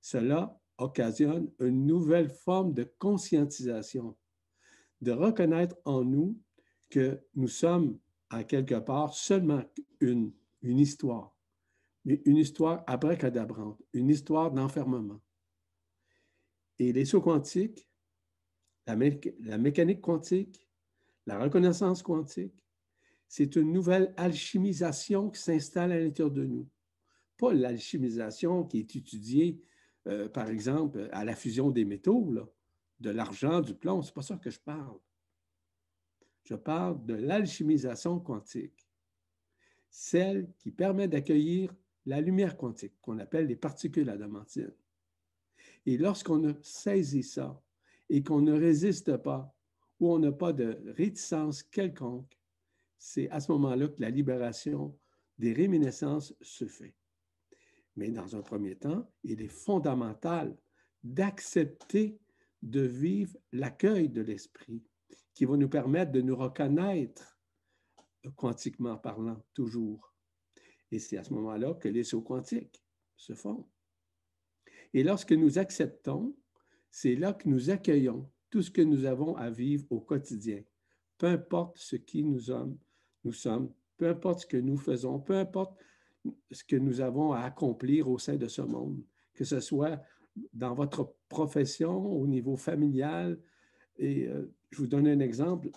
Cela 0.03 0.61
occasionne 0.77 1.51
une 1.59 1.87
nouvelle 1.87 2.29
forme 2.29 2.75
de 2.75 2.85
conscientisation, 2.99 4.15
de 5.01 5.13
reconnaître 5.13 5.75
en 5.87 6.05
nous 6.05 6.39
que 6.91 7.19
nous 7.35 7.49
sommes 7.49 7.99
à 8.29 8.45
quelque 8.45 8.75
part 8.75 9.15
seulement 9.15 9.63
une, 10.01 10.35
une 10.61 10.81
histoire, 10.81 11.35
mais 12.05 12.21
une 12.27 12.37
histoire 12.37 12.85
abracadabrante, 12.87 13.81
une 13.95 14.11
histoire 14.11 14.51
d'enfermement. 14.51 15.23
Et 16.79 16.93
les 16.93 17.05
sauts 17.05 17.21
quantiques, 17.21 17.89
la, 18.87 18.97
mécanique 19.59 20.01
quantique, 20.01 20.69
la 21.27 21.39
reconnaissance 21.39 22.03
quantique, 22.03 22.65
c'est 23.27 23.57
une 23.57 23.73
nouvelle 23.73 24.15
alchimisation 24.17 25.31
qui 25.31 25.41
s'installe 25.41 25.93
à 25.93 26.01
l'intérieur 26.01 26.31
de 26.31 26.45
nous. 26.45 26.69
Pas 27.37 27.53
l'alchimisation 27.53 28.65
qui 28.65 28.79
est 28.79 28.97
étudiée, 28.97 29.61
euh, 30.07 30.29
par 30.29 30.49
exemple, 30.49 31.09
à 31.13 31.25
la 31.25 31.35
fusion 31.35 31.71
des 31.71 31.85
métaux, 31.85 32.35
de 33.01 33.11
l'argent, 33.11 33.61
du 33.61 33.75
plomb. 33.75 34.03
C'est 34.03 34.15
pas 34.15 34.23
ça 34.23 34.37
que 34.37 34.51
je 34.51 34.59
parle. 34.59 34.99
Je 36.45 36.55
parle 36.55 37.05
de 37.05 37.15
l'alchimisation 37.15 38.19
quantique, 38.21 38.89
celle 39.91 40.51
qui 40.59 40.71
permet 40.71 41.07
d'accueillir 41.07 41.75
la 42.07 42.23
lumière 42.23 42.57
quantique, 42.57 42.95
qu'on 43.03 43.19
appelle 43.19 43.47
les 43.47 43.57
particules 43.57 44.09
adamantines. 44.09 44.73
Et 45.89 45.97
lorsqu'on 45.97 46.55
saisit 46.61 47.23
ça 47.23 47.59
et 48.11 48.23
qu'on 48.23 48.43
ne 48.43 48.53
résiste 48.53 49.17
pas, 49.17 49.57
ou 49.99 50.13
on 50.13 50.19
n'a 50.19 50.33
pas 50.33 50.53
de 50.53 50.83
réticence 50.99 51.63
quelconque, 51.63 52.39
c'est 52.99 53.31
à 53.31 53.41
ce 53.41 53.51
moment-là 53.53 53.89
que 53.89 54.03
la 54.03 54.11
libération 54.11 54.95
des 55.39 55.55
réminiscences 55.55 56.35
se 56.43 56.67
fait. 56.67 56.95
Mais 57.97 58.11
dans 58.11 58.37
un 58.37 58.43
premier 58.43 58.77
temps, 58.77 59.11
il 59.25 59.41
est 59.41 59.49
fondamental 59.49 60.55
d'accepter 61.03 62.21
de 62.61 62.83
vivre 62.83 63.39
l'accueil 63.53 64.11
de 64.11 64.21
l'esprit 64.21 64.85
qui 65.33 65.47
va 65.47 65.57
nous 65.57 65.71
permettre 65.71 66.13
de 66.13 66.21
nous 66.21 66.37
reconnaître 66.37 67.41
quantiquement 68.37 68.99
parlant, 68.99 69.43
toujours. 69.55 70.15
Et 70.91 70.99
c'est 70.99 71.17
à 71.17 71.25
ce 71.25 71.33
moment-là 71.33 71.73
que 71.73 71.89
les 71.89 72.05
sauts 72.05 72.21
quantiques 72.21 72.85
se 73.17 73.33
font. 73.33 73.67
Et 74.95 75.03
lorsque 75.03 75.33
nous 75.33 75.59
acceptons, 75.59 76.35
c'est 76.91 77.15
là 77.15 77.33
que 77.33 77.49
nous 77.49 77.71
accueillons 77.71 78.31
tout 78.51 78.63
ce 78.63 78.71
que 78.71 78.83
nous 78.83 79.05
avons 79.05 79.37
à 79.37 79.51
vivre 79.51 79.85
au 79.91 80.01
quotidien, 80.01 80.63
peu 81.19 81.27
importe 81.27 81.77
ce 81.79 81.97
qui 81.97 82.25
nous 82.25 82.41
sommes, 82.41 82.79
peu 83.97 84.09
importe 84.09 84.41
ce 84.41 84.47
que 84.47 84.57
nous 84.57 84.77
faisons, 84.77 85.21
peu 85.21 85.35
importe 85.35 85.77
ce 86.51 86.65
que 86.65 86.77
nous 86.77 87.01
avons 87.01 87.33
à 87.33 87.41
accomplir 87.41 88.09
au 88.09 88.19
sein 88.19 88.37
de 88.37 88.49
ce 88.49 88.63
monde, 88.63 89.03
que 89.35 89.45
ce 89.45 89.61
soit 89.61 90.01
dans 90.53 90.75
votre 90.75 91.15
profession, 91.29 92.07
au 92.07 92.27
niveau 92.27 92.57
familial. 92.57 93.39
Et 93.99 94.27
euh, 94.29 94.55
je 94.71 94.79
vous 94.79 94.87
donne 94.87 95.09
un 95.09 95.21
exemple. 95.21 95.71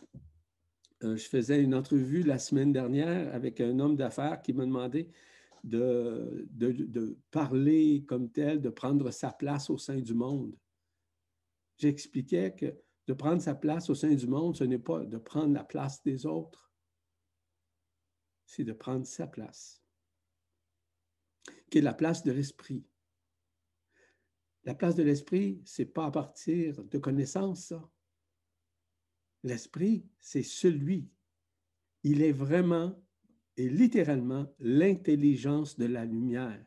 Euh, 1.04 1.16
je 1.18 1.28
faisais 1.28 1.62
une 1.62 1.74
entrevue 1.74 2.22
la 2.22 2.38
semaine 2.38 2.72
dernière 2.72 3.34
avec 3.34 3.60
un 3.60 3.80
homme 3.80 3.96
d'affaires 3.96 4.42
qui 4.42 4.54
m'a 4.54 4.66
demandé 4.66 5.10
de, 5.64 7.18
parler 7.30 8.04
comme 8.08 8.32
tel, 8.32 8.62
de 8.62 8.70
prendre 8.70 9.12
sa 9.12 9.32
place 9.32 9.70
au 9.70 9.78
sein 9.78 10.00
du 10.00 10.14
monde. 10.14 10.56
J'expliquais 11.78 12.56
que 12.56 12.76
de 13.08 13.14
prendre 13.14 13.42
sa 13.42 13.56
place 13.56 13.90
au 13.90 13.96
sein 13.96 14.14
du 14.14 14.28
monde, 14.28 14.56
ce 14.56 14.64
n'est 14.64 14.80
pas 14.80 15.06
de 15.06 15.18
prendre 15.18 15.54
la 15.54 15.64
place 15.64 16.04
des 16.04 16.26
autres, 16.26 16.72
c'est 18.46 18.64
de 18.64 18.74
prendre 18.74 19.06
sa 19.06 19.28
place, 19.28 19.84
qui 21.70 21.80
est 21.80 21.82
la 21.82 21.94
place 21.94 22.24
de 22.24 22.32
l'esprit. 22.32 22.86
La 24.64 24.76
place 24.76 24.96
de 24.96 25.04
l'esprit, 25.04 25.62
c'est 25.66 25.86
pas 25.86 26.06
à 26.06 26.12
partir 26.12 26.84
de 26.84 26.98
connaissances. 27.00 27.74
L'esprit, 29.44 30.06
c'est 30.20 30.44
celui. 30.44 31.10
Il 32.04 32.22
est 32.22 32.32
vraiment 32.32 32.96
littéralement 33.70 34.54
l'intelligence 34.60 35.78
de 35.78 35.86
la 35.86 36.06
lumière. 36.06 36.64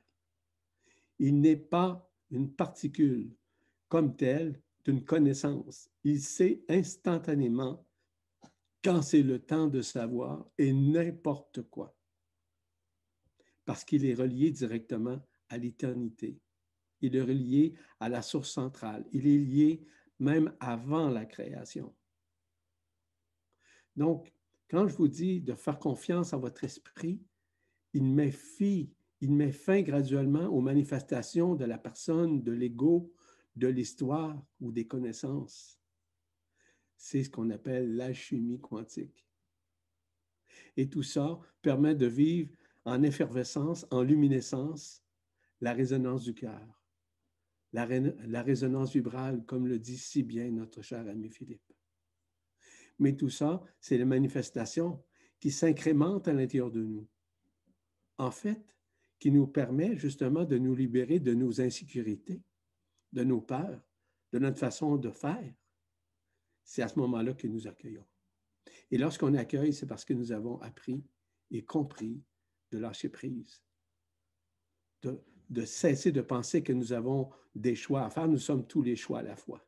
Il 1.18 1.40
n'est 1.40 1.56
pas 1.56 2.10
une 2.30 2.52
particule 2.52 3.34
comme 3.88 4.16
telle 4.16 4.60
d'une 4.84 5.04
connaissance. 5.04 5.88
Il 6.02 6.20
sait 6.20 6.62
instantanément 6.68 7.86
quand 8.82 9.00
c'est 9.00 9.22
le 9.22 9.38
temps 9.38 9.68
de 9.68 9.80
savoir 9.80 10.46
et 10.58 10.72
n'importe 10.72 11.62
quoi. 11.62 11.96
Parce 13.64 13.84
qu'il 13.84 14.04
est 14.04 14.14
relié 14.14 14.50
directement 14.50 15.18
à 15.48 15.56
l'éternité. 15.56 16.38
Il 17.00 17.16
est 17.16 17.22
relié 17.22 17.74
à 17.98 18.10
la 18.10 18.20
source 18.20 18.50
centrale. 18.50 19.06
Il 19.12 19.26
est 19.26 19.38
lié 19.38 19.86
même 20.18 20.54
avant 20.60 21.08
la 21.08 21.24
création. 21.24 21.94
Donc, 23.96 24.33
quand 24.74 24.88
je 24.88 24.96
vous 24.96 25.06
dis 25.06 25.40
de 25.40 25.54
faire 25.54 25.78
confiance 25.78 26.34
à 26.34 26.36
votre 26.36 26.64
esprit, 26.64 27.22
il 27.92 28.02
met, 28.02 28.32
fin, 28.32 29.82
graduellement 29.82 30.46
aux 30.46 30.60
manifestations 30.60 31.54
de 31.54 31.64
la 31.64 31.78
personne, 31.78 32.42
de 32.42 32.50
l'ego, 32.50 33.14
de 33.54 33.68
l'histoire 33.68 34.36
ou 34.60 34.72
des 34.72 34.84
connaissances. 34.84 35.78
C'est 36.96 37.22
ce 37.22 37.30
qu'on 37.30 37.50
appelle 37.50 37.94
l'alchimie 37.94 38.58
quantique. 38.60 39.24
Et 40.76 40.90
tout 40.90 41.04
ça 41.04 41.38
permet 41.62 41.94
de 41.94 42.06
vivre 42.06 42.50
en 42.84 43.04
effervescence, 43.04 43.86
en 43.92 44.02
luminescence, 44.02 45.04
la 45.60 45.72
résonance 45.72 46.24
du 46.24 46.34
cœur, 46.34 46.82
la, 47.72 48.42
résonance 48.42 48.92
vibrale, 48.92 49.44
comme 49.46 49.68
le 49.68 49.78
dit 49.78 49.98
si 49.98 50.24
bien 50.24 50.50
notre 50.50 50.82
cher 50.82 51.06
ami 51.06 51.30
Philippe. 51.30 51.62
Mais 52.98 53.16
tout 53.16 53.30
ça, 53.30 53.62
c'est 53.80 53.98
les 53.98 54.04
manifestations 54.04 55.02
qui 55.40 55.50
s'incrémentent 55.50 56.28
à 56.28 56.32
l'intérieur 56.32 56.70
de 56.70 56.82
nous. 56.82 57.08
En 58.18 58.30
fait, 58.30 58.74
qui 59.18 59.30
nous 59.30 59.46
permet 59.46 59.96
justement 59.96 60.44
de 60.44 60.58
nous 60.58 60.74
libérer 60.74 61.18
de 61.18 61.34
nos 61.34 61.60
insécurités, 61.60 62.42
de 63.12 63.24
nos 63.24 63.40
peurs, 63.40 63.82
de 64.32 64.38
notre 64.38 64.58
façon 64.58 64.96
de 64.96 65.10
faire, 65.10 65.54
c'est 66.62 66.82
à 66.82 66.88
ce 66.88 66.98
moment-là 66.98 67.34
que 67.34 67.46
nous 67.46 67.66
accueillons. 67.66 68.06
Et 68.90 68.98
lorsqu'on 68.98 69.34
accueille, 69.34 69.72
c'est 69.72 69.86
parce 69.86 70.04
que 70.04 70.14
nous 70.14 70.32
avons 70.32 70.60
appris 70.60 71.04
et 71.50 71.64
compris 71.64 72.22
de 72.70 72.78
lâcher 72.78 73.08
prise, 73.08 73.62
de, 75.02 75.20
de, 75.50 75.64
cesser 75.64 76.10
de 76.10 76.22
penser 76.22 76.62
que 76.62 76.72
nous 76.72 76.92
avons 76.92 77.30
des 77.54 77.74
choix 77.74 78.04
à 78.04 78.10
faire. 78.10 78.28
Nous 78.28 78.38
sommes 78.38 78.66
tous 78.66 78.82
les 78.82 78.96
choix 78.96 79.20
à 79.20 79.22
la 79.22 79.36
fois. 79.36 79.66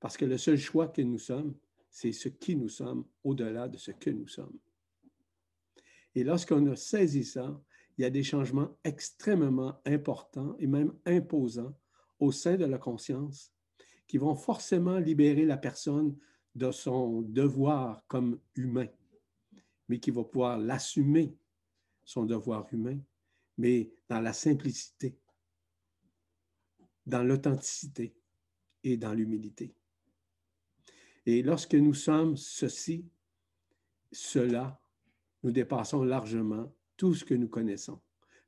Parce 0.00 0.16
que 0.16 0.24
le 0.24 0.38
seul 0.38 0.58
choix 0.58 0.88
que 0.88 1.02
nous 1.02 1.18
sommes, 1.18 1.54
c'est 1.96 2.12
ce 2.12 2.28
qui 2.28 2.56
nous 2.56 2.68
sommes 2.68 3.06
au-delà 3.24 3.68
de 3.68 3.78
ce 3.78 3.90
que 3.90 4.10
nous 4.10 4.28
sommes. 4.28 4.58
Et 6.14 6.24
lorsqu'on 6.24 6.66
a 6.66 6.76
saisi 6.76 7.24
ça, 7.24 7.58
il 7.96 8.02
y 8.02 8.04
a 8.04 8.10
des 8.10 8.22
changements 8.22 8.76
extrêmement 8.84 9.80
importants 9.86 10.54
et 10.58 10.66
même 10.66 10.92
imposants 11.06 11.74
au 12.18 12.32
sein 12.32 12.58
de 12.58 12.66
la 12.66 12.76
conscience 12.76 13.50
qui 14.06 14.18
vont 14.18 14.34
forcément 14.34 14.98
libérer 14.98 15.46
la 15.46 15.56
personne 15.56 16.14
de 16.54 16.70
son 16.70 17.22
devoir 17.22 18.06
comme 18.08 18.40
humain, 18.56 18.88
mais 19.88 19.98
qui 19.98 20.10
va 20.10 20.22
pouvoir 20.22 20.58
l'assumer, 20.58 21.34
son 22.04 22.26
devoir 22.26 22.66
humain, 22.74 22.98
mais 23.56 23.90
dans 24.10 24.20
la 24.20 24.34
simplicité, 24.34 25.16
dans 27.06 27.22
l'authenticité 27.22 28.14
et 28.84 28.98
dans 28.98 29.14
l'humilité. 29.14 29.74
Et 31.26 31.42
lorsque 31.42 31.74
nous 31.74 31.94
sommes 31.94 32.36
ceci, 32.36 33.08
cela, 34.12 34.80
nous 35.42 35.50
dépassons 35.50 36.02
largement 36.02 36.72
tout 36.96 37.14
ce 37.14 37.24
que 37.24 37.34
nous 37.34 37.48
connaissons, 37.48 38.00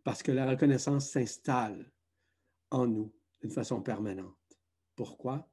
parce 0.04 0.22
que 0.22 0.32
la 0.32 0.48
reconnaissance 0.48 1.10
s'installe 1.10 1.92
en 2.70 2.86
nous 2.86 3.12
d'une 3.40 3.50
façon 3.50 3.82
permanente. 3.82 4.36
Pourquoi? 4.96 5.50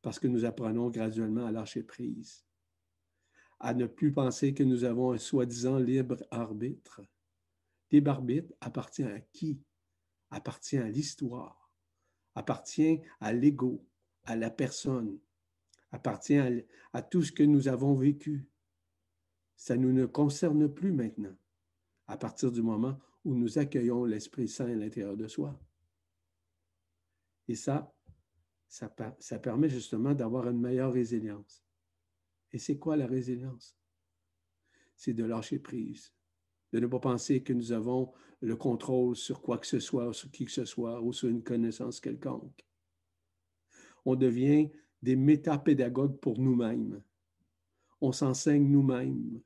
Parce 0.00 0.18
que 0.18 0.26
nous 0.26 0.44
apprenons 0.44 0.90
graduellement 0.90 1.46
à 1.46 1.52
lâcher 1.52 1.82
prise 1.82 2.44
à 3.62 3.74
ne 3.74 3.86
plus 3.86 4.12
penser 4.12 4.52
que 4.54 4.64
nous 4.64 4.82
avons 4.82 5.12
un 5.12 5.18
soi-disant 5.18 5.78
libre 5.78 6.16
arbitre. 6.32 7.00
Libre 7.92 8.10
arbitre 8.10 8.52
appartient 8.60 9.04
à 9.04 9.20
qui? 9.20 9.62
Appartient 10.32 10.78
à 10.78 10.88
l'histoire, 10.88 11.70
appartient 12.34 13.00
à 13.20 13.32
l'ego, 13.32 13.86
à 14.24 14.34
la 14.34 14.50
personne, 14.50 15.16
appartient 15.92 16.40
à, 16.92 17.02
tout 17.02 17.22
ce 17.22 17.32
que 17.32 17.42
nous 17.42 17.68
avons 17.68 17.94
vécu. 17.94 18.48
Ça 19.56 19.76
ne 19.76 19.90
nous 19.92 20.08
concerne 20.08 20.72
plus 20.72 20.92
maintenant, 20.92 21.36
à 22.06 22.16
partir 22.16 22.50
du 22.50 22.62
moment 22.62 22.98
où 23.24 23.34
nous 23.34 23.58
accueillons 23.58 24.04
l'Esprit 24.04 24.48
Saint 24.48 24.66
à 24.66 24.74
l'intérieur 24.74 25.16
de 25.16 25.28
soi. 25.28 25.58
Et 27.46 27.54
ça, 27.54 27.94
ça 28.68 29.38
permet 29.38 29.68
justement 29.68 30.14
d'avoir 30.14 30.48
une 30.48 30.60
meilleure 30.60 30.92
résilience. 30.92 31.62
Et 32.52 32.58
c'est 32.58 32.78
quoi 32.78 32.96
la 32.96 33.06
résilience? 33.06 33.76
C'est 34.96 35.14
de 35.14 35.24
lâcher 35.24 35.58
prise, 35.58 36.12
de 36.72 36.80
ne 36.80 36.86
pas 36.86 37.00
penser 37.00 37.42
que 37.42 37.52
nous 37.52 37.72
avons 37.72 38.12
le 38.40 38.56
contrôle 38.56 39.14
sur 39.14 39.40
quoi 39.40 39.58
que 39.58 39.66
ce 39.66 39.78
soit, 39.78 40.12
sur 40.12 40.30
qui 40.30 40.44
que 40.44 40.50
ce 40.50 40.64
soit, 40.64 41.00
ou 41.00 41.12
sur 41.12 41.28
une 41.28 41.42
connaissance 41.42 42.00
quelconque. 42.00 42.66
On 44.04 44.16
devient 44.16 44.70
des 45.02 45.16
métapédagogues 45.16 46.18
pour 46.18 46.38
nous-mêmes. 46.38 47.02
On 48.00 48.12
s'enseigne 48.12 48.68
nous-mêmes 48.68 49.40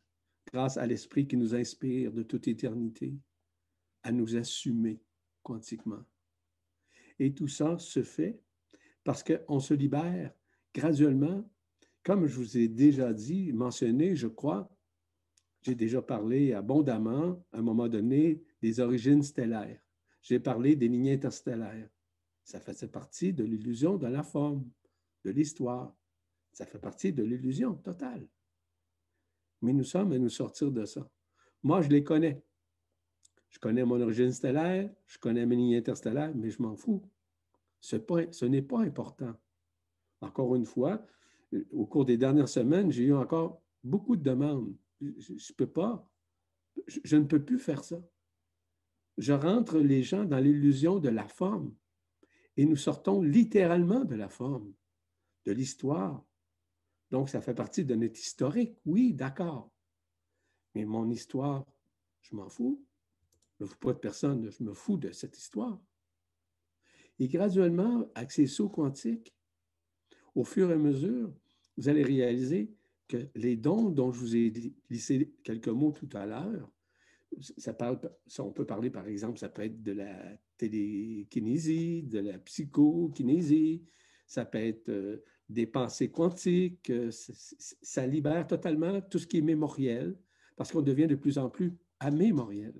grâce 0.52 0.76
à 0.76 0.86
l'esprit 0.86 1.26
qui 1.26 1.36
nous 1.36 1.54
inspire 1.54 2.12
de 2.12 2.22
toute 2.22 2.48
éternité 2.48 3.14
à 4.02 4.12
nous 4.12 4.36
assumer 4.36 5.00
quantiquement. 5.42 6.04
Et 7.18 7.34
tout 7.34 7.48
ça 7.48 7.78
se 7.78 8.02
fait 8.02 8.40
parce 9.02 9.24
qu'on 9.24 9.60
se 9.60 9.74
libère 9.74 10.32
graduellement 10.74 11.48
comme 12.06 12.28
je 12.28 12.36
vous 12.36 12.56
ai 12.56 12.68
déjà 12.68 13.12
dit, 13.12 13.52
mentionné, 13.52 14.14
je 14.14 14.28
crois, 14.28 14.70
j'ai 15.62 15.74
déjà 15.74 16.00
parlé 16.00 16.52
abondamment, 16.52 17.44
à 17.50 17.58
un 17.58 17.62
moment 17.62 17.88
donné, 17.88 18.44
des 18.62 18.78
origines 18.78 19.24
stellaires. 19.24 19.80
J'ai 20.22 20.38
parlé 20.38 20.76
des 20.76 20.86
lignées 20.86 21.14
interstellaires. 21.14 21.88
Ça 22.44 22.60
faisait 22.60 22.86
partie 22.86 23.32
de 23.32 23.42
l'illusion 23.42 23.96
de 23.96 24.06
la 24.06 24.22
forme, 24.22 24.70
de 25.26 25.32
l'histoire. 25.32 25.92
Ça 26.52 26.64
fait 26.64 26.78
partie 26.78 27.12
de 27.12 27.24
l'illusion 27.24 27.74
totale. 27.74 28.26
Mais 29.60 29.72
nous 29.72 29.84
sommes 29.84 30.12
à 30.12 30.18
nous 30.18 30.28
sortir 30.28 30.70
de 30.70 30.84
ça. 30.84 31.08
Moi, 31.62 31.82
je 31.82 31.88
les 31.88 32.04
connais. 32.04 32.44
Je 33.50 33.58
connais 33.58 33.84
mon 33.84 34.00
origine 34.00 34.32
stellaire, 34.32 34.88
je 35.06 35.18
connais 35.18 35.46
mes 35.46 35.56
lignes 35.56 35.76
interstellaires, 35.76 36.34
mais 36.34 36.50
je 36.50 36.62
m'en 36.62 36.76
fous. 36.76 37.02
Ce, 37.80 37.96
ce 38.30 38.44
n'est 38.44 38.62
pas 38.62 38.80
important. 38.80 39.34
Encore 40.20 40.54
une 40.54 40.66
fois, 40.66 41.04
au 41.72 41.86
cours 41.86 42.04
des 42.04 42.16
dernières 42.18 42.48
semaines, 42.48 42.92
j'ai 42.92 43.04
eu 43.04 43.14
encore 43.14 43.62
beaucoup 43.82 44.16
de 44.16 44.22
demandes. 44.22 44.74
Je 45.00 45.32
ne 45.32 45.54
peux 45.56 45.66
pas, 45.66 46.08
je, 46.86 47.16
ne 47.16 47.24
peux 47.24 47.42
plus 47.44 47.58
faire 47.58 47.82
ça. 47.82 48.00
Je 49.18 49.32
rentre 49.32 49.78
les 49.78 50.02
gens 50.02 50.24
dans 50.24 50.38
l'illusion 50.38 50.98
de 50.98 51.08
la 51.08 51.26
forme 51.26 51.74
et 52.56 52.66
nous 52.66 52.76
sortons 52.76 53.22
littéralement 53.22 54.04
de 54.04 54.14
la 54.14 54.28
forme, 54.28 54.72
de 55.46 55.52
l'histoire. 55.52 56.24
Donc, 57.10 57.28
ça 57.28 57.40
fait 57.40 57.54
partie 57.54 57.84
de 57.84 57.94
notre 57.94 58.18
historique, 58.18 58.76
oui, 58.84 59.14
d'accord. 59.14 59.70
Mais 60.74 60.84
mon 60.84 61.08
histoire, 61.08 61.64
je 62.20 62.34
m'en 62.34 62.48
fous. 62.48 62.84
Je 63.58 63.64
ne 63.64 63.68
me 63.68 63.72
fous 63.72 63.78
pas 63.78 63.92
de 63.92 63.98
personne, 63.98 64.50
je 64.50 64.62
me 64.62 64.74
fous 64.74 64.98
de 64.98 65.12
cette 65.12 65.38
histoire. 65.38 65.80
Et 67.18 67.28
graduellement, 67.28 68.10
avec 68.14 68.32
ces 68.32 68.46
sauts 68.46 68.68
quantiques, 68.68 69.34
au 70.34 70.44
fur 70.44 70.70
et 70.70 70.74
à 70.74 70.78
mesure, 70.78 71.32
vous 71.78 71.88
allez 71.88 72.02
réaliser 72.02 72.74
que 73.08 73.28
les 73.34 73.56
dons 73.56 73.88
dont 73.88 74.12
je 74.12 74.18
vous 74.18 74.36
ai 74.36 74.50
glissé 74.90 75.32
quelques 75.42 75.68
mots 75.68 75.92
tout 75.92 76.08
à 76.12 76.26
l'heure, 76.26 76.70
ça 77.56 77.76
on 78.40 78.52
peut 78.52 78.66
parler 78.66 78.90
par 78.90 79.06
exemple, 79.06 79.38
ça 79.38 79.48
peut 79.48 79.62
être 79.62 79.82
de 79.82 79.92
la 79.92 80.36
télékinésie, 80.56 82.02
de 82.02 82.18
la 82.18 82.38
psychokinésie, 82.38 83.84
ça 84.26 84.44
peut 84.44 84.58
être 84.58 84.88
euh, 84.88 85.22
des 85.48 85.66
pensées 85.66 86.10
quantiques, 86.10 86.90
euh, 86.90 87.10
ça 87.10 88.06
libère 88.06 88.46
totalement 88.46 89.00
tout 89.00 89.18
ce 89.18 89.26
qui 89.26 89.38
est 89.38 89.42
mémoriel, 89.42 90.18
parce 90.56 90.72
qu'on 90.72 90.82
devient 90.82 91.06
de 91.06 91.14
plus 91.14 91.38
en 91.38 91.48
plus 91.48 91.76
amémoriel. 92.00 92.74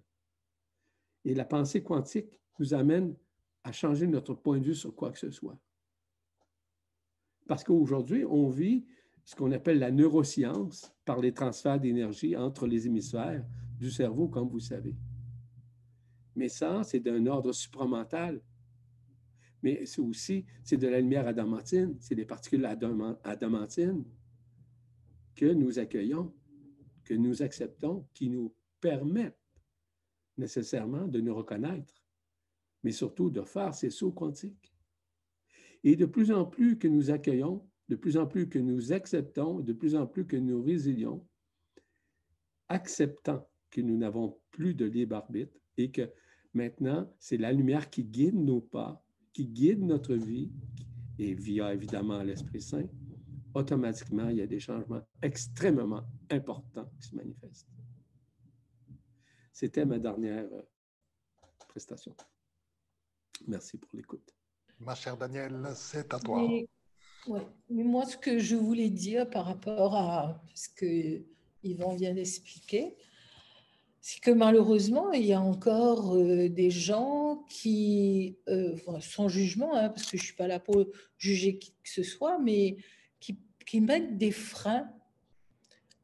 Et 1.25 1.35
la 1.35 1.45
pensée 1.45 1.83
quantique 1.83 2.41
nous 2.59 2.75
amène 2.75 3.15
à 3.65 3.73
changer 3.73 4.07
notre 4.07 4.35
point 4.35 4.59
de 4.59 4.65
vue 4.65 4.75
sur 4.75 4.95
quoi 4.95 5.11
que 5.11 5.19
ce 5.19 5.31
soit. 5.31 5.59
Parce 7.47 7.63
qu'aujourd'hui, 7.65 8.25
on 8.25 8.49
vit 8.49 8.85
ce 9.25 9.35
qu'on 9.35 9.53
appelle 9.53 9.79
la 9.79 9.91
neuroscience 9.91 10.93
par 11.05 11.21
les 11.21 11.33
transferts 11.33 11.81
d'énergie 11.81 12.37
entre 12.37 12.67
les 12.67 12.87
hémisphères 12.87 13.45
du 13.79 13.91
cerveau, 13.91 14.29
comme 14.29 14.49
vous 14.49 14.61
savez. 14.61 14.97
Mais 16.35 16.49
ça, 16.49 16.83
c'est 16.85 17.01
d'un 17.01 17.27
ordre 17.27 17.53
supramental. 17.53 18.41
Mais 19.67 19.85
c'est 19.85 20.01
aussi, 20.01 20.47
c'est 20.63 20.77
de 20.77 20.87
la 20.87 21.01
lumière 21.01 21.27
adamantine, 21.27 21.97
c'est 21.99 22.15
des 22.15 22.25
particules 22.25 22.65
adamantines 22.65 24.05
que 25.35 25.47
nous 25.47 25.81
accueillons, 25.81 26.33
que 27.03 27.15
nous 27.15 27.43
acceptons, 27.43 28.07
qui 28.15 28.31
nous 28.31 28.55
permettent 28.81 29.35
nécessairement 30.39 31.09
de 31.09 31.21
nous 31.21 31.35
reconnaître, 31.35 32.01
mais 32.85 32.93
surtout 32.93 33.29
de 33.29 33.43
faire 33.43 33.75
ces 33.75 33.91
sauts 33.91 34.13
quantiques. 34.13 34.73
Et 35.83 35.97
de 35.97 36.07
plus 36.07 36.31
en 36.31 36.45
plus 36.45 36.79
que 36.79 36.87
nous 36.87 37.11
accueillons, 37.11 37.69
de 37.89 37.97
plus 37.97 38.17
en 38.19 38.29
plus 38.29 38.49
que 38.49 38.61
nous 38.61 38.93
acceptons, 38.93 39.59
de 39.59 39.73
plus 39.73 39.97
en 39.97 40.07
plus 40.07 40.29
que 40.29 40.37
nous 40.37 40.63
résilions, 40.63 41.27
acceptant 42.69 43.51
que 43.73 43.81
nous 43.81 43.97
n'avons 43.97 44.39
plus 44.53 44.75
de 44.75 44.85
libre 44.85 45.17
arbitre 45.17 45.59
et 45.77 45.91
que 45.91 46.09
maintenant, 46.55 47.13
c'est 47.19 47.37
la 47.37 47.51
lumière 47.51 47.91
qui 47.91 48.05
guide 48.05 48.37
nos 48.37 48.61
pas, 48.61 49.03
qui 49.37 49.45
guide 49.45 49.83
notre 49.83 50.15
vie, 50.15 50.51
et 51.19 51.35
via 51.35 51.75
évidemment 51.75 52.23
l'Esprit 52.23 52.63
Saint, 52.63 52.89
automatiquement, 53.53 54.31
il 54.31 54.39
y 54.39 54.41
a 54.41 54.47
des 54.47 54.61
changements 54.61 55.03
extrêmement 55.21 56.05
importants 56.31 56.89
qui 56.99 57.09
se 57.09 57.15
manifestent. 57.15 57.69
C'était 59.53 59.85
ma 59.85 59.99
dernière 59.99 60.47
euh, 60.51 60.63
prestation. 61.69 62.17
Merci 63.47 63.77
pour 63.77 63.91
l'écoute. 63.93 64.35
Ma 64.81 64.95
chère 64.95 65.19
Danielle, 65.19 65.69
c'est 65.75 66.15
à 66.15 66.19
toi. 66.19 66.41
Mais, 66.49 66.67
Mais 67.69 67.85
moi, 67.85 68.07
ce 68.07 68.17
que 68.17 68.39
je 68.39 68.57
voulais 68.57 68.89
dire 68.89 69.29
par 69.29 69.45
rapport 69.45 69.95
à 69.97 70.43
ce 70.55 70.71
que 70.71 71.23
Yvan 71.63 71.95
vient 71.95 72.15
d'expliquer, 72.15 72.97
c'est 74.09 74.21
que 74.21 74.31
malheureusement, 74.31 75.11
il 75.11 75.27
y 75.27 75.33
a 75.33 75.41
encore 75.41 76.15
euh, 76.15 76.49
des 76.49 76.71
gens 76.71 77.45
qui, 77.49 78.39
euh, 78.49 78.77
sans 79.01 79.27
jugement, 79.27 79.75
hein, 79.75 79.89
parce 79.89 80.05
que 80.05 80.17
je 80.17 80.23
ne 80.23 80.27
suis 80.27 80.37
pas 80.37 80.47
là 80.47 80.61
pour 80.61 80.87
juger 81.19 81.59
qui 81.59 81.73
que 81.73 81.91
ce 81.91 82.05
soit, 82.05 82.39
mais 82.39 82.77
qui, 83.19 83.81
mettent 83.81 84.17
des 84.17 84.31
freins 84.31 84.89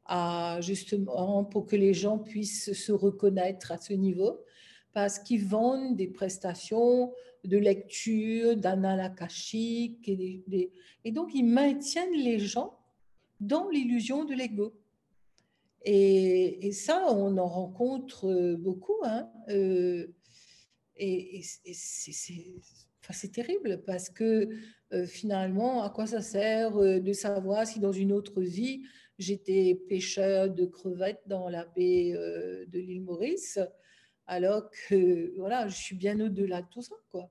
à, 0.03 0.59
justement 0.59 1.45
pour 1.45 1.65
que 1.65 1.77
les 1.77 1.93
gens 1.93 2.19
puissent 2.19 2.73
se 2.73 2.91
reconnaître 2.91 3.71
à 3.71 3.77
ce 3.77 3.93
niveau, 3.93 4.43
parce 4.91 5.17
qu'ils 5.17 5.45
vendent 5.45 5.95
des 5.95 6.07
prestations 6.07 7.13
de 7.45 7.57
lecture, 7.57 8.57
d'annales 8.57 9.15
et, 9.45 10.71
et 11.05 11.11
donc 11.13 11.29
ils 11.33 11.45
maintiennent 11.45 12.21
les 12.21 12.37
gens 12.37 12.77
dans 13.39 13.69
l'illusion 13.69 14.25
de 14.25 14.33
l'ego. 14.33 14.73
Et, 15.85 16.71
ça, 16.71 17.05
on 17.09 17.37
en 17.37 17.47
rencontre 17.47 18.55
beaucoup. 18.55 18.97
Hein, 19.03 19.29
euh, 19.49 20.07
et, 20.95 21.41
c'est 23.09 23.31
terrible 23.31 23.83
parce 23.85 24.09
que 24.09 24.49
euh, 24.93 25.05
finalement, 25.05 25.83
à 25.83 25.89
quoi 25.89 26.07
ça 26.07 26.21
sert 26.21 26.77
euh, 26.77 26.99
de 26.99 27.13
savoir 27.13 27.67
si 27.67 27.79
dans 27.79 27.91
une 27.91 28.13
autre 28.13 28.41
vie, 28.41 28.83
j'étais 29.19 29.75
pêcheur 29.89 30.49
de 30.49 30.65
crevettes 30.65 31.21
dans 31.27 31.49
la 31.49 31.65
baie 31.65 32.13
de 32.13 32.79
l'île 32.79 33.03
Maurice 33.03 33.59
alors 34.25 34.69
que 34.87 35.37
voilà, 35.37 35.67
je 35.67 35.75
suis 35.75 35.95
bien 35.95 36.19
au-delà 36.19 36.61
de 36.61 36.67
tout 36.69 36.81
ça. 36.81 36.95
Quoi. 37.11 37.29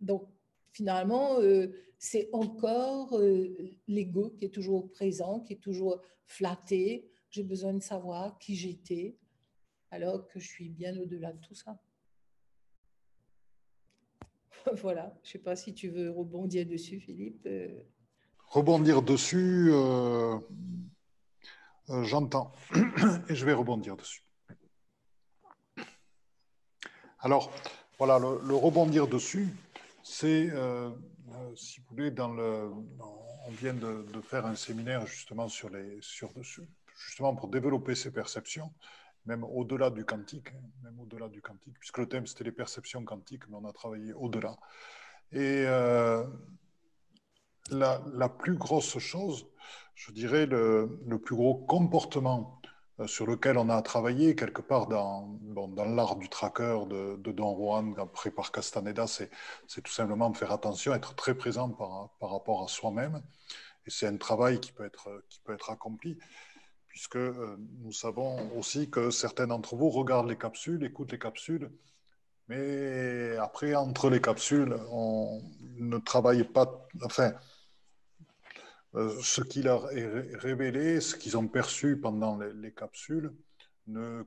Donc, 0.00 0.28
finalement, 0.72 1.40
euh, 1.40 1.68
c'est 1.98 2.28
encore 2.32 3.16
euh, 3.18 3.76
l'ego 3.86 4.30
qui 4.38 4.44
est 4.44 4.54
toujours 4.54 4.90
présent, 4.90 5.40
qui 5.40 5.54
est 5.54 5.62
toujours 5.62 6.00
flatté. 6.26 7.10
J'ai 7.30 7.42
besoin 7.42 7.74
de 7.74 7.82
savoir 7.82 8.38
qui 8.38 8.54
j'étais, 8.54 9.16
alors 9.90 10.26
que 10.28 10.38
je 10.38 10.46
suis 10.46 10.68
bien 10.68 10.96
au-delà 10.98 11.32
de 11.32 11.40
tout 11.40 11.54
ça. 11.54 11.80
voilà, 14.74 15.18
je 15.22 15.28
ne 15.28 15.32
sais 15.32 15.38
pas 15.38 15.56
si 15.56 15.74
tu 15.74 15.88
veux 15.88 16.10
rebondir 16.10 16.66
dessus, 16.66 17.00
Philippe. 17.00 17.46
Euh. 17.46 17.82
Rebondir 18.48 19.02
dessus, 19.02 19.70
j'entends, 22.04 22.52
et 23.28 23.34
je 23.34 23.44
vais 23.44 23.52
rebondir 23.52 23.96
dessus. 23.96 24.22
Alors, 27.20 27.50
voilà, 27.98 28.18
le, 28.18 28.54
rebondir 28.54 29.08
dessus, 29.08 29.48
c'est, 30.04 30.50
euh, 30.52 30.90
euh, 31.34 31.56
si 31.56 31.80
vous 31.80 31.86
voulez, 31.90 32.14
on 32.20 33.50
vient 33.50 33.74
de, 33.74 34.04
faire 34.22 34.46
un 34.46 34.54
séminaire 34.54 35.06
justement, 35.06 35.48
sur 35.48 35.70
les, 35.70 36.00
justement 36.00 37.34
pour 37.34 37.48
développer 37.48 37.94
ces 37.94 38.12
perceptions, 38.12 38.72
même 39.26 39.44
au-delà 39.44 39.90
du 39.90 40.04
quantique, 40.04 40.48
hein, 40.48 40.62
même 40.82 40.98
au-delà 41.00 41.28
du 41.28 41.42
quantique, 41.42 41.78
puisque 41.78 41.98
le 41.98 42.08
thème 42.08 42.26
c'était 42.26 42.44
les 42.44 42.52
perceptions 42.52 43.04
quantiques, 43.04 43.48
mais 43.48 43.56
on 43.56 43.68
a 43.68 43.72
travaillé 43.72 44.12
au-delà. 44.12 44.56
Et 45.32 45.64
euh, 45.66 46.24
la, 47.70 48.28
plus 48.28 48.54
grosse 48.54 48.98
chose, 48.98 49.46
je 49.94 50.12
dirais 50.12 50.46
le, 50.46 50.88
plus 51.22 51.36
gros 51.36 51.54
comportement 51.54 52.57
sur 53.06 53.26
lequel 53.26 53.58
on 53.58 53.68
a 53.68 53.80
travaillé 53.82 54.34
quelque 54.34 54.62
part 54.62 54.86
dans, 54.86 55.38
dans 55.42 55.84
l'art 55.84 56.16
du 56.16 56.28
tracker 56.28 56.80
de, 56.88 57.32
Don 57.32 57.56
Juan, 57.56 57.94
après 57.98 58.30
par 58.30 58.50
Castaneda, 58.50 59.06
c'est 59.06 59.30
tout 59.82 59.92
simplement 59.92 60.32
faire 60.34 60.52
attention, 60.52 60.94
être 60.94 61.14
très 61.14 61.34
présent 61.34 61.70
par, 61.70 62.10
par 62.18 62.30
rapport 62.32 62.64
à 62.64 62.68
soi-même. 62.68 63.22
Et 63.86 63.90
c'est 63.90 64.06
un 64.06 64.16
travail 64.16 64.60
qui 64.60 64.72
peut 64.72 64.84
être, 64.84 65.22
qui 65.28 65.40
peut 65.40 65.54
être 65.54 65.70
accompli, 65.70 66.18
puisque 66.88 67.16
euh, 67.16 67.56
nous 67.80 67.92
savons 67.92 68.50
aussi 68.58 68.90
que 68.90 69.10
certains 69.10 69.46
d'entre 69.46 69.76
vous 69.76 69.90
regardent 69.90 70.28
les 70.28 70.36
capsules, 70.36 70.82
écoutent 70.84 71.12
les 71.12 71.18
capsules, 71.18 71.70
mais 72.48 73.36
après, 73.36 73.74
entre 73.74 74.08
les 74.08 74.20
capsules, 74.20 74.74
on 74.90 75.42
ne 75.76 75.98
travaille 75.98 76.44
pas, 76.44 76.88
enfin, 77.04 77.32
euh, 77.32 77.32
ce 78.94 79.42
qui 79.42 79.62
leur 79.62 79.90
est 79.92 80.36
révélé, 80.36 81.00
ce 81.00 81.14
qu'ils 81.14 81.36
ont 81.36 81.48
perçu 81.48 81.98
pendant 82.00 82.38
les, 82.38 82.72
capsules, 82.72 83.34
ne 83.86 84.24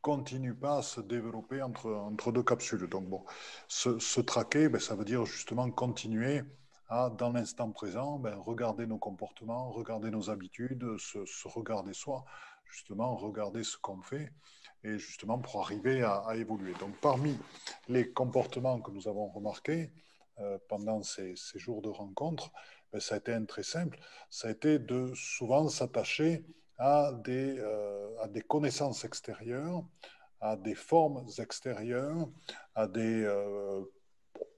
continue 0.00 0.54
pas 0.54 0.78
à 0.78 0.82
se 0.82 1.00
développer 1.00 1.62
entre, 1.62 2.32
deux 2.32 2.42
capsules. 2.42 2.88
Donc, 2.88 3.08
bon, 3.08 3.24
se, 3.68 4.20
traquer, 4.20 4.68
ben, 4.68 4.80
ça 4.80 4.94
veut 4.94 5.04
dire 5.04 5.24
justement 5.24 5.70
continuer 5.70 6.42
à, 6.88 7.10
dans 7.10 7.32
l'instant 7.32 7.70
présent, 7.70 8.18
ben, 8.18 8.36
regarder 8.36 8.86
nos 8.86 8.98
comportements, 8.98 9.70
regarder 9.70 10.10
nos 10.10 10.30
habitudes, 10.30 10.96
se, 10.98 11.48
regarder 11.48 11.92
soi, 11.92 12.24
justement, 12.64 13.16
regarder 13.16 13.64
ce 13.64 13.76
qu'on 13.76 14.00
fait, 14.00 14.32
et 14.84 14.98
justement 14.98 15.38
pour 15.38 15.60
arriver 15.60 16.02
à, 16.02 16.34
évoluer. 16.36 16.74
Donc, 16.80 16.96
parmi 17.00 17.36
les 17.88 18.12
comportements 18.12 18.80
que 18.80 18.90
nous 18.90 19.08
avons 19.08 19.28
remarqués 19.28 19.92
euh, 20.38 20.58
pendant 20.68 21.02
ces 21.02 21.34
jours 21.56 21.82
de 21.82 21.88
rencontre, 21.88 22.50
ben, 22.92 23.00
ça 23.00 23.14
a 23.14 23.18
été 23.18 23.32
un 23.32 23.44
très 23.44 23.62
simple, 23.62 23.98
ça 24.28 24.48
a 24.48 24.50
été 24.50 24.78
de 24.78 25.12
souvent 25.14 25.68
s'attacher 25.68 26.44
à, 26.78 27.12
des, 27.24 27.58
euh, 27.58 28.40
connaissances 28.48 29.04
extérieures, 29.04 29.84
à 30.40 30.56
des 30.56 30.74
formes 30.74 31.24
extérieures, 31.38 32.28
à 32.74 32.86
des, 32.86 33.24
euh, 33.24 33.82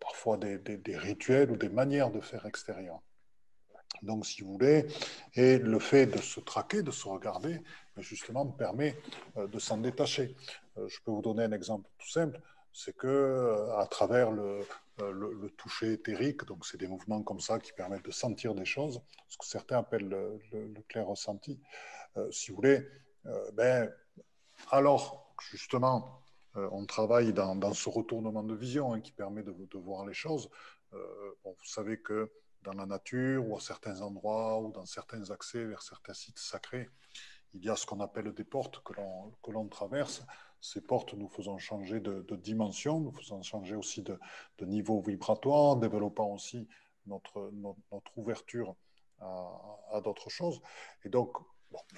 parfois 0.01 0.37
des, 0.37 0.59
des, 0.59 0.97
rituels 0.97 1.51
ou 1.51 1.57
des 1.57 1.68
manières 1.68 2.11
de 2.11 2.20
faire 2.20 2.47
extérieures. 2.47 3.03
Donc, 4.03 4.26
si 4.26 4.43
vous 4.43 4.53
voulez, 4.53 4.87
et 5.35 5.59
le 5.59 5.78
fait 5.78 6.07
de 6.07 6.18
se 6.18 6.41
traquer, 6.41 6.82
de 6.82 6.91
se 6.91 7.07
regarder, 7.07 7.61
ben, 7.95 8.03
justement, 8.03 8.47
permet 8.47 8.97
euh, 9.37 9.47
de 9.47 9.59
s'en 9.59 9.78
détacher. 9.78 10.35
Je 10.76 10.99
peux 11.05 11.12
vous 11.12 11.22
donner 11.22 11.45
un 11.45 11.53
exemple 11.53 11.89
tout 11.99 12.09
simple, 12.09 12.41
c'est 12.72 12.97
que 12.97 13.68
à 13.78 13.87
travers 13.87 14.32
le, 14.32 14.61
euh, 15.01 15.11
le, 15.11 15.51
toucher 15.51 15.95
éthérique, 15.95 16.45
donc 16.45 16.64
c'est 16.64 16.78
des 16.78 16.86
mouvements 16.86 17.20
comme 17.22 17.40
ça 17.40 17.59
qui 17.59 17.72
permettent 17.72 18.05
de 18.05 18.12
sentir 18.12 18.55
des 18.55 18.64
choses, 18.64 19.03
ce 19.28 19.36
que 19.36 19.45
certains 19.45 19.78
appellent 19.78 20.09
le, 20.09 20.82
clair 20.88 21.07
ressenti. 21.07 21.61
Euh, 22.16 22.30
si 22.30 22.51
vous 22.51 22.57
voulez, 22.59 22.86
euh, 23.26 23.51
ben, 23.53 23.92
alors 24.70 25.34
justement, 25.51 26.20
on 26.55 26.86
travaille 26.86 27.32
dans, 27.32 27.72
ce 27.72 27.88
retournement 27.88 28.45
de 28.45 28.55
vision 28.55 28.92
hein, 28.92 29.01
qui 29.01 29.11
permet 29.11 29.42
de, 29.42 29.53
de, 29.53 29.78
voir 29.78 30.07
les 30.07 30.14
choses. 30.14 30.49
vous 30.92 31.64
savez 31.64 32.01
que 32.01 32.30
dans 32.62 32.74
la 32.74 32.86
nature 32.86 33.49
ou 33.49 33.57
à 33.57 33.61
certains 33.61 34.01
endroits 34.03 34.61
ou 34.61 34.70
dans 34.70 34.86
certains 34.86 35.28
accès 35.32 35.64
vers 35.64 35.82
certains 35.82 36.14
sites 36.14 36.38
sacrés, 36.38 36.88
il 37.55 37.64
y 37.64 37.68
a 37.68 37.74
ce 37.74 37.84
qu'on 37.84 37.99
appelle 37.99 38.32
des 38.32 38.45
portes 38.45 38.84
que 38.84 39.51
l'on 39.51 39.68
traverse 39.68 40.22
ces 40.65 40.81
portes 40.81 41.12
nous 41.12 41.29
faisant 41.29 41.59
changer 41.59 42.01
de, 42.01 42.37
dimension, 42.37 42.99
nous 42.99 43.12
faisant 43.12 43.43
changer 43.43 43.77
aussi 43.77 44.03
de, 44.03 44.19
niveau 44.62 45.03
vibratoire, 45.03 45.77
développant 45.77 46.33
aussi 46.33 46.67
notre, 47.07 47.51
notre, 47.53 48.17
ouverture 48.17 48.75
à, 49.21 50.01
d'autres 50.03 50.31
choses. 50.31 50.62
Et 51.05 51.11
donc, 51.11 51.37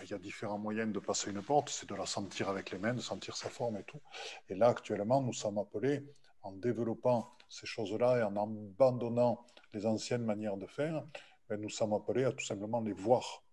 il 0.02 0.10
y 0.10 0.14
a 0.14 0.18
différents 0.18 0.58
moyens 0.58 0.92
de 0.92 0.98
passer 0.98 1.30
une 1.30 1.42
porte, 1.42 1.68
c'est 1.68 1.88
de 1.88 1.94
la 1.94 2.06
sentir 2.06 2.48
avec 2.48 2.72
les 2.72 2.78
mains, 2.78 2.94
de 2.94 3.00
sentir 3.00 3.36
sa 3.36 3.50
forme 3.50 3.76
et 3.76 3.84
tout. 3.84 4.00
Et 4.48 4.56
là, 4.56 4.68
actuellement, 4.68 5.20
nous 5.20 5.32
sommes 5.32 5.58
appelés, 5.58 6.04
en 6.42 6.50
développant 6.52 7.30
ces 7.48 7.66
choses-là 7.66 8.18
et 8.18 8.22
en 8.24 8.36
abandonnant 8.36 9.46
les 9.74 9.86
anciennes 9.86 10.24
manières 10.24 10.56
de 10.56 10.66
faire, 10.66 11.04
ben, 11.48 11.60
nous 11.60 11.70
sommes 11.70 11.92
appelés 11.92 12.24
à 12.24 12.32
tout 12.32 12.44
simplement 12.44 12.80
les 12.80 12.92
voir 12.92 13.44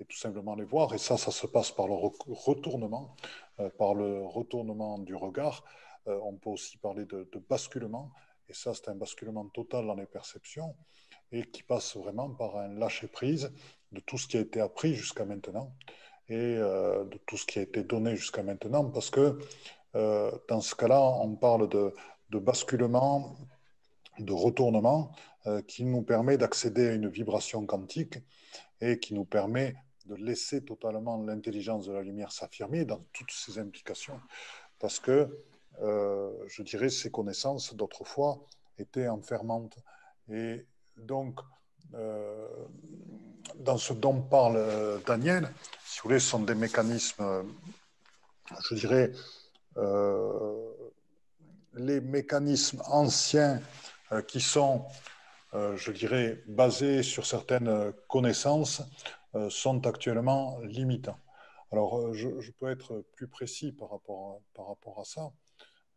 et 0.00 0.04
tout 0.04 0.16
simplement 0.16 0.54
les 0.54 0.64
voir. 0.64 0.92
Et 0.94 0.98
ça, 0.98 1.16
ça 1.16 1.30
se 1.30 1.46
passe 1.46 1.70
par 1.70 1.86
le 1.86 1.94
retournement, 1.94 3.14
par 3.68 3.94
le 3.94 4.24
retournement 4.24 4.98
du 4.98 5.14
regard. 5.14 5.64
Euh, 6.08 6.18
on 6.22 6.34
peut 6.34 6.50
aussi 6.50 6.78
parler 6.78 7.04
de, 7.04 7.26
basculement. 7.48 8.10
Et 8.48 8.54
ça, 8.54 8.74
c'est 8.74 8.88
un 8.88 8.94
basculement 8.94 9.46
total 9.48 9.86
dans 9.86 9.94
les 9.94 10.06
perceptions 10.06 10.74
et 11.32 11.44
qui 11.44 11.62
passe 11.62 11.96
vraiment 11.96 12.30
par 12.30 12.56
un 12.56 12.68
lâcher-prise 12.68 13.52
de 13.92 14.00
tout 14.00 14.18
ce 14.18 14.26
qui 14.26 14.36
a 14.36 14.40
été 14.40 14.60
appris 14.60 14.94
jusqu'à 14.94 15.24
maintenant 15.24 15.72
et 16.28 16.34
euh, 16.34 17.04
de 17.04 17.18
tout 17.26 17.36
ce 17.36 17.46
qui 17.46 17.58
a 17.60 17.62
été 17.62 17.84
donné 17.84 18.16
jusqu'à 18.16 18.42
maintenant. 18.42 18.90
Parce 18.90 19.10
que 19.10 19.38
dans 19.92 20.60
ce 20.60 20.76
cas-là, 20.76 21.00
on 21.00 21.34
parle 21.34 21.68
de 21.68 22.38
basculement, 22.38 23.36
de 24.20 24.32
retournement 24.32 25.10
qui 25.66 25.84
nous 25.84 26.02
permet 26.02 26.38
d'accéder 26.38 26.90
à 26.90 26.92
une 26.92 27.08
vibration 27.08 27.66
quantique 27.66 28.18
et 28.80 29.00
qui 29.00 29.14
nous 29.14 29.24
permet 29.24 29.74
de 30.10 30.16
laisser 30.16 30.64
totalement 30.64 31.22
l'intelligence 31.22 31.86
de 31.86 31.92
la 31.92 32.02
lumière 32.02 32.32
s'affirmer 32.32 32.84
dans 32.84 33.00
toutes 33.12 33.30
ses 33.30 33.58
implications, 33.58 34.20
parce 34.80 34.98
que, 34.98 35.44
euh, 35.82 36.32
je 36.48 36.62
dirais, 36.62 36.88
ces 36.88 37.10
connaissances 37.10 37.74
d'autrefois 37.74 38.40
étaient 38.76 39.08
enfermantes. 39.08 39.76
Et 40.28 40.66
donc, 40.96 41.38
euh, 41.94 42.48
dans 43.54 43.78
ce 43.78 43.92
dont 43.92 44.20
parle 44.20 44.56
euh, 44.56 44.98
Daniel, 45.06 45.52
si 45.84 46.00
vous 46.00 46.08
voulez, 46.08 46.20
sont 46.20 46.40
des 46.40 46.56
mécanismes, 46.56 47.44
je 48.68 48.74
dirais, 48.74 49.12
les 51.74 52.00
mécanismes 52.00 52.82
anciens 52.86 53.60
qui 54.26 54.40
sont, 54.40 54.84
je 55.52 55.92
dirais, 55.92 56.42
basés 56.48 57.02
sur 57.04 57.26
certaines 57.26 57.92
connaissances 58.08 58.82
sont 59.48 59.86
actuellement 59.86 60.58
limitants. 60.60 61.18
Alors, 61.72 61.98
euh, 61.98 62.12
je, 62.12 62.50
peux 62.50 62.68
être 62.68 63.04
plus 63.14 63.28
précis 63.28 63.72
par 63.72 63.90
rapport 63.90 64.40
par 64.54 64.66
rapport 64.68 65.00
à 65.00 65.04
ça. 65.04 65.32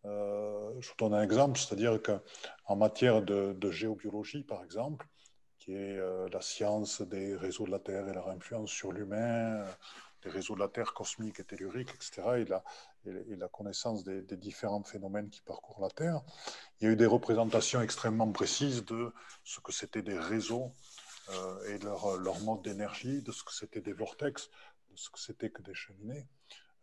Euh, 0.06 0.72
je 0.80 0.90
vous 0.90 0.96
donne 1.00 1.14
un 1.14 1.24
exemple, 1.24 1.60
c'est-à-dire 1.60 2.00
qu'en 2.02 2.76
matière 2.76 3.22
de, 3.24 3.72
géobiologie, 3.72 4.44
par 4.44 4.64
exemple, 4.64 5.08
qui 5.58 5.74
est 5.74 5.98
la 6.32 6.42
science 6.42 7.02
des 7.02 7.36
réseaux 7.36 7.66
de 7.66 7.72
la 7.72 7.80
Terre 7.80 8.08
et 8.10 8.14
leur 8.14 8.30
influence 8.30 8.70
sur 8.70 8.92
l'humain, 8.92 9.64
des 10.24 10.30
réseaux 10.30 10.56
de 10.56 10.60
la 10.60 10.68
Terre 10.68 10.94
cosmiques 10.94 11.40
et 11.40 11.44
telluriques, 11.44 11.94
etc., 11.96 12.22
et 13.06 13.36
la, 13.36 13.48
connaissance 13.48 14.04
des, 14.04 14.22
différents 14.38 14.84
phénomènes 14.84 15.30
qui 15.30 15.42
parcourent 15.42 15.82
la 15.82 15.90
Terre, 15.90 16.22
il 16.80 16.86
y 16.86 16.88
a 16.90 16.92
eu 16.92 16.96
des 16.96 17.06
représentations 17.06 17.82
extrêmement 17.82 18.32
précises 18.32 18.86
de 18.86 19.14
ce 19.44 19.60
que 19.60 19.72
c'était 19.72 20.02
des 20.02 20.18
réseaux 20.18 20.66
euh, 20.66 20.93
et 21.68 21.78
leur, 21.80 22.18
leur 22.18 22.40
mode 22.42 22.64
d'énergie, 22.64 23.22
de 23.22 23.32
ce 23.32 23.44
que 23.44 23.54
c'était 23.54 23.82
des 23.82 23.94
vortex, 23.94 24.50
de 24.92 24.98
ce 24.98 25.10
que 25.10 25.20
c'était 25.20 25.50
que 25.50 25.62
des 25.62 25.74
cheminées. 25.74 26.28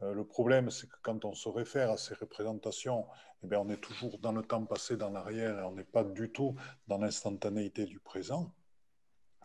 Euh, 0.03 0.15
le 0.15 0.25
problème, 0.25 0.71
c'est 0.71 0.89
que 0.89 0.97
quand 1.03 1.25
on 1.25 1.35
se 1.35 1.49
réfère 1.49 1.91
à 1.91 1.97
ces 1.97 2.15
représentations, 2.15 3.07
eh 3.43 3.47
bien, 3.47 3.61
on 3.61 3.69
est 3.69 3.81
toujours 3.81 4.19
dans 4.19 4.33
le 4.33 4.43
temps 4.43 4.65
passé, 4.65 4.97
dans 4.97 5.11
l'arrière, 5.11 5.59
et 5.59 5.63
on 5.63 5.73
n'est 5.73 5.85
pas 5.85 6.05
du 6.05 6.31
tout 6.31 6.55
dans 6.89 6.99
l'instantanéité 6.99 7.85
du 7.85 8.01
présent. 8.01 8.53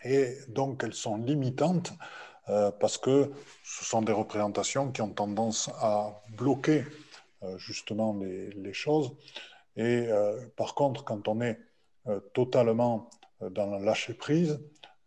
Et 0.04 0.38
donc, 0.48 0.84
elles 0.84 0.94
sont 0.94 1.18
limitantes 1.18 1.94
euh, 2.50 2.72
parce 2.72 2.98
que 2.98 3.32
ce 3.64 3.86
sont 3.86 4.02
des 4.02 4.12
représentations 4.14 4.92
qui 4.92 5.02
ont 5.02 5.14
tendance 5.14 5.70
à 5.80 6.22
bloquer 6.38 6.86
justement 7.58 8.18
les, 8.18 8.74
choses. 8.74 9.16
Et 9.76 10.10
par 10.56 10.74
contre, 10.74 11.04
quand 11.04 11.28
on 11.28 11.42
est 11.42 11.60
totalement 12.34 13.08
dans 13.40 13.78
le 13.78 13.86
lâcher-prise, 13.86 14.60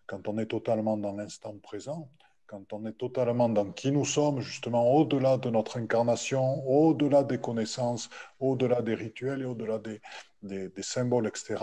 quand 0.09 0.27
on 0.27 0.39
est 0.39 0.47
totalement 0.47 0.97
dans 0.97 1.13
l'instant 1.13 1.57
présent, 1.63 2.11
quand 2.47 2.73
on 2.73 2.87
est 2.87 2.95
totalement 2.95 3.51
dans 3.51 3.71
qui 3.71 3.93
nous 3.93 4.07
sommes, 4.07 4.41
justement 4.41 4.91
au-delà 4.95 5.37
de 5.37 5.51
notre 5.51 5.77
incarnation, 5.77 6.67
au-delà 6.67 7.23
des 7.23 7.39
connaissances, 7.39 8.09
au-delà 8.41 8.81
des 8.81 8.95
rituels 8.95 9.43
et 9.43 9.45
au-delà 9.45 9.79
des, 9.79 10.01
des, 10.43 10.83
symboles, 10.83 11.27
etc., 11.27 11.57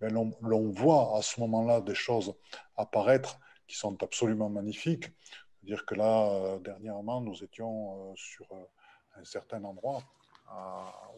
ben 0.00 0.12
l'on 0.42 0.68
voit 0.70 1.16
à 1.16 1.22
ce 1.22 1.40
moment-là 1.40 1.80
des 1.80 1.94
choses 1.94 2.34
apparaître 2.76 3.40
qui 3.66 3.76
sont 3.76 4.02
absolument 4.02 4.50
magnifiques. 4.50 5.10
C'est-à-dire 5.68 5.86
que 5.86 5.94
là, 5.94 6.30
euh, 6.30 6.58
dernièrement, 6.58 7.22
nous 7.22 7.42
étions 7.42 8.10
euh, 8.10 8.12
sur 8.16 8.46
euh, 8.52 8.64
un 9.20 9.24
certain 9.24 9.64
endroit 9.64 10.02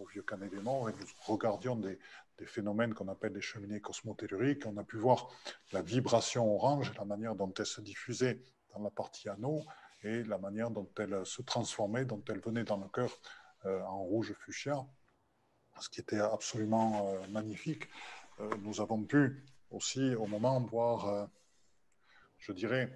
au 0.01 0.07
vieux 0.07 0.23
Canet 0.23 0.51
des 0.51 0.61
Morts 0.61 0.89
et 0.89 0.93
nous 0.93 1.07
regardions 1.33 1.77
des, 1.77 2.01
des 2.41 2.47
phénomènes 2.47 2.95
qu'on 2.95 3.09
appelle 3.09 3.35
des 3.35 3.43
cheminées 3.43 3.81
cosmotelluriques. 3.81 4.65
On 4.67 4.77
a 4.79 4.85
pu 4.85 4.97
voir 4.97 5.29
la 5.73 5.83
vibration 5.83 6.53
orange, 6.55 6.91
la 6.97 7.05
manière 7.05 7.35
dont 7.35 7.53
elle 7.59 7.67
se 7.67 7.83
diffusait 7.83 8.43
dans 8.75 8.83
la 8.83 8.91
partie 8.91 9.29
anneau 9.29 9.63
et 10.03 10.25
la 10.25 10.39
manière 10.39 10.71
dont 10.71 10.89
elle 10.99 11.25
se 11.27 11.43
transformait, 11.43 12.07
dont 12.07 12.23
elle 12.31 12.41
venait 12.41 12.65
dans 12.65 12.79
le 12.79 12.89
cœur 12.89 13.11
euh, 13.67 13.83
en 13.83 14.03
rouge 14.03 14.33
fuchsia, 14.33 14.87
ce 15.81 15.91
qui 15.91 16.01
était 16.01 16.19
absolument 16.19 17.09
euh, 17.09 17.27
magnifique. 17.29 17.85
Euh, 18.41 18.49
nous 18.63 18.81
avons 18.81 19.05
pu 19.05 19.45
aussi 19.71 20.15
au 20.15 20.27
moment 20.27 20.59
voir, 20.63 21.29
je 22.39 22.53
dirais, 22.53 22.91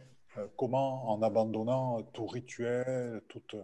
comment 0.57 1.09
en 1.09 1.23
abandonnant 1.23 2.03
tout 2.03 2.27
rituel, 2.27 3.23
toute, 3.29 3.55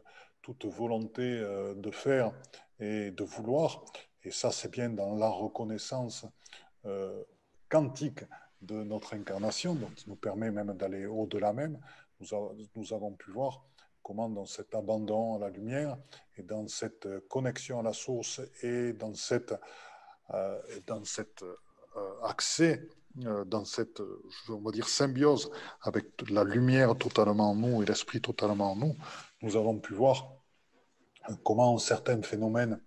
toute 0.43 0.66
volonté 0.66 1.41
de 1.74 1.91
faire 1.91 2.33
et 2.78 3.11
de 3.11 3.24
vouloir, 3.24 3.85
et 4.25 4.31
ça 4.31 4.51
c'est 4.51 4.71
bien 4.71 4.91
dans 4.91 5.14
la 5.16 5.29
reconnaissance 5.29 6.27
quantique 7.68 8.25
de 8.62 8.83
notre 8.83 9.14
incarnation, 9.14 9.75
donc 9.75 9.95
qui 9.95 10.09
nous 10.09 10.16
permet 10.16 10.51
même 10.51 10.75
d'aller 10.75 11.07
au-delà 11.07 11.53
même, 11.53 11.79
nous, 12.77 12.93
avons 12.93 13.12
pu 13.12 13.31
voir 13.31 13.64
comment 14.03 14.29
dans 14.29 14.45
cet 14.45 14.75
abandon 14.75 15.37
à 15.37 15.39
la 15.39 15.51
lumière 15.51 15.97
et 16.37 16.43
dans 16.43 16.66
cette 16.68 17.09
connexion 17.29 17.81
à 17.81 17.83
la 17.83 17.93
source 17.93 18.41
et 18.62 18.93
dans, 18.93 19.14
cette, 19.14 19.55
euh, 20.35 20.61
dans 20.87 21.05
cet 21.05 21.43
euh, 21.43 22.23
accès, 22.23 22.87
euh, 23.25 23.45
dans 23.45 23.64
cette, 23.64 24.03
va 24.49 24.71
dire, 24.71 24.89
symbiose 24.89 25.51
avec 25.83 26.07
la 26.31 26.45
lumière 26.45 26.97
totalement 26.97 27.51
en 27.51 27.55
nous 27.55 27.83
et 27.83 27.87
l'esprit 27.87 28.21
totalement 28.21 28.73
en 28.73 28.77
nous, 28.77 28.97
nous 29.43 29.57
avons 29.57 29.79
pu 29.79 29.95
voir 29.95 30.35
comment 31.43 31.79
certains 31.79 32.21
phénomènes 32.23 32.81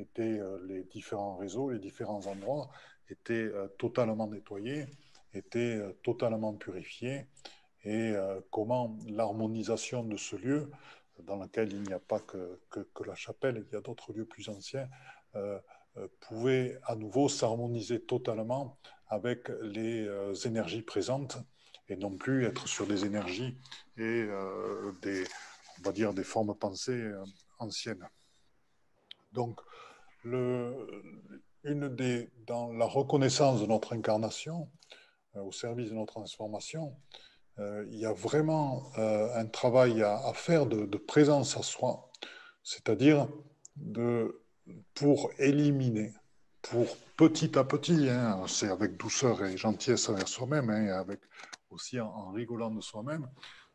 étaient 0.00 0.40
les 0.66 0.84
différents 0.84 1.36
réseaux, 1.36 1.70
les 1.70 1.78
différents 1.78 2.26
endroits 2.26 2.70
étaient 3.08 3.50
totalement 3.78 4.26
nettoyés, 4.26 4.86
étaient 5.34 5.80
totalement 6.02 6.54
purifiés 6.54 7.26
et 7.84 8.12
euh, 8.12 8.40
comment 8.50 8.96
l'harmonisation 9.06 10.04
de 10.04 10.16
ce 10.16 10.36
lieu, 10.36 10.70
dans 11.20 11.36
lequel 11.36 11.72
il 11.72 11.82
n'y 11.82 11.92
a 11.92 11.98
pas 11.98 12.20
que, 12.20 12.60
que, 12.70 13.04
la 13.04 13.14
chapelle, 13.14 13.64
il 13.66 13.72
y 13.72 13.76
a 13.76 13.80
d'autres 13.80 14.12
lieux 14.12 14.26
plus 14.26 14.48
anciens, 14.48 14.88
euh, 15.34 15.58
euh, 15.96 16.08
pouvait 16.20 16.78
à 16.84 16.94
nouveau 16.94 17.28
s'harmoniser 17.28 18.00
totalement 18.00 18.78
avec 19.08 19.48
les 19.62 20.06
énergies 20.44 20.82
présentes 20.82 21.38
et 21.88 21.96
non 21.96 22.16
plus 22.16 22.46
être 22.46 22.68
sur 22.68 22.86
des 22.86 23.04
énergies 23.04 23.58
et 23.96 24.28
des, 25.02 25.24
on 25.80 25.82
va 25.82 25.90
dire, 25.90 26.14
des 26.14 26.22
formes 26.22 26.54
pensées 26.54 27.10
anciennes. 27.58 28.08
Donc, 29.32 29.60
une 30.24 31.88
des, 31.96 32.30
dans 32.46 32.72
la 32.72 32.86
reconnaissance 32.86 33.60
de 33.60 33.66
notre 33.66 33.94
incarnation, 33.94 34.70
au 35.34 35.52
service 35.52 35.90
de 35.90 35.94
notre 35.94 36.14
transformation, 36.14 36.96
euh, 37.58 37.86
il 37.90 37.98
y 37.98 38.06
a 38.06 38.12
vraiment 38.12 38.90
euh, 38.98 39.34
un 39.34 39.46
travail 39.46 40.02
à, 40.02 40.32
faire 40.34 40.66
de, 40.66 40.96
présence 40.96 41.56
à 41.56 41.62
soi, 41.62 42.10
c'est-à-dire 42.62 43.28
de, 43.76 44.42
pour 44.94 45.30
éliminer, 45.38 46.14
pour 46.62 46.96
petit 47.16 47.58
à 47.58 47.64
petit, 47.64 48.08
hein, 48.08 48.44
c'est 48.46 48.68
avec 48.68 48.96
douceur 48.96 49.44
et 49.44 49.56
gentillesse 49.56 50.08
envers 50.08 50.28
soi-même, 50.28 50.70
hein, 50.70 50.86
et 50.86 50.90
avec 50.90 51.20
aussi 51.70 52.00
en, 52.00 52.30
rigolant 52.32 52.70
de 52.70 52.80
soi-même, 52.80 53.28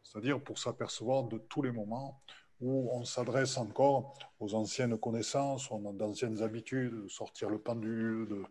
c'est-à-dire 0.03 0.41
pour 0.41 0.57
s'apercevoir 0.57 1.25
de 1.25 1.37
tous 1.37 1.61
les 1.61 1.71
moments 1.71 2.21
où 2.61 2.89
on 2.91 3.03
s'adresse 3.03 3.57
encore 3.57 4.17
aux 4.39 4.53
anciennes 4.53 4.97
connaissances, 4.97 5.69
on 5.71 5.85
a 5.89 5.93
d'anciennes 5.93 6.41
habitudes, 6.41 7.03
de 7.03 7.07
sortir 7.07 7.49
le 7.49 7.59
pendule, 7.59 8.27
de, 8.27 8.43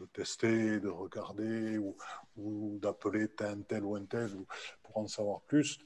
de 0.00 0.06
tester, 0.06 0.80
de 0.80 0.88
regarder 0.88 1.78
ou, 1.78 2.78
d'appeler 2.80 3.28
tel, 3.28 3.84
ou 3.84 3.96
un 3.96 4.04
tel 4.04 4.30
pour 4.82 4.96
en 4.96 5.06
savoir 5.06 5.42
plus. 5.42 5.78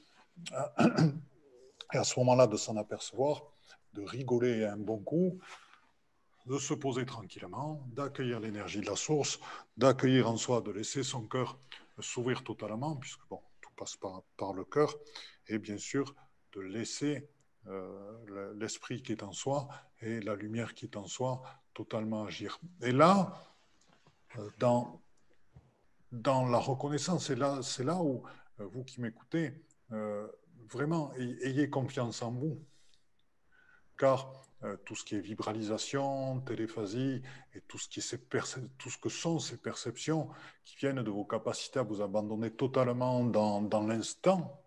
Et 1.93 1.97
à 1.97 2.03
ce 2.03 2.19
moment-là, 2.19 2.47
de 2.47 2.57
s'en 2.57 2.77
apercevoir, 2.77 3.43
de 3.93 4.01
rigoler 4.03 4.65
un 4.65 4.77
bon 4.77 4.99
coup, 4.99 5.39
de 6.45 6.57
se 6.57 6.73
poser 6.73 7.05
tranquillement, 7.05 7.81
d'accueillir 7.87 8.39
l'énergie 8.39 8.81
de 8.81 8.85
la 8.85 8.95
source, 8.95 9.39
d'accueillir 9.77 10.29
en 10.29 10.37
soi, 10.37 10.61
de 10.61 10.71
laisser 10.71 11.03
son 11.03 11.27
cœur 11.27 11.59
s'ouvrir 11.99 12.43
totalement, 12.43 12.95
puisque 12.95 13.25
bon, 13.29 13.41
tout 13.61 13.71
passe 13.75 13.97
par 14.37 14.53
le 14.53 14.65
cœur, 14.65 14.93
et 15.47 15.57
bien 15.59 15.77
sûr 15.77 16.13
de 16.53 16.61
laisser 16.61 17.27
euh, 17.67 18.53
l'esprit 18.59 19.01
qui 19.01 19.11
est 19.11 19.23
en 19.23 19.31
soi 19.31 19.67
et 20.01 20.19
la 20.21 20.35
lumière 20.35 20.75
qui 20.75 20.85
est 20.85 20.97
en 20.97 21.07
soi 21.07 21.41
totalement 21.73 22.25
agir. 22.25 22.59
Et 22.81 22.91
là, 22.91 23.33
euh, 24.37 24.49
dans, 24.59 25.01
dans 26.11 26.47
la 26.47 26.59
reconnaissance. 26.59 27.27
C'est 27.27 27.35
là, 27.35 27.61
là 27.79 27.97
où 28.01 28.23
euh, 28.59 28.67
vous 28.67 28.83
qui 28.83 29.01
m'écoutez, 29.01 29.63
vraiment, 30.69 31.13
ayez 31.15 31.69
confiance 31.69 32.21
en 32.21 32.31
vous. 32.31 32.59
Car 33.97 34.31
tout 34.83 34.95
ce 34.95 35.05
qui 35.05 35.15
est 35.15 35.19
vibralisation, 35.19 36.41
téléphasie 36.41 37.21
et 37.53 37.61
tout 37.61 37.77
ce, 37.77 37.87
qui 37.87 38.01
tout 38.77 38.89
ce 38.89 38.97
que 38.97 39.09
sont 39.09 39.37
ces 39.37 39.57
perceptions 39.57 40.29
qui 40.63 40.75
viennent 40.77 41.03
de 41.03 41.11
vos 41.11 41.23
capacités 41.23 41.79
à 41.79 41.83
vous 41.83 42.01
abandonner 42.01 42.51
totalement 42.51 43.23
dans, 43.23 43.61
dans 43.61 43.85
l'instant, 43.85 44.64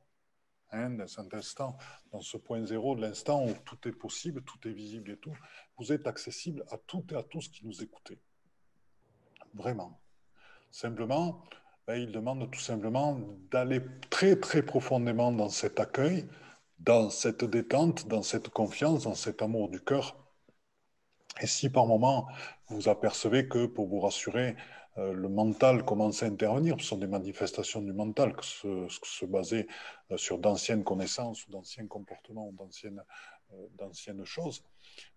hein, 0.70 0.90
dans 0.90 1.06
cet 1.06 1.32
instant, 1.34 1.76
dans 2.12 2.20
ce 2.20 2.36
point 2.36 2.64
zéro 2.64 2.94
de 2.96 3.02
l'instant 3.02 3.44
où 3.44 3.52
tout 3.64 3.88
est 3.88 3.92
possible, 3.92 4.42
tout 4.42 4.68
est 4.68 4.72
visible 4.72 5.10
et 5.10 5.16
tout, 5.16 5.36
vous 5.78 5.92
êtes 5.92 6.06
accessible 6.06 6.64
à 6.70 6.78
tout 6.78 7.04
et 7.10 7.14
à 7.14 7.22
tous 7.22 7.48
qui 7.48 7.66
nous 7.66 7.82
écoutez 7.82 8.18
vraiment. 9.54 10.00
Simplement, 10.70 11.42
ben, 11.86 11.96
il 11.96 12.12
demande 12.12 12.50
tout 12.50 12.60
simplement 12.60 13.18
d'aller 13.50 13.80
très 14.10 14.36
très 14.36 14.62
profondément 14.62 15.32
dans 15.32 15.48
cet 15.48 15.80
accueil, 15.80 16.28
dans 16.78 17.10
cette 17.10 17.44
détente, 17.44 18.06
dans 18.08 18.22
cette 18.22 18.50
confiance, 18.50 19.04
dans 19.04 19.14
cet 19.14 19.42
amour 19.42 19.68
du 19.68 19.80
cœur. 19.80 20.16
Et 21.40 21.46
si 21.46 21.70
par 21.70 21.86
moment 21.86 22.28
vous 22.68 22.88
apercevez 22.88 23.48
que 23.48 23.66
pour 23.66 23.86
vous 23.86 24.00
rassurer, 24.00 24.56
le 25.12 25.28
mental 25.28 25.84
commence 25.84 26.22
à 26.22 26.26
intervenir, 26.26 26.76
ce 26.80 26.86
sont 26.86 26.96
des 26.96 27.06
manifestations 27.06 27.80
du 27.82 27.92
mental, 27.92 28.34
que 28.34 28.44
se, 28.44 28.86
se 28.88 29.26
baser 29.26 29.66
euh, 30.10 30.16
sur 30.16 30.38
d'anciennes 30.38 30.84
connaissances 30.84 31.46
ou 31.46 31.52
d'anciens 31.52 31.86
comportements 31.86 32.48
ou 32.48 32.52
d'anciennes, 32.52 33.02
euh, 33.52 33.66
d'anciennes 33.76 34.24
choses, 34.24 34.62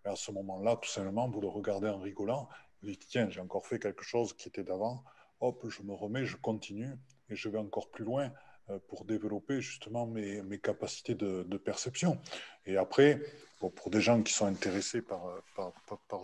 ben, 0.03 0.11
à 0.11 0.15
ce 0.15 0.31
moment-là, 0.31 0.75
tout 0.75 0.89
simplement, 0.89 1.29
vous 1.29 1.41
le 1.41 1.47
regardez 1.47 1.89
en 1.89 1.99
rigolant 1.99 2.47
vous 2.83 2.95
tiens, 2.95 3.29
j'ai 3.29 3.41
encore 3.41 3.65
fait 3.65 3.79
quelque 3.79 4.03
chose 4.03 4.33
qui 4.33 4.47
était 4.47 4.63
d'avant, 4.63 5.03
hop, 5.39 5.65
je 5.69 5.83
me 5.83 5.93
remets, 5.93 6.25
je 6.25 6.37
continue 6.37 6.91
et 7.29 7.35
je 7.35 7.49
vais 7.49 7.59
encore 7.59 7.89
plus 7.89 8.03
loin 8.03 8.31
euh, 8.69 8.79
pour 8.87 9.05
développer 9.05 9.61
justement 9.61 10.07
mes, 10.07 10.59
capacités 10.59 11.15
de, 11.15 11.57
perception. 11.57 12.19
Et 12.65 12.77
après, 12.77 13.21
pour 13.59 13.89
des 13.91 14.01
gens 14.01 14.21
qui 14.23 14.33
sont 14.33 14.47
intéressés 14.47 15.01
par, 15.01 15.21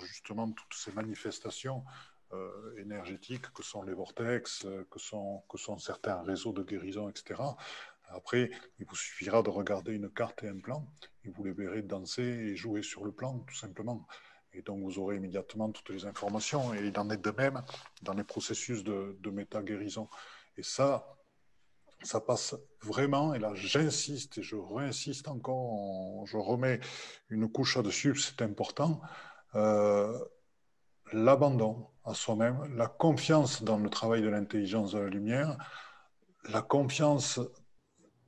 justement 0.02 0.52
toutes 0.52 0.74
ces 0.74 0.92
manifestations 0.92 1.84
euh, 1.86 2.17
énergétiques 2.78 3.52
que 3.54 3.64
sont 3.64 3.84
les 3.84 3.94
vortex, 3.94 4.66
euh, 4.66 4.86
que 4.90 5.00
sont, 5.00 5.44
que 5.50 5.58
sont 5.58 5.78
certains 5.78 6.22
réseaux 6.24 6.54
de 6.54 6.64
guérison, 6.64 7.10
etc., 7.10 7.42
après, 8.10 8.50
il 8.80 8.86
vous 8.86 8.96
suffira 8.96 9.44
de 9.44 9.50
regarder 9.50 9.94
une 9.94 10.10
carte 10.10 10.42
et 10.44 10.48
un 10.48 10.60
plan, 10.60 10.88
et 11.26 11.30
vous 11.30 11.44
les 11.44 11.52
verrez 11.52 11.82
danser 11.82 12.24
et 12.24 12.56
jouer 12.56 12.82
sur 12.82 13.04
le 13.04 13.12
plan, 13.12 13.40
tout 13.40 13.56
simplement. 13.56 14.08
Et 14.54 14.62
donc, 14.62 14.82
vous 14.82 14.98
aurez 14.98 15.18
immédiatement 15.18 15.72
toutes 15.72 15.90
les 15.90 16.06
informations. 16.06 16.74
Et 16.74 16.88
il 16.88 16.98
en 16.98 17.10
est 17.10 17.18
de 17.18 17.32
même 17.32 17.62
dans 18.04 18.14
les 18.14 18.24
processus 18.24 18.86
de, 18.86 19.18
de 19.20 19.30
méta-guérison. 19.30 20.08
Et 20.56 20.64
ça, 20.64 21.18
ça 22.04 22.22
passe 22.22 22.56
vraiment, 22.82 23.34
et 23.34 23.40
là 23.40 23.54
j'insiste 23.56 24.38
et 24.38 24.44
je 24.44 24.56
réinsiste 24.56 25.28
encore, 25.28 26.26
je 26.28 26.38
remets 26.38 26.80
une 27.30 27.52
couche 27.52 27.76
là-dessus, 27.76 28.16
c'est 28.16 28.42
important, 28.42 29.02
euh, 29.56 30.18
l'abandon 31.14 31.88
à 32.06 32.14
soi-même, 32.14 32.58
la 32.76 32.88
confiance 32.88 33.64
dans 33.64 33.78
le 33.78 33.90
travail 33.90 34.22
de 34.22 34.30
l'intelligence 34.30 34.94
de 34.94 35.00
la 35.00 35.10
lumière, 35.10 35.58
la 36.50 36.62
confiance 36.62 37.40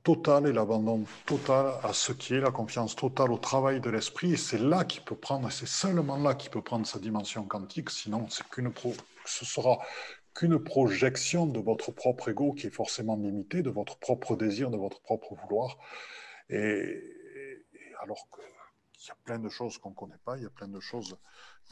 total 0.02 0.46
et 0.46 0.52
l'abandon 0.52 1.04
total 1.26 1.74
à 1.82 1.92
ce 1.92 2.12
qui 2.12 2.34
est 2.34 2.40
la 2.40 2.50
confiance 2.50 2.96
totale 2.96 3.32
au 3.32 3.38
travail 3.38 3.80
de 3.80 3.90
l'esprit. 3.90 4.36
C'est 4.36 4.58
là 4.58 4.84
qu'il 4.84 5.02
peut 5.02 5.16
prendre, 5.16 5.50
c'est 5.50 5.68
seulement 5.68 6.16
là 6.16 6.34
qu'il 6.34 6.50
peut 6.50 6.62
prendre 6.62 6.86
sa 6.86 6.98
dimension 6.98 7.44
quantique. 7.44 7.90
Sinon, 7.90 8.26
c'est 8.28 8.46
qu'une 8.48 8.72
ce 9.26 9.44
sera 9.44 9.78
qu'une 10.34 10.58
projection 10.58 11.46
de 11.46 11.60
votre 11.60 11.92
propre 11.92 12.28
ego 12.30 12.52
qui 12.52 12.68
est 12.68 12.74
forcément 12.74 13.16
limité, 13.16 13.62
de 13.62 13.70
votre 13.70 13.98
propre 13.98 14.36
désir, 14.36 14.70
de 14.70 14.76
votre 14.76 15.00
propre 15.02 15.34
vouloir. 15.34 15.76
Et, 16.48 17.02
alors 18.02 18.28
qu'il 18.34 19.08
y 19.08 19.10
a 19.10 19.16
plein 19.24 19.38
de 19.38 19.48
choses 19.48 19.78
qu'on 19.78 19.90
ne 19.90 19.94
connaît 19.94 20.20
pas, 20.24 20.36
il 20.36 20.44
y 20.44 20.46
a 20.46 20.50
plein 20.50 20.68
de 20.68 20.80
choses, 20.80 21.16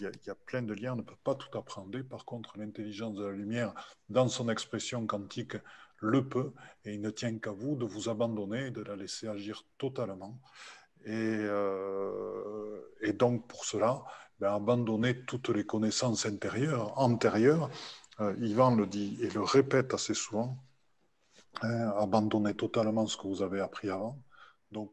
il 0.00 0.10
y 0.26 0.30
a, 0.30 0.34
plein 0.34 0.62
de 0.62 0.74
liens, 0.74 0.92
on 0.92 0.96
ne 0.96 1.02
peut 1.02 1.16
pas 1.24 1.34
tout 1.34 1.56
apprendre. 1.56 2.00
Par 2.02 2.24
contre, 2.24 2.58
l'intelligence 2.58 3.14
de 3.16 3.24
la 3.24 3.32
lumière, 3.32 3.74
dans 4.08 4.28
son 4.28 4.48
expression 4.48 5.06
quantique, 5.06 5.56
le 6.00 6.28
peut, 6.28 6.52
et 6.84 6.94
il 6.94 7.00
ne 7.00 7.10
tient 7.10 7.38
qu'à 7.38 7.50
vous 7.50 7.74
de 7.74 7.84
vous 7.84 8.08
abandonner, 8.08 8.70
de 8.70 8.82
la 8.82 8.96
laisser 8.96 9.26
agir 9.26 9.64
totalement. 9.78 10.40
Et, 11.04 11.12
euh, 11.12 12.80
donc 13.14 13.48
pour 13.48 13.64
cela, 13.64 14.04
ben, 14.38 14.54
abandonner 14.54 15.24
toutes 15.24 15.48
les 15.48 15.64
connaissances 15.64 16.26
intérieures, 16.26 16.96
antérieures. 16.98 17.70
Euh, 18.20 18.34
Yvan 18.40 18.76
le 18.76 18.86
dit 18.86 19.18
et 19.22 19.30
le 19.30 19.42
répète 19.42 19.94
assez 19.94 20.14
souvent. 20.14 20.56
Hein, 21.62 21.92
abandonner 21.96 22.54
totalement 22.54 23.06
ce 23.06 23.16
que 23.16 23.26
vous 23.26 23.42
avez 23.42 23.60
appris 23.60 23.90
avant. 23.90 24.22
Donc, 24.70 24.92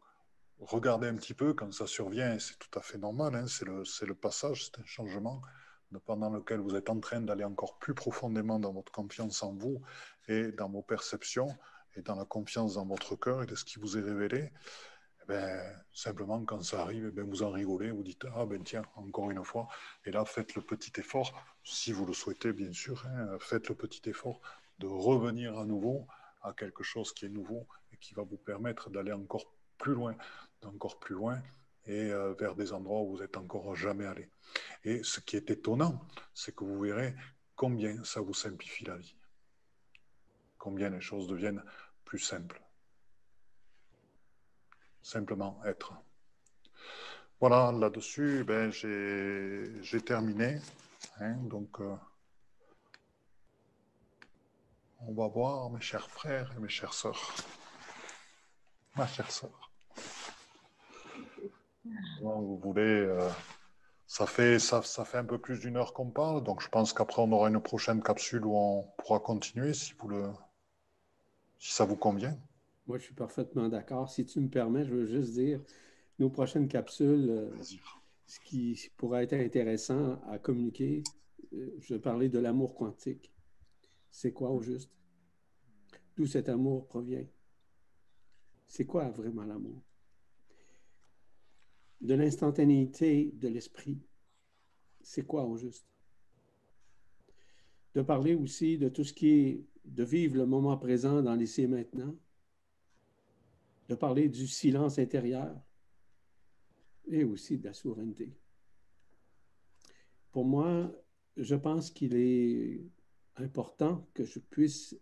regardez 0.59 1.07
un 1.07 1.15
petit 1.15 1.33
peu 1.33 1.53
quand 1.53 1.73
ça 1.73 1.87
survient, 1.87 2.37
c'est 2.39 2.57
tout 2.57 2.79
à 2.79 2.81
fait 2.81 2.97
normal, 2.97 3.35
hein, 3.35 3.47
c'est 3.47 3.65
le, 3.65 3.83
le, 4.01 4.15
passage, 4.15 4.65
c'est 4.65 4.79
un 4.79 4.85
changement 4.85 5.41
pendant 6.05 6.29
lequel 6.29 6.59
vous 6.59 6.75
êtes 6.75 6.89
en 6.89 6.99
train 6.99 7.21
d'aller 7.21 7.43
encore 7.43 7.77
plus 7.77 7.93
profondément 7.93 8.59
dans 8.59 8.73
votre 8.73 8.91
confiance 8.91 9.43
en 9.43 9.53
vous 9.53 9.81
et 10.27 10.51
dans 10.51 10.69
vos 10.69 10.81
perceptions 10.81 11.55
et 11.95 12.01
dans 12.01 12.15
la 12.15 12.25
confiance 12.25 12.75
dans 12.75 12.85
votre 12.85 13.15
cœur 13.15 13.43
et 13.43 13.45
de 13.45 13.55
ce 13.55 13.63
qui 13.63 13.79
vous 13.79 13.97
est 13.97 14.01
révélé. 14.01 14.51
Eh 15.23 15.27
ben, 15.27 15.83
simplement, 15.93 16.43
quand 16.43 16.61
ça 16.61 16.81
arrive, 16.81 17.07
eh 17.07 17.11
ben, 17.11 17.25
vous 17.25 17.43
en 17.43 17.51
rigolez, 17.51 17.91
vous 17.91 18.03
dites 18.03 18.25
Ah 18.35 18.45
ben 18.45 18.61
tiens, 18.63 18.83
encore 18.95 19.31
une 19.31 19.43
fois. 19.43 19.67
Et 20.05 20.11
là, 20.11 20.25
faites 20.25 20.55
le 20.55 20.61
petit 20.61 20.91
effort, 20.99 21.33
si 21.63 21.91
vous 21.91 22.05
le 22.05 22.13
souhaitez, 22.13 22.53
bien 22.53 22.71
sûr, 22.73 23.05
hein, 23.07 23.37
faites 23.39 23.69
le 23.69 23.75
petit 23.75 24.07
effort 24.09 24.41
de 24.79 24.87
revenir 24.87 25.57
à 25.57 25.65
nouveau 25.65 26.05
à 26.43 26.53
quelque 26.53 26.83
chose 26.83 27.11
qui 27.13 27.25
est 27.25 27.29
nouveau 27.29 27.65
et 27.91 27.97
qui 27.97 28.13
va 28.13 28.23
vous 28.23 28.37
permettre 28.37 28.89
d'aller 28.91 29.13
encore 29.13 29.54
plus 29.77 29.93
loin, 29.93 30.15
encore 30.63 30.99
plus 30.99 31.15
loin 31.15 31.41
et 31.85 32.11
euh, 32.11 32.33
vers 32.33 32.55
des 32.55 32.73
endroits 32.73 33.01
où 33.01 33.15
vous 33.15 33.21
n'êtes 33.21 33.37
encore 33.37 33.75
jamais 33.75 34.05
allé. 34.05 34.29
Et 34.83 35.03
ce 35.03 35.19
qui 35.19 35.35
est 35.35 35.49
étonnant, 35.51 36.01
c'est 36.33 36.55
que 36.55 36.63
vous 36.63 36.79
verrez 36.79 37.15
combien 37.55 38.03
ça 38.03 38.21
vous 38.21 38.33
simplifie 38.33 38.85
la 38.85 38.97
vie, 38.97 39.15
combien 40.57 40.89
les 40.89 41.01
choses 41.01 41.27
deviennent 41.27 41.63
plus 42.03 42.19
simples 42.19 42.61
simplement 45.05 45.61
être. 45.65 45.93
Voilà, 47.39 47.71
là-dessus, 47.71 48.43
ben, 48.43 48.71
j'ai 48.71 50.01
terminé. 50.01 50.59
Hein, 51.19 51.35
donc, 51.43 51.79
euh, 51.79 51.95
on 55.01 55.13
va 55.13 55.27
voir 55.27 55.69
mes 55.69 55.81
chers 55.81 56.09
frères 56.09 56.51
et 56.57 56.59
mes 56.59 56.69
chères 56.69 56.93
sœurs. 56.93 57.35
Ma 58.95 59.05
chère 59.05 59.29
sœur. 59.29 59.64
Vous 62.21 62.57
voulez, 62.57 62.81
euh, 62.81 63.29
ça, 64.07 64.25
fait, 64.25 64.59
ça, 64.59 64.81
ça, 64.81 65.05
fait 65.05 65.17
un 65.17 65.25
peu 65.25 65.37
plus 65.37 65.59
d'une 65.59 65.77
heure 65.77 65.93
qu'on 65.93 66.09
parle, 66.09 66.43
donc 66.43 66.61
je 66.61 66.69
pense 66.69 66.93
qu'après 66.93 67.21
on 67.21 67.31
aura 67.31 67.49
une 67.49 67.61
prochaine 67.61 68.01
capsule 68.01 68.45
où 68.45 68.55
on 68.55 68.83
pourra 68.97 69.19
continuer 69.19 69.73
si, 69.73 69.93
vous 69.93 70.09
le, 70.09 70.29
si 71.59 71.73
ça 71.73 71.85
vous 71.85 71.95
convient. 71.95 72.37
Moi, 72.87 72.99
je 72.99 73.03
suis 73.03 73.15
parfaitement 73.15 73.67
d'accord. 73.67 74.09
Si 74.09 74.25
tu 74.25 74.39
me 74.39 74.47
permets, 74.47 74.85
je 74.85 74.93
veux 74.93 75.05
juste 75.05 75.33
dire, 75.33 75.59
nos 76.19 76.29
prochaines 76.29 76.67
capsules, 76.67 77.29
euh, 77.29 77.49
ce 78.27 78.39
qui 78.39 78.91
pourrait 78.97 79.23
être 79.23 79.33
intéressant 79.33 80.19
à 80.29 80.37
communiquer, 80.37 81.03
euh, 81.53 81.75
je 81.79 81.95
vais 81.95 81.99
parler 81.99 82.29
de 82.29 82.39
l'amour 82.39 82.75
quantique. 82.75 83.31
C'est 84.11 84.31
quoi 84.31 84.51
au 84.51 84.61
juste? 84.61 84.91
D'où 86.15 86.25
cet 86.25 86.47
amour 86.47 86.87
provient? 86.87 87.25
C'est 88.67 88.85
quoi 88.85 89.09
vraiment 89.09 89.43
l'amour? 89.43 89.84
De 92.01 92.13
l'instantanéité 92.13 93.31
de 93.33 93.47
l'esprit, 93.47 93.99
c'est 95.01 95.25
quoi 95.25 95.45
au 95.45 95.57
juste? 95.57 95.87
De 97.93 98.01
parler 98.01 98.35
aussi 98.35 98.77
de 98.77 98.89
tout 98.89 99.03
ce 99.03 99.13
qui 99.13 99.29
est 99.29 99.65
de 99.85 100.03
vivre 100.03 100.35
le 100.35 100.45
moment 100.45 100.77
présent 100.77 101.21
dans 101.21 101.35
l'essai 101.35 101.67
maintenant, 101.67 102.15
de 103.87 103.95
parler 103.95 104.29
du 104.29 104.47
silence 104.47 104.99
intérieur 104.99 105.55
et 107.07 107.23
aussi 107.23 107.57
de 107.57 107.65
la 107.65 107.73
souveraineté. 107.73 108.33
Pour 110.31 110.45
moi, 110.45 110.91
je 111.37 111.55
pense 111.55 111.91
qu'il 111.91 112.15
est 112.15 112.81
important 113.37 114.07
que 114.13 114.23
je 114.23 114.39
puisse 114.39 114.97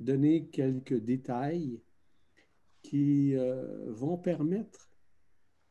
donner 0.00 0.46
quelques 0.48 0.98
détails 0.98 1.80
qui 2.82 3.34
euh, 3.36 3.92
vont 3.92 4.18
permettre 4.18 4.90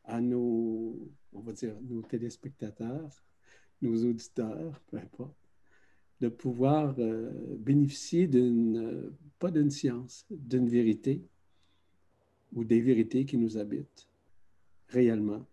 à 0.04 0.20
nos, 0.20 0.96
on 1.32 1.40
va 1.40 1.52
dire, 1.52 1.74
nos 1.82 2.02
téléspectateurs, 2.02 3.10
nos 3.82 4.04
auditeurs, 4.04 4.80
peu 4.88 4.98
importe, 4.98 5.36
de 6.20 6.28
pouvoir 6.28 6.94
euh, 6.98 7.30
bénéficier 7.58 8.26
d'une, 8.26 9.12
pas 9.38 9.50
d'une 9.50 9.70
science, 9.70 10.26
d'une 10.30 10.68
vérité, 10.68 11.22
ou 12.54 12.64
des 12.64 12.80
vérités 12.80 13.24
qui 13.24 13.36
nous 13.36 13.58
habitent 13.58 14.08
réellement 14.88 15.44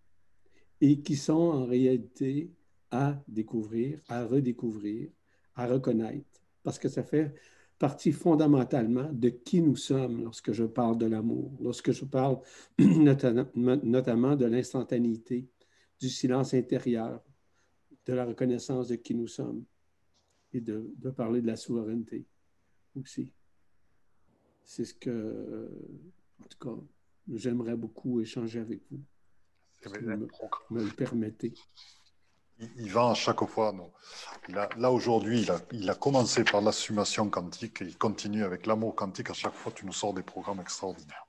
et 0.79 0.99
qui 0.99 1.15
sont 1.15 1.33
en 1.33 1.65
réalité 1.65 2.51
à 2.91 3.21
découvrir, 3.27 3.99
à 4.07 4.25
redécouvrir, 4.25 5.09
à 5.55 5.67
reconnaître, 5.67 6.41
parce 6.63 6.79
que 6.79 6.89
ça 6.89 7.03
fait 7.03 7.33
partie 7.81 8.11
fondamentalement 8.11 9.09
de 9.11 9.29
qui 9.29 9.59
nous 9.59 9.75
sommes 9.75 10.21
lorsque 10.21 10.51
je 10.51 10.65
parle 10.65 10.99
de 10.99 11.07
l'amour, 11.07 11.51
lorsque 11.59 11.91
je 11.91 12.05
parle 12.05 12.39
notamment 12.77 14.35
de 14.35 14.45
l'instantanéité, 14.45 15.49
du 15.99 16.07
silence 16.07 16.53
intérieur, 16.53 17.23
de 18.05 18.13
la 18.13 18.25
reconnaissance 18.25 18.89
de 18.89 18.97
qui 18.97 19.15
nous 19.15 19.25
sommes 19.25 19.65
et 20.53 20.61
de, 20.61 20.93
de 20.95 21.09
parler 21.09 21.41
de 21.41 21.47
la 21.47 21.55
souveraineté 21.55 22.27
aussi. 22.95 23.33
C'est 24.63 24.85
ce 24.85 24.93
que 24.93 25.67
en 26.39 26.47
tout 26.47 26.59
cas, 26.59 26.77
j'aimerais 27.33 27.75
beaucoup 27.75 28.21
échanger 28.21 28.59
avec 28.59 28.81
vous. 28.91 29.01
Si 29.81 29.89
vous 29.89 30.05
me, 30.05 30.27
me, 30.69 30.83
le 30.83 30.95
permettez. 30.95 31.55
Yvan, 32.77 33.11
à 33.11 33.13
chaque 33.13 33.43
fois, 33.45 33.71
non. 33.71 33.91
là 34.77 34.91
aujourd'hui, 34.91 35.41
il 35.41 35.51
a, 35.51 35.59
il 35.71 35.89
a, 35.89 35.95
commencé 35.95 36.43
par 36.43 36.61
l'assumation 36.61 37.29
quantique 37.29 37.81
et 37.81 37.85
il 37.85 37.97
continue 37.97 38.43
avec 38.43 38.65
l'amour 38.65 38.95
quantique. 38.95 39.29
À 39.29 39.33
chaque 39.33 39.53
fois, 39.53 39.71
tu 39.75 39.85
nous 39.85 39.93
sors 39.93 40.13
des 40.13 40.23
programmes 40.23 40.59
extraordinaires. 40.59 41.27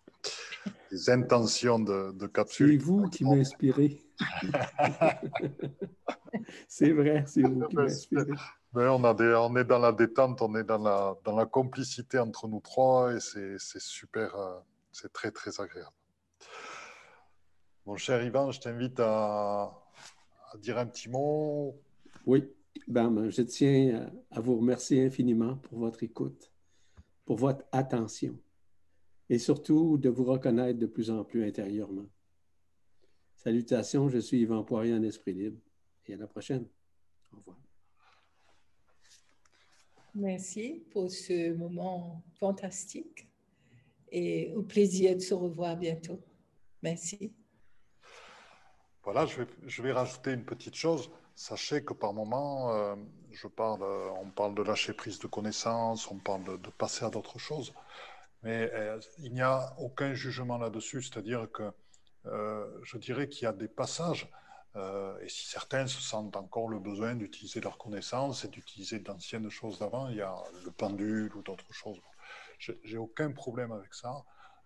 Des 0.90 1.10
intentions 1.10 1.78
de, 1.78 2.12
de 2.12 2.26
capsule. 2.26 2.78
C'est 2.78 2.84
vous 2.84 3.08
qui 3.08 3.24
m'inspirez. 3.24 4.02
c'est 6.68 6.92
vrai, 6.92 7.24
c'est 7.26 7.42
vous 7.42 7.66
qui 7.66 7.76
m'inspirez. 7.76 8.32
Mais 8.74 8.86
on, 8.88 9.02
a 9.04 9.14
des, 9.14 9.34
on 9.38 9.56
est 9.56 9.64
dans 9.64 9.78
la 9.78 9.92
détente, 9.92 10.40
on 10.42 10.54
est 10.54 10.64
dans 10.64 10.78
la, 10.78 11.14
dans 11.24 11.36
la 11.36 11.46
complicité 11.46 12.18
entre 12.18 12.48
nous 12.48 12.60
trois 12.60 13.14
et 13.14 13.20
c'est 13.20 13.58
super. 13.58 14.34
Euh, 14.34 14.58
c'est 14.92 15.12
très, 15.12 15.30
très 15.30 15.60
agréable. 15.60 15.90
Mon 17.86 17.96
cher 17.96 18.22
Ivan, 18.22 18.50
je 18.50 18.60
t'invite 18.60 19.00
à, 19.00 19.72
dire 20.58 20.78
un 20.78 20.86
petit 20.86 21.08
mot? 21.08 21.80
Oui, 22.26 22.44
ben, 22.88 23.10
ben, 23.10 23.30
je 23.30 23.42
tiens 23.42 24.10
à 24.30 24.40
vous 24.40 24.56
remercier 24.56 25.04
infiniment 25.04 25.56
pour 25.56 25.78
votre 25.78 26.02
écoute, 26.02 26.50
pour 27.24 27.36
votre 27.36 27.64
attention 27.72 28.38
et 29.28 29.38
surtout 29.38 29.96
de 29.98 30.08
vous 30.08 30.24
reconnaître 30.24 30.78
de 30.78 30.86
plus 30.86 31.10
en 31.10 31.24
plus 31.24 31.44
intérieurement. 31.44 32.06
Salutations, 33.34 34.08
je 34.08 34.18
suis 34.18 34.40
Yvan 34.40 34.62
Poirier 34.62 34.94
en 34.94 35.02
Esprit 35.02 35.34
Libre 35.34 35.58
et 36.06 36.14
à 36.14 36.16
la 36.16 36.26
prochaine. 36.26 36.66
Au 37.32 37.38
revoir. 37.38 37.58
Merci 40.14 40.84
pour 40.90 41.10
ce 41.10 41.54
moment 41.54 42.22
fantastique 42.34 43.26
et 44.10 44.52
au 44.54 44.62
plaisir 44.62 45.14
de 45.16 45.20
se 45.20 45.32
revoir 45.32 45.76
bientôt. 45.76 46.20
Merci. 46.82 47.32
Voilà, 49.04 49.26
je 49.26 49.82
vais, 49.82 49.92
rajouter 49.92 50.32
une 50.32 50.44
petite 50.44 50.76
chose. 50.76 51.10
Sachez 51.34 51.84
que 51.84 51.92
par 51.92 52.12
moment, 52.12 52.72
euh, 52.72 52.94
parle, 53.56 53.82
on 53.82 54.30
parle 54.30 54.54
de 54.54 54.62
lâcher 54.62 54.92
prise 54.92 55.18
de 55.18 55.26
connaissances, 55.26 56.08
on 56.10 56.18
parle 56.18 56.44
de, 56.44 56.70
passer 56.70 57.04
à 57.04 57.10
d'autres 57.10 57.38
choses, 57.38 57.74
mais 58.42 58.70
euh, 58.74 59.00
il 59.18 59.32
n'y 59.32 59.42
a 59.42 59.74
aucun 59.78 60.14
jugement 60.14 60.56
là-dessus. 60.56 61.02
C'est-à-dire 61.02 61.50
que 61.50 61.72
euh, 62.26 62.68
je 62.84 62.96
dirais 62.96 63.28
qu'il 63.28 63.44
y 63.44 63.46
a 63.46 63.52
des 63.52 63.68
passages, 63.68 64.28
et 64.74 65.28
si 65.28 65.46
certains 65.46 65.86
se 65.86 66.00
sentent 66.00 66.34
encore 66.34 66.66
le 66.66 66.78
besoin 66.78 67.14
d'utiliser 67.14 67.60
leurs 67.60 67.76
connaissances 67.76 68.46
et 68.46 68.48
d'utiliser 68.48 69.00
d'anciennes 69.00 69.50
choses 69.50 69.78
d'avant, 69.78 70.08
il 70.08 70.16
y 70.16 70.22
a 70.22 70.34
le 70.64 70.70
pendule 70.70 71.30
ou 71.36 71.42
d'autres 71.42 71.70
choses. 71.74 72.00
J'ai 72.58 72.96
aucun 72.96 73.32
problème 73.32 73.72
avec 73.72 73.92
ça, 73.92 74.24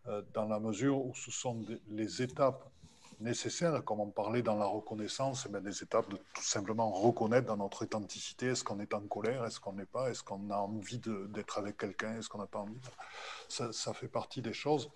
euh, 0.08 0.22
dans 0.34 0.46
la 0.46 0.60
mesure 0.60 1.04
où 1.04 1.14
ce 1.16 1.32
sont 1.32 1.64
les 1.88 2.22
étapes 2.22 2.70
nécessaires, 3.20 3.84
comme 3.84 4.00
on 4.00 4.10
parlait 4.10 4.42
dans 4.42 4.56
la 4.56 4.66
reconnaissance, 4.66 5.48
eh 5.48 5.60
des 5.60 5.82
étapes 5.82 6.08
de 6.10 6.16
tout 6.16 6.42
simplement 6.42 6.90
reconnaître 6.90 7.46
dans 7.46 7.56
notre 7.56 7.84
authenticité, 7.84 8.46
est-ce 8.46 8.64
qu'on 8.64 8.80
est 8.80 8.94
en 8.94 9.02
colère, 9.02 9.44
est-ce 9.44 9.60
qu'on 9.60 9.72
n'est 9.72 9.86
pas, 9.86 10.10
est-ce 10.10 10.22
qu'on 10.22 10.50
a 10.50 10.56
envie 10.56 11.00
d'être 11.28 11.58
avec 11.58 11.76
quelqu'un, 11.76 12.16
est-ce 12.18 12.28
qu'on 12.28 12.38
n'a 12.38 12.46
pas 12.46 12.60
envie. 12.60 12.78
Ça, 13.48 13.72
ça, 13.72 13.94
fait 13.94 14.08
partie 14.08 14.42
des 14.42 14.52
choses 14.52 14.90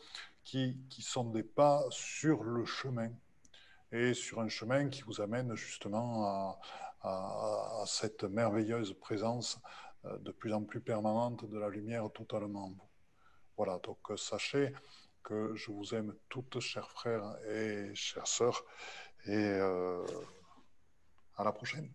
qui, 0.45 0.77
qui 0.89 1.03
sont 1.03 1.25
des 1.25 1.43
pas 1.43 1.85
sur 1.91 2.43
le 2.43 2.65
chemin 2.65 3.11
et 3.93 4.15
sur 4.15 4.41
un 4.41 4.49
chemin 4.49 4.89
qui 4.89 5.03
vous 5.03 5.21
amène 5.21 5.55
justement 5.55 6.25
à, 6.25 6.61
à, 7.03 7.83
à 7.83 7.85
cette 7.87 8.25
merveilleuse 8.25 8.95
présence 9.01 9.59
euh, 10.07 10.17
de 10.19 10.31
plus 10.31 10.53
en 10.53 10.63
plus 10.63 10.81
permanente 10.81 11.45
de 11.45 11.59
la 11.59 11.69
lumière 11.69 12.11
totalement 12.13 12.67
en 12.67 12.71
vous. 12.71 12.89
Voilà, 13.57 13.79
donc 13.81 13.99
euh, 14.11 14.17
sachez 14.17 14.73
que 15.23 15.55
je 15.55 15.71
vous 15.71 15.95
aime 15.95 16.15
toutes, 16.29 16.61
chers 16.61 16.91
frères 16.91 17.37
et 17.49 17.95
chères 17.95 18.27
sœurs, 18.27 18.65
et 19.27 19.35
euh, 19.35 20.05
À 21.37 21.45
la 21.45 21.53
prochaine. 21.53 21.91